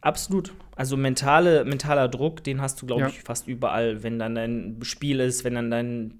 Absolut. 0.00 0.52
Also 0.74 0.96
mentale, 0.96 1.64
mentaler 1.64 2.08
Druck, 2.08 2.42
den 2.42 2.60
hast 2.60 2.82
du, 2.82 2.86
glaube 2.86 3.02
ja. 3.02 3.08
ich, 3.08 3.20
fast 3.20 3.46
überall, 3.46 4.02
wenn 4.02 4.18
dann 4.18 4.34
dein 4.34 4.78
Spiel 4.82 5.20
ist, 5.20 5.44
wenn 5.44 5.54
dann 5.54 5.70
dein 5.70 6.14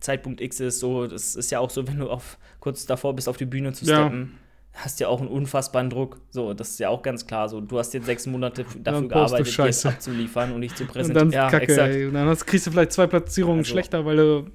Zeitpunkt 0.00 0.40
X 0.40 0.60
ist, 0.60 0.80
so, 0.80 1.06
das 1.06 1.36
ist 1.36 1.50
ja 1.50 1.60
auch 1.60 1.70
so, 1.70 1.86
wenn 1.86 1.98
du 1.98 2.10
auf, 2.10 2.38
kurz 2.60 2.84
davor 2.86 3.14
bist, 3.14 3.28
auf 3.28 3.36
die 3.36 3.46
Bühne 3.46 3.72
zu 3.72 3.84
steppen, 3.84 4.32
ja. 4.32 4.38
Hast 4.74 5.00
ja 5.00 5.08
auch 5.08 5.20
einen 5.20 5.28
unfassbaren 5.28 5.90
Druck. 5.90 6.20
So, 6.30 6.54
das 6.54 6.70
ist 6.70 6.80
ja 6.80 6.88
auch 6.88 7.02
ganz 7.02 7.26
klar. 7.26 7.48
So, 7.48 7.60
du 7.60 7.78
hast 7.78 7.92
jetzt 7.94 8.06
sechs 8.06 8.26
Monate 8.26 8.64
dafür 8.82 9.08
gearbeitet, 9.08 9.56
jetzt 9.56 9.86
abzuliefern 9.86 10.52
und 10.52 10.62
dich 10.62 10.74
zu 10.74 10.86
präsentieren. 10.86 11.26
Und 11.26 11.34
dann, 11.34 11.50
ja, 11.50 11.50
Kacke, 11.50 11.80
ey. 11.80 12.06
Und 12.06 12.14
dann 12.14 12.28
hast, 12.28 12.46
kriegst 12.46 12.66
du 12.66 12.70
vielleicht 12.70 12.92
zwei 12.92 13.06
Platzierungen 13.06 13.60
also. 13.60 13.70
schlechter, 13.70 14.04
weil 14.04 14.16
du 14.16 14.50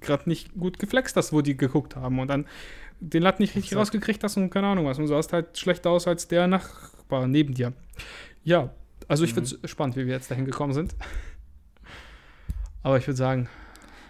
gerade 0.00 0.28
nicht 0.28 0.54
gut 0.54 0.78
geflext 0.78 1.16
hast, 1.16 1.32
wo 1.32 1.40
die 1.40 1.56
geguckt 1.56 1.96
haben. 1.96 2.18
Und 2.18 2.28
dann 2.28 2.46
den 3.00 3.22
Latt 3.22 3.40
nicht 3.40 3.54
richtig 3.54 3.70
so. 3.70 3.78
rausgekriegt 3.78 4.22
hast 4.24 4.36
und 4.36 4.50
keine 4.50 4.66
Ahnung 4.66 4.86
was. 4.86 4.98
Und 4.98 5.04
du 5.04 5.08
sahst 5.08 5.32
halt 5.32 5.56
schlechter 5.56 5.90
aus 5.90 6.06
als 6.06 6.28
der 6.28 6.46
Nachbar 6.46 7.26
neben 7.26 7.54
dir. 7.54 7.72
Ja, 8.42 8.70
also 9.06 9.24
ich 9.24 9.30
mhm. 9.30 9.46
finde 9.46 9.58
es 9.62 9.70
spannend, 9.70 9.96
wie 9.96 10.06
wir 10.06 10.14
jetzt 10.14 10.30
dahin 10.30 10.44
gekommen 10.44 10.72
sind. 10.72 10.96
Aber 12.82 12.98
ich 12.98 13.06
würde 13.06 13.16
sagen, 13.16 13.48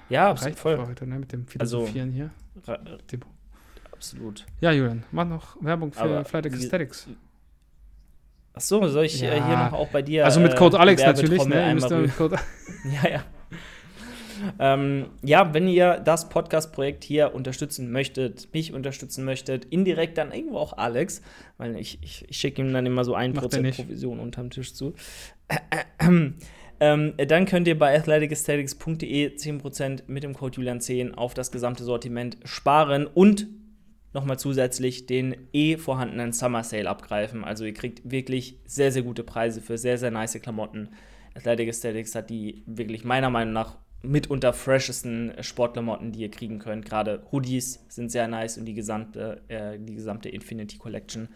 ja, 0.09 0.31
Reicht 0.31 0.59
voll. 0.59 0.79
heute, 0.79 1.07
ne, 1.07 1.19
mit 1.19 1.33
dem 1.33 1.47
also, 1.59 1.81
Philosophieren 1.81 2.31
also, 2.67 2.83
hier. 2.87 2.99
Dem. 3.13 3.21
Absolut. 3.99 4.47
Ja, 4.61 4.71
Julian, 4.71 5.03
mach 5.11 5.27
noch 5.27 5.57
Werbung 5.61 5.93
für 5.93 6.03
Aber 6.03 6.25
Flight 6.25 6.47
Aesthetics. 6.47 7.09
Ach 8.55 8.61
so, 8.61 8.87
soll 8.87 9.07
ich 9.07 9.21
ja. 9.21 9.33
äh, 9.33 9.43
hier 9.45 9.57
noch 9.57 9.73
auch 9.73 9.89
bei 9.89 10.03
dir. 10.03 10.25
Also 10.25 10.39
mit 10.39 10.55
Code 10.55 10.77
äh, 10.77 10.81
Alex 10.81 11.03
natürlich, 11.03 11.45
ne? 11.47 11.75
Mit 11.75 12.17
Code 12.17 12.37
ja, 13.03 13.11
ja. 13.11 13.25
ähm, 14.61 15.07
ja, 15.25 15.53
wenn 15.53 15.67
ihr 15.67 15.99
das 15.99 16.29
Podcast-Projekt 16.29 17.03
hier 17.03 17.35
unterstützen 17.35 17.91
möchtet, 17.91 18.55
mich 18.55 18.73
unterstützen 18.73 19.25
möchtet, 19.25 19.65
indirekt 19.65 20.17
dann 20.17 20.31
irgendwo 20.31 20.59
auch 20.59 20.79
Alex, 20.79 21.21
weil 21.57 21.75
ich, 21.75 21.99
ich, 22.03 22.25
ich 22.29 22.37
schicke 22.37 22.63
ihm 22.63 22.73
dann 22.73 22.87
immer 22.87 23.05
so 23.05 23.17
ein 23.17 23.33
Prozent 23.33 23.75
Provision 23.75 24.21
unterm 24.21 24.51
Tisch 24.51 24.75
zu. 24.75 24.95
Ähm, 26.81 27.15
dann 27.17 27.47
könnt 27.47 27.67
ihr 27.67 27.77
bei 27.77 27.97
athleticesthetics.de 27.97 29.35
10% 29.35 30.03
mit 30.07 30.23
dem 30.23 30.35
Code 30.35 30.61
Julian10 30.61 31.15
auf 31.15 31.35
das 31.35 31.51
gesamte 31.51 31.83
Sortiment 31.83 32.37
sparen 32.45 33.07
und 33.07 33.49
nochmal 34.13 34.39
zusätzlich 34.39 35.07
den 35.07 35.49
eh 35.53 35.77
vorhandenen 35.77 36.33
Summer 36.33 36.65
Sale 36.65 36.89
abgreifen. 36.89 37.45
Also 37.45 37.65
ihr 37.65 37.75
kriegt 37.75 38.11
wirklich 38.11 38.59
sehr, 38.67 38.93
sehr 38.93 39.03
gute 39.03 39.25
Preise 39.25 39.61
für 39.61 39.79
sehr, 39.79 39.99
sehr 39.99 40.11
nice 40.11 40.41
Klamotten. 40.41 40.91
Athletic 41.35 41.69
Aesthetics 41.69 42.15
hat 42.15 42.31
die 42.31 42.63
wirklich 42.67 43.05
meiner 43.05 43.31
Meinung 43.31 43.53
nach 43.53 43.77
mitunter 44.03 44.53
freshesten 44.53 45.33
Sportklamotten, 45.41 46.13
die 46.13 46.21
ihr 46.21 46.31
kriegen 46.31 46.59
könnt. 46.59 46.85
Gerade 46.85 47.23
Hoodies 47.33 47.85
sind 47.89 48.11
sehr 48.11 48.29
nice 48.29 48.59
und 48.59 48.65
die 48.65 48.75
gesamte, 48.75 49.43
äh, 49.49 49.79
die 49.79 49.95
gesamte 49.95 50.29
Infinity 50.29 50.79
Collection 50.79 51.29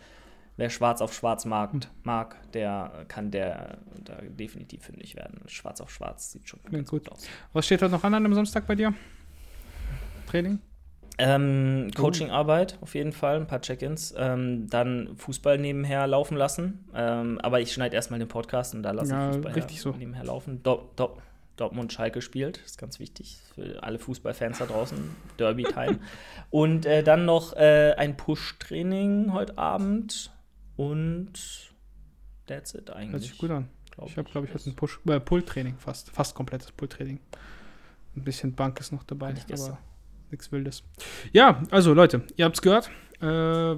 wer 0.57 0.71
schwarz 0.71 1.01
auf 1.01 1.15
schwarz 1.15 1.45
mag, 1.45 1.73
hm. 1.73 1.81
mag 2.03 2.37
der 2.53 3.05
kann 3.09 3.31
der 3.31 3.79
da 4.05 4.17
definitiv 4.23 4.85
fündig 4.85 5.17
werden. 5.17 5.41
Schwarz 5.47 5.81
auf 5.81 5.91
schwarz 5.91 6.33
sieht 6.33 6.49
schon 6.49 6.61
ganz 6.71 6.91
gut. 6.91 7.05
gut 7.05 7.13
aus. 7.13 7.27
Was 7.53 7.67
steht 7.67 7.83
heute 7.83 7.93
noch 7.93 8.05
an 8.05 8.15
am 8.15 8.35
Samstag 8.35 8.67
bei 8.67 8.75
dir? 8.75 8.95
Training? 10.29 10.61
Ähm, 11.25 11.91
Coachingarbeit 11.95 12.79
auf 12.81 12.97
jeden 12.97 13.13
Fall, 13.13 13.37
ein 13.37 13.47
paar 13.47 13.61
Check-ins. 13.61 14.13
Ähm, 14.17 14.69
dann 14.69 15.17
Fußball 15.17 15.57
nebenher 15.57 16.07
laufen 16.09 16.37
lassen. 16.37 16.89
Ähm, 16.95 17.39
aber 17.41 17.61
ich 17.61 17.73
schneide 17.73 17.95
erstmal 17.95 18.19
den 18.19 18.29
Podcast 18.29 18.75
und 18.75 18.83
da 18.83 18.91
lasse 18.91 19.13
ja, 19.13 19.29
ich 19.29 19.37
Fußball 19.37 19.53
richtig 19.53 19.77
her, 19.77 19.83
so. 19.83 19.91
nebenher 19.93 20.25
laufen. 20.25 20.63
Do, 20.65 20.91
do, 20.97 21.17
Dortmund 21.57 21.93
Schalke 21.93 22.23
spielt, 22.23 22.57
das 22.57 22.73
ist 22.73 22.79
ganz 22.79 22.99
wichtig 22.99 23.39
für 23.55 23.83
alle 23.83 23.99
Fußballfans 23.99 24.59
da 24.59 24.67
draußen. 24.67 24.99
Derby-Time. 25.39 26.01
und 26.51 26.87
äh, 26.87 27.05
dann 27.05 27.25
noch 27.25 27.53
äh, 27.53 27.95
ein 27.97 28.17
Push-Training 28.17 29.33
heute 29.33 29.59
Abend 29.59 30.33
und 30.77 31.33
that's 32.47 32.75
it 32.75 32.91
eigentlich. 32.91 33.13
Hört 33.13 33.23
sich 33.23 33.39
gut 33.39 33.51
an. 33.51 33.69
Ich 34.07 34.17
habe, 34.17 34.29
glaube 34.29 34.47
ich, 34.49 34.55
heute 34.55 34.71
ein 34.71 34.75
Push, 34.75 34.99
äh, 35.07 35.21
Pull-Training 35.21 35.77
fast. 35.79 36.11
Fast 36.11 36.35
komplettes 36.35 36.73
Pull-Training. 36.73 37.21
Ein 38.17 38.25
bisschen 38.25 38.55
Bank 38.55 38.81
ist 38.81 38.91
noch 38.91 39.05
dabei, 39.05 39.35
aber 39.53 39.79
nichts 40.33 40.51
Wildes. 40.53 40.83
Ja, 41.33 41.63
also 41.71 41.95
Leute, 41.95 42.23
ihr 42.37 42.45
habt 42.45 42.57
es 42.57 42.63
gehört. 42.63 42.91
Äh, 43.21 43.27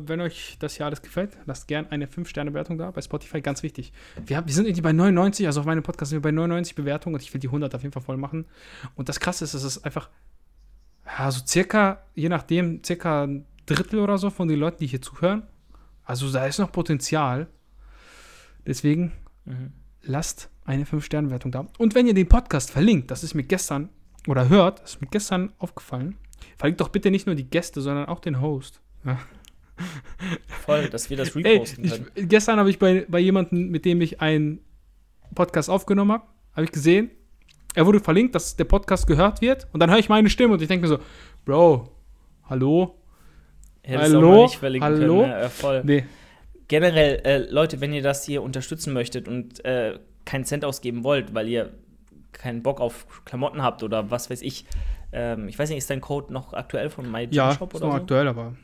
wenn 0.09 0.23
euch 0.23 0.57
das 0.59 0.77
hier 0.77 0.87
alles 0.87 1.03
gefällt, 1.03 1.37
lasst 1.45 1.69
gerne 1.69 1.93
eine 1.93 2.07
5-Sterne-Bewertung 2.07 2.79
da 2.79 2.91
bei 2.91 3.03
Spotify, 3.03 3.43
ganz 3.43 3.63
wichtig. 3.63 3.93
Wir, 4.25 4.39
haben, 4.39 4.47
wir 4.47 4.55
sind 4.55 4.65
irgendwie 4.65 4.81
bei 4.81 4.95
99, 4.95 5.47
also 5.47 5.61
auf 5.61 5.67
meinem 5.67 5.83
Podcast 5.83 6.11
sind 6.11 6.17
wir 6.17 6.23
bei 6.23 6.33
99 6.33 6.75
Bewertungen 6.75 7.15
und 7.15 7.23
ich 7.23 7.35
will 7.35 7.43
die 7.43 7.49
100 7.49 7.75
auf 7.75 7.83
jeden 7.83 7.93
Fall 7.93 8.03
voll 8.03 8.17
machen. 8.17 8.47
Und 8.95 9.11
das 9.11 9.21
Krasse 9.21 9.45
ist, 9.45 9.53
es 9.53 9.63
ist 9.63 9.85
einfach, 9.85 10.09
ja, 11.05 11.31
so 11.31 11.45
circa, 11.47 12.03
je 12.15 12.31
nachdem, 12.31 12.83
circa 12.83 13.25
ein 13.25 13.45
Drittel 13.67 14.01
oder 14.01 14.17
so 14.17 14.31
von 14.31 14.49
den 14.49 14.59
Leuten, 14.59 14.79
die 14.79 14.87
hier 14.87 15.03
zuhören, 15.03 15.43
also 16.05 16.31
da 16.31 16.47
ist 16.47 16.59
noch 16.59 16.73
Potenzial. 16.73 17.49
Deswegen 18.67 19.13
mhm. 19.45 19.73
lasst 20.03 20.51
eine 20.65 20.85
5-Sterne-Wertung 20.85 21.53
da. 21.53 21.67
Und 21.79 21.95
wenn 21.95 22.07
ihr 22.07 22.15
den 22.15 22.29
Podcast 22.29 22.71
verlinkt, 22.71 23.11
das 23.11 23.23
ist 23.23 23.35
mir 23.35 23.45
gestern, 23.45 23.91
oder 24.27 24.49
hört, 24.49 24.81
das 24.81 24.95
ist 24.95 25.01
mir 25.01 25.09
gestern 25.09 25.53
aufgefallen, 25.59 26.17
verlinkt 26.57 26.81
doch 26.81 26.89
bitte 26.89 27.11
nicht 27.11 27.27
nur 27.27 27.35
die 27.35 27.49
Gäste, 27.49 27.81
sondern 27.81 28.07
auch 28.07 28.21
den 28.21 28.41
Host. 28.41 28.81
Ja. 29.05 29.19
Voll, 30.65 30.89
dass 30.89 31.11
wir 31.11 31.17
das 31.17 31.35
reposten 31.35 31.85
Ey, 31.85 31.91
können. 31.91 32.11
Ich, 32.15 32.29
gestern 32.29 32.59
habe 32.59 32.71
ich 32.71 32.79
bei, 32.79 33.07
bei 33.09 33.19
jemandem, 33.19 33.71
mit 33.71 33.85
dem 33.85 34.01
ich 34.01 34.21
einen 34.21 34.61
Podcast 35.35 35.69
aufgenommen 35.69 36.13
habe, 36.13 36.25
habe 36.53 36.65
ich 36.65 36.73
gesehen, 36.73 37.11
er 37.75 37.87
wurde 37.87 37.99
verlinkt, 37.99 38.35
dass 38.35 38.55
der 38.55 38.65
Podcast 38.65 39.07
gehört 39.07 39.41
wird. 39.41 39.67
Und 39.73 39.81
dann 39.81 39.91
höre 39.91 39.99
ich 39.99 40.09
meine 40.09 40.31
Stimme 40.31 40.55
und 40.55 40.63
ich 40.63 40.69
denke 40.69 40.87
mir 40.87 40.97
so, 40.97 40.99
Bro, 41.45 41.89
hallo, 42.49 42.95
Hättest 43.85 44.15
Hallo? 44.15 44.49
Hallo? 44.81 45.21
Können, 45.23 45.33
äh, 45.33 45.49
voll. 45.51 45.83
Nee. 45.85 46.05
Generell, 46.69 47.21
äh, 47.25 47.39
Leute, 47.51 47.83
wenn 47.83 47.93
ihr 47.93 48.03
das 48.03 48.25
hier 48.25 48.43
unterstützen 48.43 48.95
möchtet 48.95 49.29
und 49.29 49.63
äh, 49.65 49.99
keinen 50.25 50.45
Cent 50.47 50.65
ausgeben 50.65 51.05
wollt, 51.05 51.35
weil 51.35 51.49
ihr 51.49 51.75
keinen 52.33 52.63
Bock 52.63 52.81
auf 52.81 53.07
Klamotten 53.27 53.63
habt 53.63 53.83
oder 53.83 54.11
was 54.11 54.31
weiß 54.31 54.41
ich, 54.41 54.65
ähm, 55.15 55.49
ich 55.49 55.59
weiß 55.59 55.69
nicht, 55.69 55.79
ist 55.79 55.89
dein 55.89 56.01
Code 56.01 56.33
noch 56.33 56.53
aktuell 56.53 56.91
von 56.91 57.11
MyGymShop 57.11 57.33
ja, 57.35 57.63
oder 57.63 57.79
so? 57.79 57.85
Ja, 57.85 57.87
noch 57.87 58.01
aktuell, 58.01 58.29
aber 58.29 58.55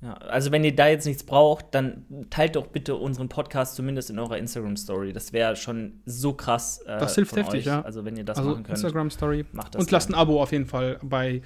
ja, 0.00 0.12
also 0.14 0.52
wenn 0.52 0.62
ihr 0.62 0.76
da 0.76 0.86
jetzt 0.86 1.06
nichts 1.06 1.24
braucht, 1.24 1.66
dann 1.72 2.04
teilt 2.30 2.54
doch 2.54 2.68
bitte 2.68 2.94
unseren 2.94 3.28
Podcast 3.28 3.74
zumindest 3.74 4.10
in 4.10 4.18
eurer 4.20 4.38
Instagram 4.38 4.76
Story. 4.76 5.12
Das 5.12 5.32
wäre 5.32 5.56
schon 5.56 5.94
so 6.06 6.34
krass. 6.34 6.78
Äh, 6.86 7.00
das 7.00 7.16
hilft 7.16 7.34
heftig, 7.34 7.60
euch. 7.60 7.66
ja. 7.66 7.82
Also 7.82 8.04
wenn 8.04 8.16
ihr 8.16 8.22
das 8.22 8.38
also 8.38 8.50
machen 8.50 8.62
könnt. 8.62 8.78
Instagram 8.78 9.10
Story. 9.10 9.44
Macht 9.50 9.74
das 9.74 9.82
Und 9.82 9.90
lasst 9.90 10.08
ein 10.08 10.14
Abo 10.14 10.40
auf 10.40 10.52
jeden 10.52 10.66
Fall 10.66 11.00
bei 11.02 11.42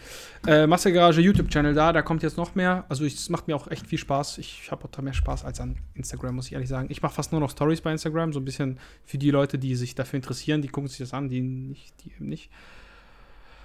äh, 0.47 0.67
Masse 0.67 0.93
Garage 0.93 1.23
YouTube 1.23 1.49
Channel 1.49 1.73
da. 1.73 1.95
Da 1.95 2.03
kommt 2.03 2.23
jetzt 2.23 2.37
noch 2.37 2.55
mehr. 2.55 2.85
Also 2.91 3.07
es 3.07 3.31
macht 3.31 3.49
mir 3.49 3.57
auch 3.57 3.69
echt 3.69 3.87
viel 3.87 3.99
Spaß. 3.99 4.37
Ich 4.37 4.71
habe 4.71 4.85
auch 4.85 4.91
da 4.91 5.01
mehr 5.01 5.15
Spaß 5.15 5.47
als 5.47 5.59
an 5.59 5.79
Instagram, 5.95 6.35
muss 6.35 6.49
ich 6.49 6.53
ehrlich 6.53 6.69
sagen. 6.69 6.89
Ich 6.91 7.01
mache 7.01 7.15
fast 7.15 7.33
nur 7.33 7.41
noch 7.41 7.51
Stories 7.51 7.81
bei 7.81 7.91
Instagram, 7.91 8.35
so 8.35 8.41
ein 8.41 8.45
bisschen 8.45 8.79
für 9.03 9.17
die 9.17 9.31
Leute, 9.31 9.59
die 9.59 9.75
sich 9.77 9.95
dafür 9.95 10.19
interessieren. 10.19 10.61
Die 10.61 10.69
gucken 10.69 10.89
sich 10.89 10.99
das 10.99 11.15
an, 11.15 11.31
die 11.31 11.41
nicht, 11.41 11.95
die 12.05 12.13
eben 12.13 12.29
nicht. 12.29 12.51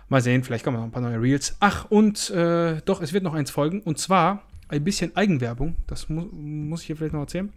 Mal 0.09 0.21
sehen, 0.21 0.43
vielleicht 0.43 0.63
kommen 0.63 0.77
noch 0.77 0.83
ein 0.83 0.91
paar 0.91 1.01
neue 1.01 1.21
Reels. 1.21 1.57
Ach, 1.59 1.85
und 1.89 2.29
äh, 2.29 2.81
doch, 2.85 3.01
es 3.01 3.11
wird 3.11 3.23
noch 3.23 3.33
eins 3.33 3.51
folgen. 3.51 3.81
Und 3.81 3.97
zwar 3.99 4.43
ein 4.69 4.83
bisschen 4.83 5.15
Eigenwerbung, 5.15 5.75
das 5.85 6.09
mu 6.09 6.21
muss 6.31 6.81
ich 6.81 6.87
hier 6.87 6.95
vielleicht 6.95 7.13
noch 7.13 7.21
erzählen. 7.21 7.51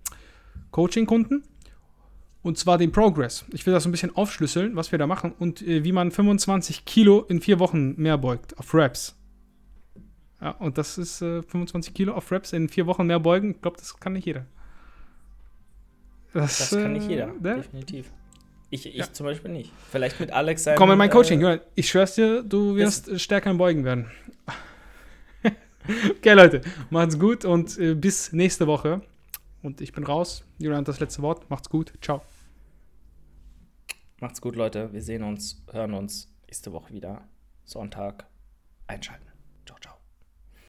Coaching-Kunden. 0.70 1.44
Und 2.42 2.58
zwar 2.58 2.78
den 2.78 2.90
Progress. 2.90 3.44
Ich 3.52 3.66
will 3.66 3.74
das 3.74 3.82
so 3.82 3.88
ein 3.88 3.92
bisschen 3.92 4.16
aufschlüsseln, 4.16 4.74
was 4.74 4.92
wir 4.92 4.98
da 4.98 5.06
machen 5.06 5.32
und 5.38 5.60
äh, 5.62 5.84
wie 5.84 5.92
man 5.92 6.10
25 6.10 6.86
Kilo 6.86 7.20
in 7.28 7.40
vier 7.40 7.58
Wochen 7.58 8.00
mehr 8.00 8.16
beugt 8.16 8.58
auf 8.58 8.72
Reps. 8.74 9.14
Ja, 10.40 10.52
und 10.52 10.78
das 10.78 10.96
ist 10.96 11.20
äh, 11.20 11.42
25 11.42 11.92
Kilo 11.92 12.14
auf 12.14 12.32
Reps 12.32 12.52
in 12.52 12.68
vier 12.68 12.86
Wochen 12.86 13.06
mehr 13.06 13.20
beugen. 13.20 13.52
Ich 13.52 13.60
glaube, 13.60 13.76
das 13.76 13.98
kann 14.00 14.14
nicht 14.14 14.24
jeder. 14.24 14.46
Das, 16.32 16.58
das 16.58 16.70
kann 16.70 16.94
nicht 16.94 17.08
jeder, 17.08 17.26
ne? 17.26 17.56
definitiv. 17.56 18.10
Ich, 18.70 18.86
ich 18.86 18.94
ja. 18.94 19.12
zum 19.12 19.26
Beispiel 19.26 19.50
nicht. 19.50 19.72
Vielleicht 19.90 20.20
mit 20.20 20.30
Alex 20.30 20.64
sein. 20.64 20.76
Komm 20.76 20.92
in 20.92 20.98
mein 20.98 21.10
Coaching. 21.10 21.42
Äh, 21.42 21.60
ich 21.74 21.88
schwör's 21.88 22.14
dir, 22.14 22.42
du 22.42 22.76
wirst 22.76 23.20
stärker 23.20 23.50
im 23.50 23.58
Beugen 23.58 23.84
werden. 23.84 24.10
okay, 26.10 26.32
Leute, 26.32 26.60
macht's 26.88 27.18
gut 27.18 27.44
und 27.44 27.76
äh, 27.78 27.94
bis 27.94 28.32
nächste 28.32 28.66
Woche. 28.66 29.02
Und 29.62 29.80
ich 29.80 29.92
bin 29.92 30.04
raus. 30.04 30.44
Julian 30.58 30.80
hat 30.80 30.88
das 30.88 31.00
letzte 31.00 31.20
Wort. 31.22 31.50
Macht's 31.50 31.68
gut. 31.68 31.92
Ciao. 32.00 32.22
Macht's 34.20 34.40
gut, 34.40 34.56
Leute. 34.56 34.92
Wir 34.92 35.02
sehen 35.02 35.22
uns, 35.22 35.62
hören 35.72 35.94
uns 35.94 36.32
nächste 36.46 36.72
Woche 36.72 36.92
wieder. 36.92 37.28
Sonntag. 37.64 38.26
Einschalten. 38.86 39.26
Ciao, 39.66 39.78
ciao. 39.80 39.99